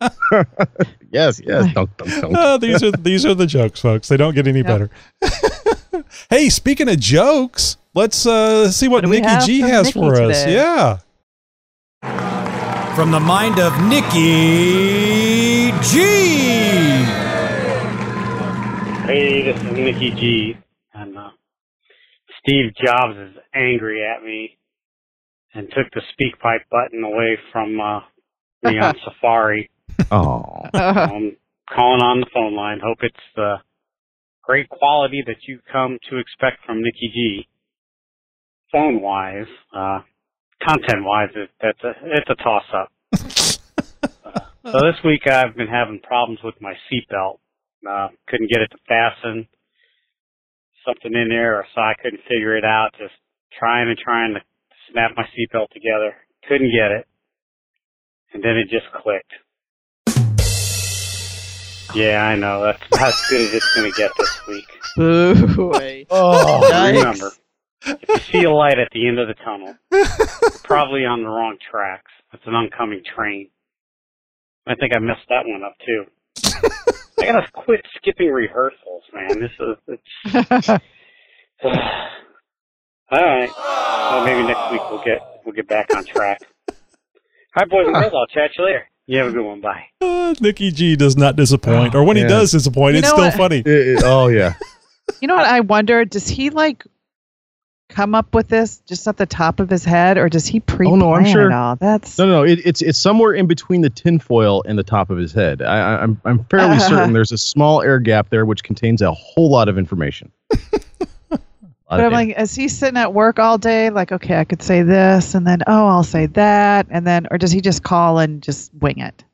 [1.10, 1.72] yes, yes.
[1.74, 2.36] Dunk, dunk, dunk.
[2.36, 4.08] Uh, these are these are the jokes, folks.
[4.08, 4.90] They don't get any better.
[6.30, 10.46] hey, speaking of jokes, let's uh, see what, What Nikki G has Nikki for us.
[10.46, 10.98] Yeah.
[12.94, 15.98] From the mind of Nikki G.
[19.06, 20.56] Hey, this is Nikki G.
[20.94, 21.30] And uh,
[22.40, 24.58] Steve Jobs is angry at me
[25.54, 28.00] and took the SpeakPipe button away from uh,
[28.62, 29.70] me on Safari.
[30.10, 30.62] Oh.
[30.74, 31.36] I'm
[31.68, 32.80] calling on the phone line.
[32.82, 33.56] Hope it's the
[34.42, 37.48] great quality that you come to expect from Nikki G.
[38.72, 40.00] Phone wise, uh,
[40.62, 42.92] content wise, it, that's a it's a toss up.
[44.24, 47.38] uh, so this week I've been having problems with my seatbelt.
[47.88, 49.48] Uh, couldn't get it to fasten.
[50.86, 52.90] Something in there, so I couldn't figure it out.
[52.98, 53.14] Just
[53.58, 54.40] trying and trying to
[54.90, 56.14] snap my seatbelt together.
[56.46, 57.06] Couldn't get it,
[58.32, 59.32] and then it just clicked.
[61.94, 62.62] Yeah, I know.
[62.62, 64.66] That's about as good as it's going to get this week.
[64.96, 66.04] Boo.
[66.10, 66.96] Oh, Yikes.
[66.98, 67.30] Remember,
[67.86, 71.28] if you see a light at the end of the tunnel, you're probably on the
[71.28, 72.10] wrong tracks.
[72.32, 73.50] It's an oncoming train.
[74.66, 76.04] I think I messed that one up too.
[77.20, 79.40] I gotta quit skipping rehearsals, man.
[79.40, 80.68] This is it's.
[81.64, 83.50] All right.
[83.56, 86.40] Well, maybe next week we'll get we'll get back on track.
[86.68, 86.74] All
[87.56, 88.12] right, boys and girls.
[88.14, 88.86] I'll chat you later.
[89.08, 89.60] You have a good one.
[89.62, 89.86] Bye.
[90.02, 93.34] Uh, Nikki G does not disappoint, or when he does disappoint, You it's still what?
[93.34, 93.58] funny.
[93.60, 94.54] It- it- oh yeah.
[95.22, 95.46] You know what?
[95.46, 96.04] I wonder.
[96.04, 96.84] Does he like
[97.88, 100.86] come up with this just at the top of his head, or does he pre?
[100.86, 101.50] Oh no, I'm sure.
[101.50, 101.76] It all?
[101.76, 102.42] That's No, no, no.
[102.44, 105.62] It, it's it's somewhere in between the tinfoil and the top of his head.
[105.62, 109.10] I, I, I'm I'm fairly certain there's a small air gap there which contains a
[109.12, 110.30] whole lot of information.
[111.88, 113.88] But I'm like, is he sitting at work all day?
[113.88, 117.38] Like, okay, I could say this, and then oh, I'll say that, and then, or
[117.38, 119.24] does he just call and just wing it?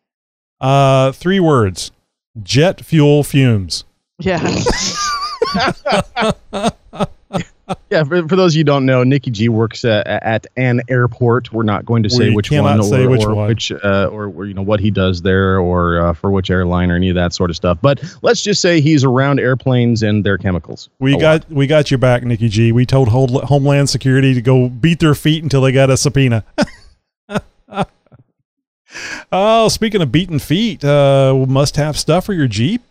[0.60, 1.90] Uh, three words:
[2.43, 3.85] jet fuel fumes.
[4.20, 4.39] Yeah.
[7.91, 10.82] yeah, for, for those of you who don't know, Nikki G works uh, at an
[10.89, 11.53] airport.
[11.53, 13.49] We're not going to say We which one, say or, which or one.
[13.49, 16.97] which, uh, or, you know what he does there, or uh, for which airline, or
[16.97, 17.78] any of that sort of stuff.
[17.81, 20.91] But let's just say he's around airplanes and their chemicals.
[20.99, 22.73] We got we got your back, Nikki G.
[22.73, 26.45] We told Homeland Security to go beat their feet until they got a subpoena.
[29.32, 32.82] oh, speaking of beating feet, uh, must have stuff for your Jeep.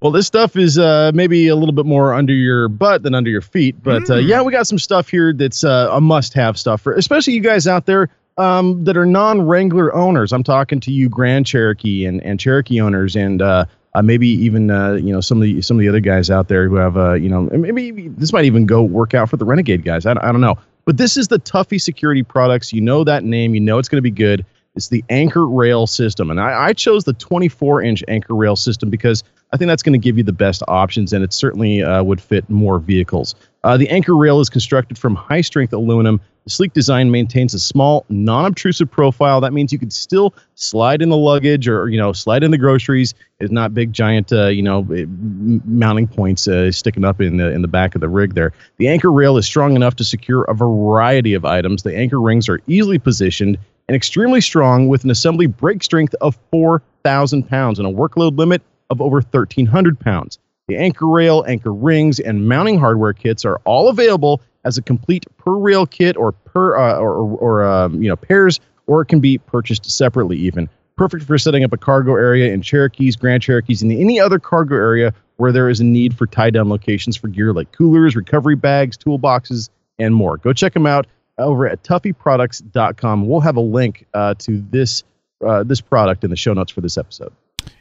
[0.00, 3.30] Well, this stuff is uh, maybe a little bit more under your butt than under
[3.30, 6.82] your feet, but uh, yeah, we got some stuff here that's uh, a must-have stuff
[6.82, 10.32] for, especially you guys out there um, that are non-Wrangler owners.
[10.32, 14.70] I'm talking to you, Grand Cherokee and, and Cherokee owners, and uh, uh, maybe even
[14.70, 16.96] uh, you know some of the some of the other guys out there who have
[16.96, 20.06] uh, you know maybe this might even go work out for the Renegade guys.
[20.06, 22.72] I, I don't know, but this is the Tuffy Security Products.
[22.72, 24.46] You know that name, you know it's going to be good.
[24.76, 28.90] It's the anchor rail system, and I, I chose the 24 inch anchor rail system
[28.90, 32.02] because I think that's going to give you the best options, and it certainly uh,
[32.02, 33.34] would fit more vehicles.
[33.64, 36.20] Uh, the anchor rail is constructed from high strength aluminum.
[36.44, 39.40] The sleek design maintains a small, non obtrusive profile.
[39.40, 42.58] That means you could still slide in the luggage or, you know, slide in the
[42.58, 43.14] groceries.
[43.40, 47.62] It's not big, giant, uh, you know, mounting points uh, sticking up in the, in
[47.62, 48.52] the back of the rig there.
[48.76, 51.82] The anchor rail is strong enough to secure a variety of items.
[51.82, 53.58] The anchor rings are easily positioned
[53.88, 58.62] and extremely strong with an assembly brake strength of 4,000 pounds and a workload limit
[58.90, 60.38] of over 1,300 pounds.
[60.68, 65.24] The anchor rail, anchor rings, and mounting hardware kits are all available as a complete
[65.38, 69.20] per rail kit or per uh, or, or, um, you know pairs, or it can
[69.20, 70.36] be purchased separately.
[70.36, 74.38] Even perfect for setting up a cargo area in Cherokees, Grand Cherokees, and any other
[74.38, 78.14] cargo area where there is a need for tie down locations for gear like coolers,
[78.14, 80.36] recovery bags, toolboxes, and more.
[80.36, 81.06] Go check them out
[81.38, 83.26] over at tuffyproducts.com.
[83.26, 85.04] We'll have a link uh, to this
[85.46, 87.32] uh, this product in the show notes for this episode.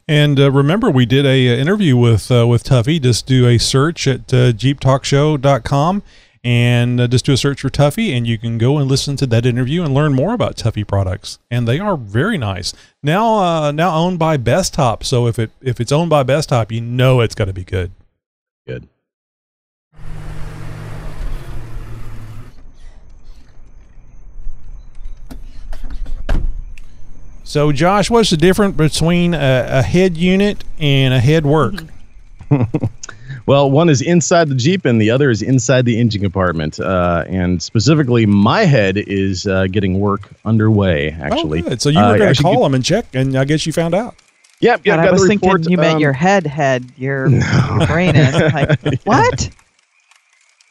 [0.08, 3.02] And uh, remember, we did a, uh, interview with uh, with Tuffy.
[3.02, 6.04] Just do a search at uh, jeeptalkshow.com
[6.44, 9.28] and uh, just do a search for Tuffy, and you can go and listen to
[9.28, 11.40] that interview and learn more about Tuffy products.
[11.52, 12.74] And they are very nice.
[13.04, 15.04] Now, uh, now owned by Bestop.
[15.04, 17.91] So if it if it's owned by Bestop, you know it's going to be good.
[18.66, 18.88] Good.
[27.48, 31.76] So, Josh, what's the difference between a, a head unit and a head work?
[33.45, 36.82] Well, one is inside the Jeep and the other is inside the engine compartment.
[36.82, 41.61] Uh, and specifically, my head is uh, getting work underway, actually.
[41.61, 41.82] Oh, good.
[41.82, 43.95] So you were Uh, going to call them and check, and I guess you found
[43.95, 44.15] out.
[44.60, 46.91] Yep, God, yeah, I got was the thinking report, you meant um, your head, head,
[46.98, 47.41] your, your
[47.88, 49.49] brain is like what?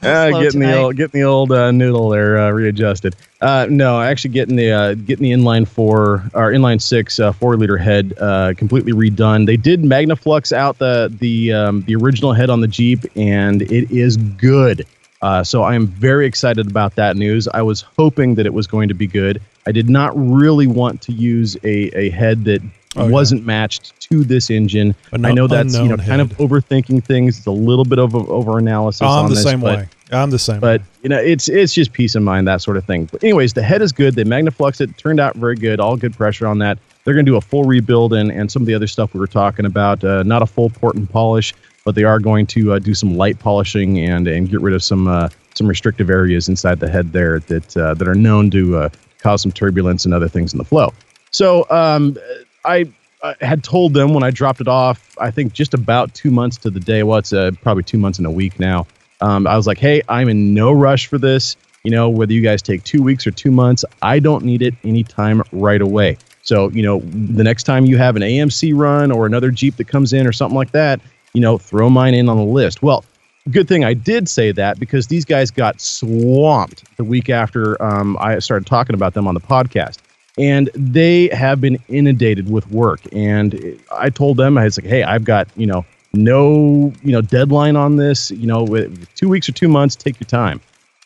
[0.06, 3.16] Uh, slow getting the old getting the old uh, noodle there uh, readjusted.
[3.40, 7.56] Uh, no, actually getting the uh, getting the inline four or inline six uh, four
[7.56, 9.46] liter head uh, completely redone.
[9.46, 13.90] They did Magnaflux out the the um, the original head on the Jeep, and it
[13.90, 14.86] is good.
[15.22, 17.48] Uh, so I am very excited about that news.
[17.48, 19.40] I was hoping that it was going to be good.
[19.66, 22.62] I did not really want to use a, a head that
[22.98, 24.94] Oh, wasn't matched to this engine.
[25.12, 27.36] A I no- know that's you know unknown kind of overthinking things.
[27.36, 29.02] It's a little bit of over analysis.
[29.02, 29.88] I'm on the this, same but- way.
[30.12, 30.60] I'm the same.
[30.60, 33.54] but you know it's it's just peace of mind that sort of thing but anyways
[33.54, 36.58] the head is good they magnafluxed it turned out very good all good pressure on
[36.58, 39.14] that they're going to do a full rebuild and and some of the other stuff
[39.14, 41.54] we were talking about uh, not a full port and polish
[41.84, 44.82] but they are going to uh, do some light polishing and and get rid of
[44.82, 48.76] some uh, some restrictive areas inside the head there that uh, that are known to
[48.76, 48.88] uh,
[49.18, 50.92] cause some turbulence and other things in the flow
[51.30, 52.16] so um,
[52.64, 52.90] I,
[53.22, 56.56] I had told them when I dropped it off, I think just about two months
[56.58, 57.02] to the day.
[57.02, 58.86] Well, it's uh, probably two months and a week now.
[59.20, 61.56] Um, I was like, hey, I'm in no rush for this.
[61.84, 64.74] You know, whether you guys take two weeks or two months, I don't need it
[64.82, 66.18] anytime right away.
[66.42, 69.88] So, you know, the next time you have an AMC run or another Jeep that
[69.88, 71.00] comes in or something like that,
[71.32, 72.82] you know, throw mine in on the list.
[72.82, 73.04] Well,
[73.50, 78.16] good thing I did say that because these guys got swamped the week after um,
[78.20, 79.98] I started talking about them on the podcast
[80.38, 83.00] and they have been inundated with work.
[83.12, 85.84] And I told them, I was like, hey, I've got you know
[86.16, 88.30] no you know deadline on this.
[88.30, 88.66] You know,
[89.14, 90.60] two weeks or two months, take your time.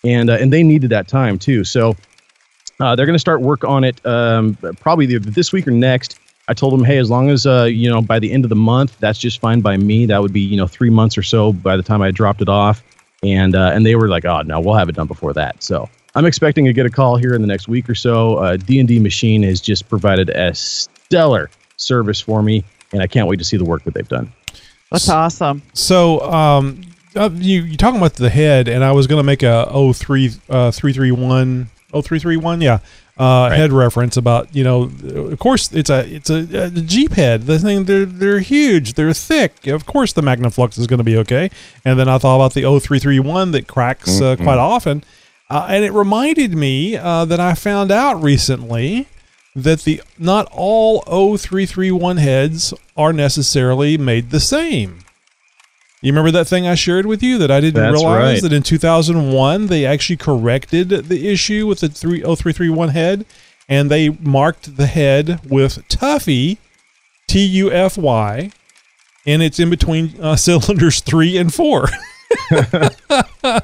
[0.05, 1.65] And uh, and they needed that time too.
[1.65, 1.95] So
[2.81, 6.19] uh, they're going to start work on it um, probably this week or next.
[6.49, 8.57] I told them, hey, as long as uh, you know by the end of the
[8.57, 10.07] month, that's just fine by me.
[10.07, 12.49] That would be you know three months or so by the time I dropped it
[12.49, 12.83] off.
[13.23, 15.63] And uh, and they were like, oh no, we'll have it done before that.
[15.63, 18.37] So I'm expecting to get a call here in the next week or so.
[18.37, 23.39] Uh, D&D Machine has just provided a stellar service for me, and I can't wait
[23.39, 24.33] to see the work that they've done.
[24.91, 25.63] That's awesome.
[25.73, 26.83] So, um,
[27.17, 30.31] uh, you you talking about the head, and I was going to make a 03,
[30.49, 32.79] uh, 331, 0331, yeah,
[33.19, 37.43] uh, head reference about you know, of course it's a it's a, a Jeep head.
[37.47, 39.67] The thing they're they're huge, they're thick.
[39.67, 41.51] Of course, the Magnaflux is going to be okay.
[41.85, 44.43] And then I thought about the 0331 that cracks uh, Mhm.
[44.45, 45.05] quite often,
[45.51, 49.07] uh, and it reminded me uh, that I found out recently
[49.55, 55.01] that the not all 0331 heads are necessarily made the same.
[56.03, 58.43] You remember that thing I shared with you that I didn't That's realize right.
[58.43, 63.27] that in 2001 they actually corrected the issue with the 3 0331 head
[63.69, 66.57] and they marked the head with Tuffy
[67.29, 68.51] T U F Y
[69.27, 71.89] and it's in between uh, cylinders 3 and 4.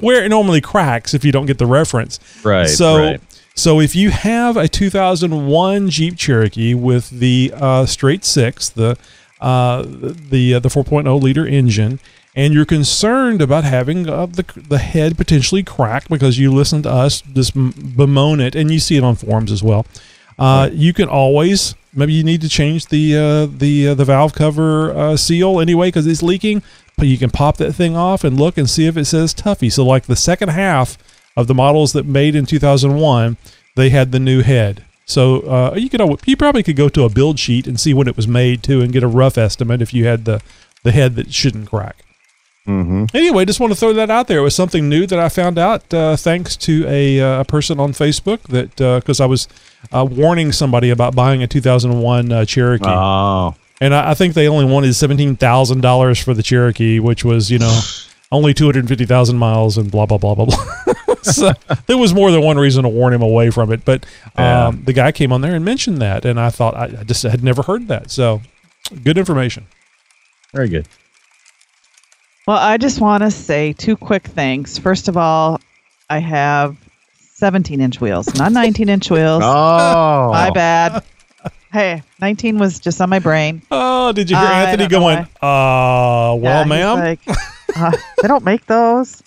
[0.00, 2.18] Where it normally cracks if you don't get the reference.
[2.44, 3.20] Right, So right.
[3.54, 8.96] So if you have a 2001 Jeep Cherokee with the uh, straight six, the
[9.40, 11.98] uh, the uh, the 4.0 liter engine,
[12.34, 16.90] and you're concerned about having uh, the the head potentially crack because you listen to
[16.90, 19.86] us just bemoan it, and you see it on forums as well.
[20.38, 25.16] Uh, You can always maybe you need to change the uh, the the valve cover
[25.16, 26.62] seal anyway because it's leaking.
[26.96, 29.72] But you can pop that thing off and look and see if it says Tuffy.
[29.72, 30.98] So like the second half
[31.40, 33.36] of the models that made in 2001,
[33.76, 34.84] they had the new head.
[35.04, 38.06] So uh, you could you probably could go to a build sheet and see when
[38.06, 40.40] it was made too, and get a rough estimate if you had the
[40.84, 42.04] the head that shouldn't crack.
[42.66, 43.16] Mm-hmm.
[43.16, 44.38] Anyway, just want to throw that out there.
[44.38, 47.80] It was something new that I found out uh, thanks to a, uh, a person
[47.80, 49.48] on Facebook that because I was
[49.92, 52.84] uh, warning somebody about buying a 2001 uh, Cherokee.
[52.86, 53.56] Oh.
[53.80, 57.50] And I, I think they only wanted seventeen thousand dollars for the Cherokee, which was
[57.50, 57.80] you know
[58.30, 60.94] only two hundred fifty thousand miles and blah blah blah blah blah.
[61.32, 61.52] so
[61.86, 63.84] there was more than one reason to warn him away from it.
[63.84, 64.06] But
[64.38, 64.66] Yeah.
[64.68, 67.22] um, the guy came on there and mentioned that, and I thought I, I just
[67.22, 68.10] had never heard that.
[68.10, 68.40] So
[69.04, 69.66] good information.
[70.52, 70.88] Very good.
[72.46, 74.78] Well, I just want to say two quick things.
[74.78, 75.60] First of all,
[76.08, 76.76] I have
[77.34, 79.42] 17 inch wheels, not 19 inch wheels.
[79.46, 80.30] Oh.
[80.32, 81.04] My bad.
[81.72, 83.62] Hey, 19 was just on my brain.
[83.70, 85.18] Oh, did you hear I Anthony going?
[85.18, 87.20] Uh, well, Yeah, ma'am, like,
[87.76, 89.22] uh, they don't make those.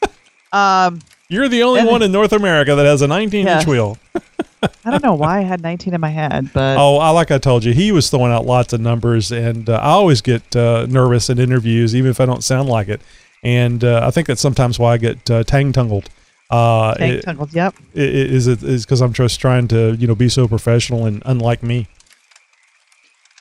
[0.51, 0.99] Um,
[1.33, 3.61] you're the only one in North America that has a 19 Yes.
[3.61, 3.97] inch wheel.
[4.85, 7.37] I don't know why I had 19 in my head, but Oh, I like I
[7.37, 10.85] told you, he was throwing out lots of numbers, and uh, I always get uh,
[10.89, 13.01] nervous in interviews, even if I don't sound like it.
[13.43, 16.09] And uh, I think that's sometimes why I get uh, tang tungled.
[16.49, 17.53] Uh, tank it- tungled.
[17.53, 17.75] Yep.
[17.95, 21.05] i- i- is it is because I'm just trying to you know be so professional
[21.05, 21.87] and unlike me.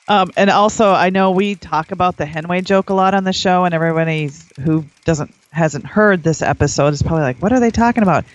[0.07, 3.33] Um, and also, I know we talk about the Henway joke a lot on the
[3.33, 4.31] show, and everybody
[4.61, 8.25] who doesn't hasn't heard this episode is probably like, "What are they talking about?"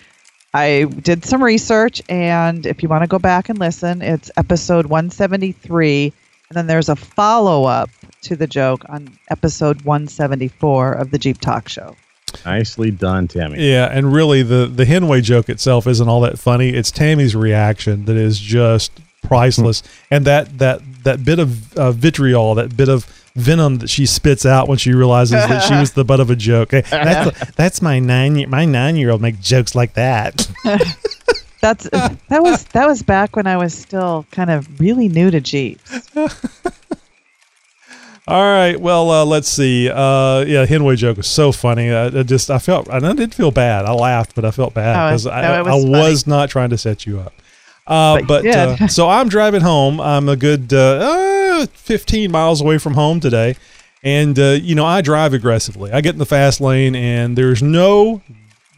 [0.53, 4.87] I did some research, and if you want to go back and listen, it's episode
[4.87, 6.11] 173,
[6.49, 7.91] And then there's a follow up
[8.23, 11.95] to the joke on episode 174 of the Jeep Talk Show.
[12.43, 13.69] Nicely done, Tammy.
[13.69, 16.69] Yeah, and really the the Henway joke itself isn't all that funny.
[16.69, 18.91] It's Tammy's reaction that is just
[19.23, 23.05] priceless, and that that that bit of uh, vitriol, that bit of
[23.35, 26.35] venom that she spits out when she realizes that she was the butt of a
[26.35, 26.71] joke.
[26.71, 30.47] Hey, that's that's my nine year my nine year old make jokes like that.
[31.61, 35.41] That's that was that was back when I was still kind of really new to
[35.41, 36.09] Jeeps.
[36.15, 36.29] All
[38.43, 38.79] right.
[38.79, 39.89] Well, uh, let's see.
[39.89, 41.91] Uh, yeah, Henway joke was so funny.
[41.91, 43.83] I, I just I felt I did feel bad.
[43.85, 46.69] I laughed, but I felt bad Oh, because no, I, was I was not trying
[46.69, 47.33] to set you up.
[47.89, 48.43] Uh, But
[48.79, 49.99] uh, so I'm driving home.
[49.99, 53.55] I'm a good uh, uh, 15 miles away from home today,
[54.03, 55.91] and uh, you know I drive aggressively.
[55.91, 58.21] I get in the fast lane, and there's no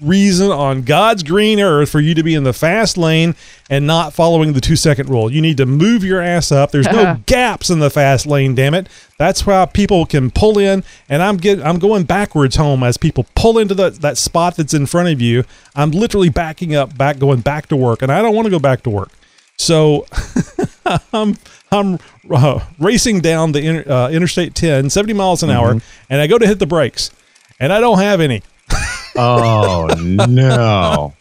[0.01, 3.35] reason on God's green earth for you to be in the fast lane
[3.69, 5.31] and not following the two second rule.
[5.31, 6.71] You need to move your ass up.
[6.71, 8.87] There's no gaps in the fast lane, damn it.
[9.17, 13.25] That's why people can pull in and I'm get I'm going backwards home as people
[13.35, 15.43] pull into the, that spot that's in front of you.
[15.75, 18.59] I'm literally backing up, back going back to work and I don't want to go
[18.59, 19.09] back to work.
[19.57, 20.07] So
[21.13, 21.37] I'm
[21.71, 21.99] I'm
[22.29, 25.79] uh, racing down the inter, uh, Interstate 10, 70 miles an hour,
[26.09, 27.11] and I go to hit the brakes,
[27.59, 28.43] and I don't have any.
[29.15, 31.13] Oh no!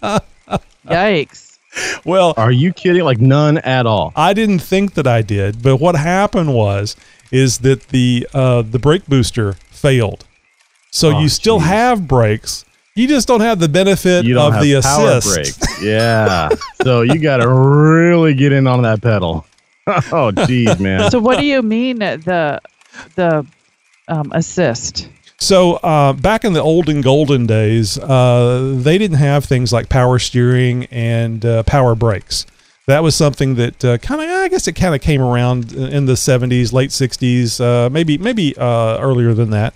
[0.87, 1.59] Yikes!
[2.05, 3.03] Well, are you kidding?
[3.05, 4.12] Like none at all.
[4.17, 6.97] I didn't think that I did, but what happened was
[7.31, 10.25] is that the uh, the brake booster failed.
[10.91, 12.65] So Oh, you still have brakes.
[12.97, 15.61] You just don't have the benefit You don't of have the power assist.
[15.61, 15.83] brakes.
[15.83, 16.49] Yeah.
[16.83, 19.47] so you got to really get in on that pedal.
[20.12, 21.11] Oh, geez, man.
[21.11, 22.61] So what do you mean the
[23.17, 23.45] the
[24.07, 25.09] um, assist?
[25.43, 30.19] So uh, back in the olden golden days, uh, they didn't have things like power
[30.19, 32.45] steering and uh, power brakes.
[32.87, 36.05] That was something that uh, kind of, I guess, it kind of came around in
[36.07, 39.75] the '70s, late '60s, uh, maybe maybe uh, earlier than that.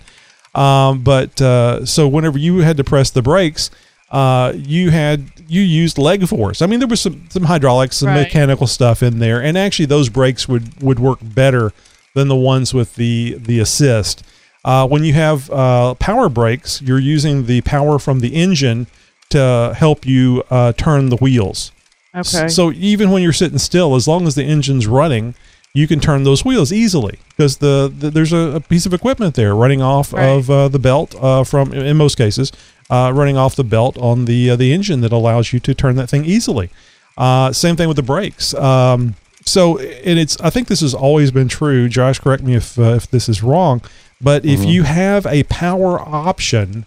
[0.53, 3.71] Um, but uh, so whenever you had to press the brakes,
[4.11, 6.61] uh, you had you used leg force.
[6.61, 8.21] I mean, there was some some hydraulics, some Right.
[8.21, 11.73] mechanical stuff in there, and actually those brakes would would work better
[12.13, 14.23] than the ones with the the assist.
[14.65, 18.87] Uh, when you have uh, power brakes, you're using the power from the engine
[19.29, 21.71] to help you uh, turn the wheels.
[22.15, 22.47] Okay.
[22.47, 25.35] So even when you're sitting still, as long as the engine's running,
[25.73, 29.35] you can turn those wheels easily because the, the there's a, a piece of equipment
[29.35, 30.25] there running off Right.
[30.25, 32.51] of uh, the belt uh, from in most cases
[32.89, 35.95] uh, running off the belt on the uh, the engine that allows you to turn
[35.97, 36.69] that thing easily.
[37.17, 38.53] Uh, same thing with the brakes.
[38.53, 39.15] Um,
[39.45, 41.89] so and it's I think this has always been true.
[41.89, 43.81] Josh, correct me if uh, if this is wrong,
[44.21, 44.67] but if Mhm.
[44.71, 46.85] you have a power option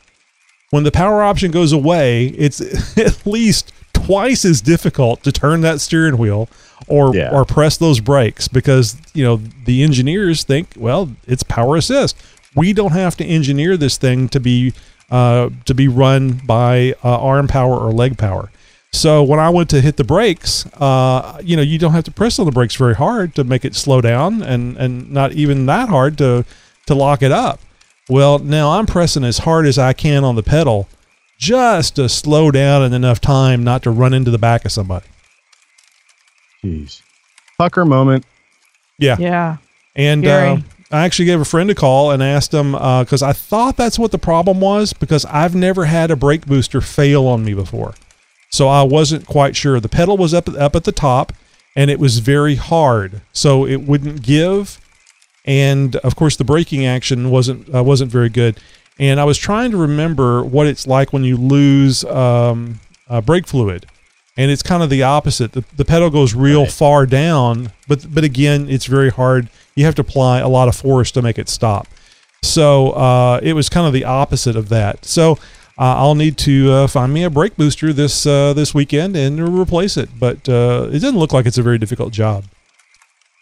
[0.70, 2.60] when the power option goes away, it's
[2.98, 6.48] at least twice as difficult to turn that steering wheel
[6.86, 7.30] or Yeah.
[7.30, 12.16] or press those brakes because you know the engineers think, well, it's power assist.
[12.54, 14.72] We don't have to engineer this thing to be
[15.10, 18.50] uh, to be run by uh, arm power or leg power.
[18.92, 22.10] So when I went to hit the brakes, uh, you know, you don't have to
[22.10, 25.64] press on the brakes very hard to make it slow down, and and not even
[25.66, 26.44] that hard to
[26.88, 27.60] to lock it up.
[28.08, 30.88] Well, now I'm pressing as hard as I can on the pedal
[31.38, 35.06] just to slow down in enough time not to run into the back of somebody.
[36.64, 37.00] Jeez.
[37.58, 38.24] Pucker moment.
[38.98, 39.16] Yeah.
[39.18, 39.58] Yeah.
[39.94, 40.58] And uh,
[40.90, 44.10] I actually gave a friend a call and asked him because I thought that's what
[44.10, 47.94] the problem was because I've never had a brake booster fail on me before.
[48.50, 49.78] So I wasn't quite sure.
[49.80, 51.32] The pedal was up up at the top
[51.76, 54.80] and it was very hard, so it wouldn't give.
[55.48, 58.60] And of course, the braking action wasn't uh, wasn't very good.
[59.00, 63.46] And I was trying to remember what it's like when you lose um, uh, brake
[63.46, 63.86] fluid
[64.38, 65.52] and it's kind of the opposite.
[65.52, 69.50] The, the pedal goes real far down, but but again, it's very hard.
[69.74, 71.88] You have to apply a lot of force to make it stop.
[72.42, 75.04] So uh, it was kind of the opposite of that.
[75.04, 75.32] So
[75.76, 79.40] uh, I'll need to uh, find me a brake booster this uh, this weekend and
[79.58, 80.08] replace it.
[80.18, 82.44] But uh, it doesn't look like it's a very difficult job.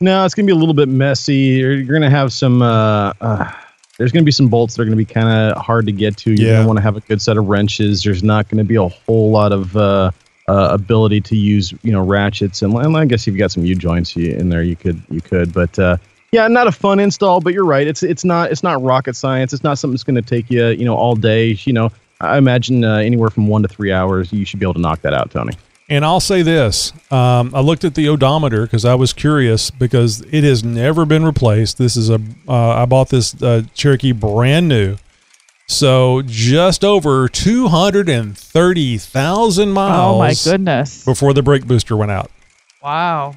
[0.00, 1.34] No, it's gonna be a little bit messy.
[1.34, 2.60] You're, you're gonna have some.
[2.62, 3.50] Uh, uh,
[3.98, 6.32] there's gonna be some bolts that are gonna be kind of hard to get to.
[6.32, 6.66] You're Yeah.
[6.66, 8.02] want to have a good set of wrenches.
[8.02, 10.10] There's not gonna be a whole lot of uh,
[10.48, 12.60] uh, ability to use, you know, ratchets.
[12.60, 15.22] And, and I guess if you've got some U joints in there, you could you
[15.22, 15.54] could.
[15.54, 15.96] But uh,
[16.30, 17.40] yeah, not a fun install.
[17.40, 17.86] But you're right.
[17.86, 19.54] It's it's not it's not rocket science.
[19.54, 21.56] It's not something that's gonna take you, you know, all day.
[21.64, 21.90] You know,
[22.20, 24.30] I imagine uh, anywhere from one to three hours.
[24.30, 25.54] You should be able to knock that out, Tony.
[25.88, 30.20] And I'll say this: um, I looked at the odometer because I was curious because
[30.32, 31.78] it has never been replaced.
[31.78, 34.96] This is a uh, I bought this uh, Cherokee brand new,
[35.68, 40.16] so just over two hundred and thirty thousand miles.
[40.16, 41.04] Oh my goodness!
[41.04, 42.32] Before the brake booster went out,
[42.82, 43.34] Wow.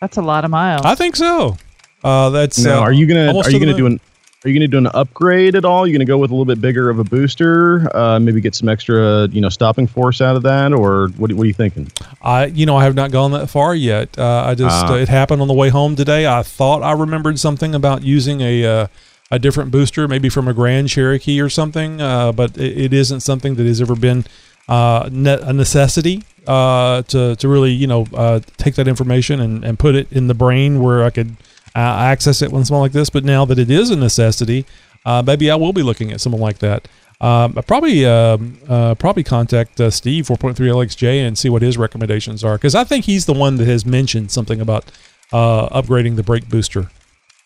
[0.00, 0.82] That's a lot of miles.
[0.84, 1.56] I think so.
[2.02, 4.00] Uh, that's Now, uh, are you gonna are you gonna do an
[4.44, 5.80] are you gonna do an upgrade at all?
[5.84, 7.88] Are You gonna go with a little bit bigger of a booster?
[7.96, 11.32] Uh, maybe get some extra you know stopping force out of that, or what?
[11.32, 11.90] What are you thinking?
[12.22, 14.18] I, you know, I have not gone that far yet.
[14.18, 14.92] Uh, I just Ah.
[14.92, 16.26] uh, it happened on the way home today.
[16.26, 18.86] I thought I remembered something about using a uh,
[19.30, 23.20] a different booster, maybe from a Grand Cherokee or something, uh, but it, it isn't
[23.20, 24.24] something that has ever been
[24.68, 29.64] uh, ne- a necessity uh, to to really you know uh, take that information and,
[29.64, 31.36] and put it in the brain where I could
[31.74, 33.10] uh, access it when something like this.
[33.10, 34.64] But now that it is a necessity,
[35.06, 36.88] uh, maybe I will be looking at something like that.
[37.20, 41.78] Um, I probably um, uh, probably contact uh, Steve 4.3 LXJ and see what his
[41.78, 44.90] recommendations are because I think he's the one that has mentioned something about
[45.32, 46.90] uh, upgrading the brake booster.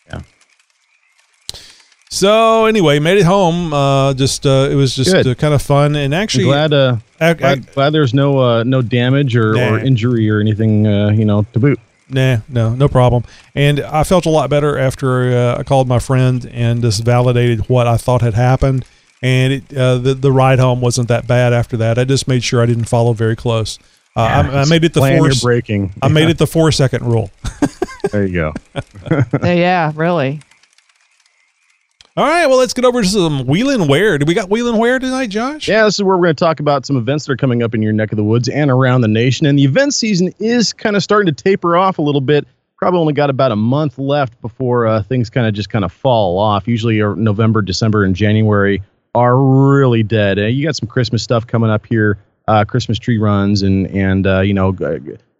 [0.09, 0.21] Yeah.
[2.09, 3.73] So anyway, made it home.
[3.73, 7.29] Uh, just uh, it was just uh, kind of fun and actually glad, uh, I-
[7.29, 11.25] I- glad, glad there's no uh, no damage or, or injury or anything uh, you
[11.25, 11.79] know to boot.
[12.09, 13.23] Nah, no, no problem.
[13.53, 17.67] And I felt a lot better after uh, I called my friend and just validated
[17.69, 18.85] what I thought had happened.
[19.21, 21.97] And it, uh, the the ride home wasn't that bad after that.
[21.97, 23.79] I just made sure I didn't follow very close.
[24.15, 25.27] Uh, I, I made it the plan four.
[25.27, 25.93] your braking.
[26.01, 27.29] I made it the four second rule.
[28.11, 28.53] There you go.
[29.43, 30.41] Yeah, yeah, really.
[32.17, 34.17] All right, well, let's get over to some wheeling where.
[34.17, 35.67] Do we got wheeling where tonight, Josh?
[35.67, 37.75] Yeah, this is where we're going to talk about some events that are coming up
[37.75, 39.45] in your neck of the woods and around the nation.
[39.45, 42.47] And the event season is kind of starting to taper off a little bit.
[42.79, 45.91] Probably only got about a month left before uh, things kind of just kind of
[45.93, 46.67] fall off.
[46.67, 48.81] Usually, uh, November, December, and January
[49.13, 50.39] are really dead.
[50.39, 52.17] Uh, you got some Christmas stuff coming up here,
[52.47, 54.75] uh, Christmas tree runs, and and uh, you know,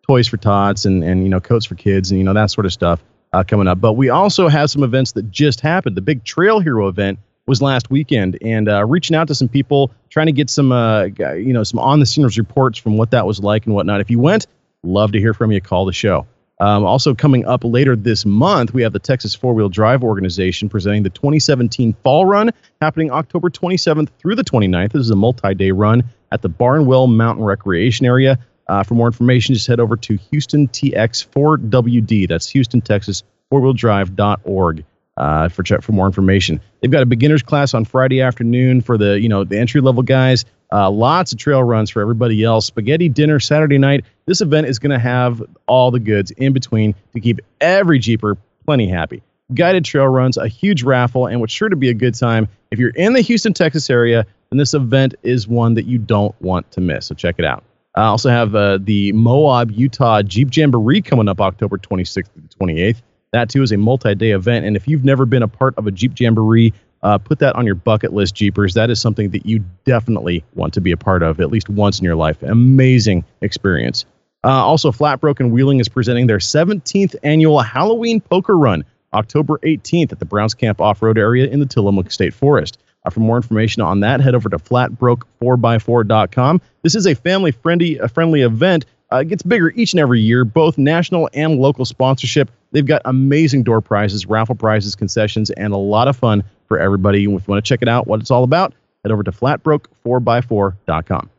[0.06, 2.68] toys for tots, and and you know, coats for kids, and you know that sort
[2.68, 3.02] of stuff
[3.34, 3.80] uh, coming up.
[3.82, 5.95] But we also have some events that just happened.
[5.95, 9.91] The big Trail Hero event was last weekend, and uh, reaching out to some people,
[10.10, 13.26] trying to get some, uh, you know, some on the scenes reports from what that
[13.26, 14.02] was like and whatnot.
[14.02, 14.48] If you went,
[14.84, 15.62] love to hear from you.
[15.62, 16.28] Call the show.
[16.60, 20.70] Um, also coming up later this month, we have the Texas Four Wheel Drive Organization
[20.70, 22.52] presenting the 2017 Fall Run,
[22.82, 24.91] happening October 27th through the 29th.
[24.91, 28.40] This is a multi-day run at the Barnwell Mountain Recreation Area.
[28.69, 32.27] Uh, for more information, just head over to Houston TX4WD.
[32.27, 34.84] That's Houston, Texas, fourwheeldrive.org
[35.18, 36.61] uh, for check for more information.
[36.81, 40.03] They've got a beginners class on Friday afternoon for the you know the entry level
[40.03, 40.45] guys.
[40.72, 42.65] Uh, lots of trail runs for everybody else.
[42.65, 44.06] Spaghetti dinner Saturday night.
[44.26, 48.38] This event is going to have all the goods in between to keep every Jeeper
[48.65, 49.23] plenty happy.
[49.53, 52.49] Guided trail runs, a huge raffle, and what's sure to be a good time.
[52.69, 56.35] If you're in the Houston, Texas area, then this event is one that you don't
[56.41, 57.06] want to miss.
[57.06, 57.64] So check it out.
[57.98, 62.65] I also have uh, the Moab, Utah Jeep Jamboree coming up October 26th to the
[62.65, 63.02] 28th.
[63.34, 65.91] That too is a multi-day event, and if you've never been a part of a
[65.91, 68.76] Jeep Jamboree, uh, put that on your bucket list, Jeepers.
[68.76, 71.98] That is something that you definitely want to be a part of at least once
[71.98, 72.41] in your life.
[72.44, 74.06] Amazing experience.
[74.44, 80.11] Uh, also, Flat Broken Wheeling is presenting their 17th annual Halloween Poker Run, October 18th
[80.11, 82.78] at the Browns Camp Off Road area in the Tillamook State Forest.
[83.08, 86.62] Uh, for more information on that, head over to flatbroke4x4.com.
[86.82, 88.86] This is a family friendly, a friendly event.
[89.14, 92.52] Uh, it gets bigger each and every year, both national and local sponsorship.
[92.74, 97.20] They've got amazing door prizes, raffle prizes, concessions, and a lot of fun for everybody.
[97.20, 98.74] If you want to check it out, what it's all about,
[99.06, 101.30] head over to flatbroke4x4.com.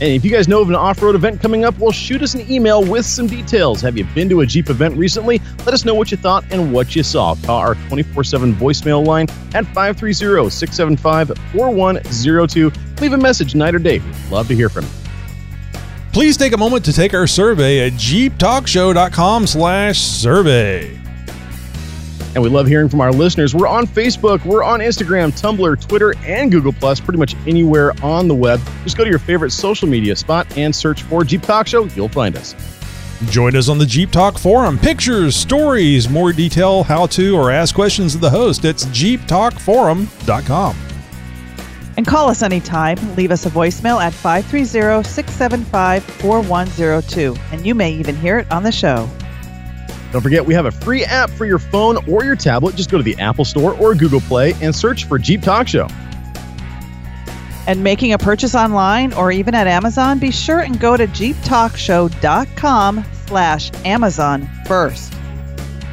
[0.00, 2.34] And if you guys know of an off road event coming up, well, shoot us
[2.34, 3.80] an email with some details.
[3.80, 5.40] Have you been to a Jeep event recently?
[5.58, 7.34] Let us know what you thought and what you saw.
[7.34, 12.72] Call our 24 7 voicemail line at 530 675 4102.
[13.00, 13.98] Leave a message night or day.
[13.98, 14.90] We'd love to hear from you.
[16.12, 20.97] Please take a moment to take our survey at jeeptalkshow.com slash survey.
[22.34, 23.54] And we love hearing from our listeners.
[23.54, 28.28] We're on Facebook, we're on Instagram, Tumblr, Twitter, and Google Plus, pretty much anywhere on
[28.28, 28.60] the web.
[28.84, 31.84] Just go to your favorite social media spot and search for Jeep Talk Show.
[31.86, 32.54] You'll find us.
[33.30, 34.78] Join us on the Jeep Talk forum.
[34.78, 38.64] Pictures, stories, more detail, how to, or ask questions of the host.
[38.64, 40.76] It's jeeptalkforum.com.
[41.96, 42.96] And call us anytime.
[43.16, 47.34] Leave us a voicemail at 530 675 4102.
[47.50, 49.10] And you may even hear it on the show.
[50.12, 52.74] Don't forget, we have a free app for your phone or your tablet.
[52.74, 55.86] Just go to the Apple Store or Google Play and search for Jeep Talk Show.
[57.66, 63.04] And making a purchase online or even at Amazon, be sure and go to jeeptalkshow.com
[63.26, 65.12] slash Amazon first.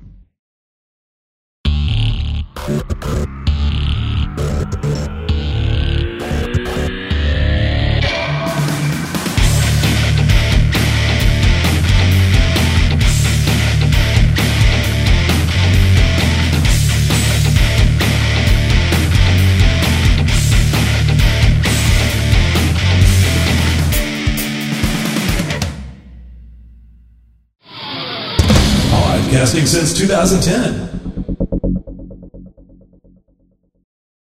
[29.43, 30.89] Podcasting since 2010.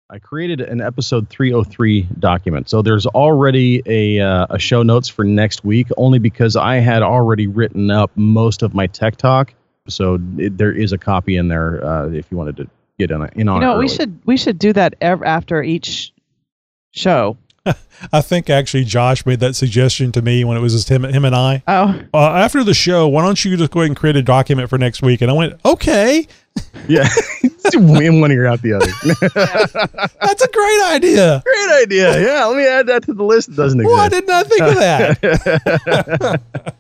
[0.08, 2.70] I created an episode 303 document.
[2.70, 7.02] So there's already a, uh, a show notes for next week, only because I had
[7.02, 9.52] already written up most of my tech talk.
[9.88, 13.28] So it, there is a copy in there uh, if you wanted to get in,
[13.34, 13.78] in on you know, it.
[13.80, 16.12] we should we should do that ev- after each
[16.92, 17.36] show.
[18.12, 21.24] I think actually Josh made that suggestion to me when it was just him, him
[21.24, 21.62] and I.
[21.68, 22.00] Oh.
[22.14, 24.78] Uh, after the show, why don't you just go ahead and create a document for
[24.78, 25.20] next week?
[25.20, 26.26] And I went, okay.
[26.88, 27.08] Yeah.
[27.72, 28.86] in one ear out the other.
[30.20, 31.40] That's a great idea.
[31.44, 32.20] Great idea.
[32.20, 32.44] Yeah.
[32.46, 33.96] Let me add that to the list that doesn't exist.
[33.96, 36.74] Why didn't I think of that?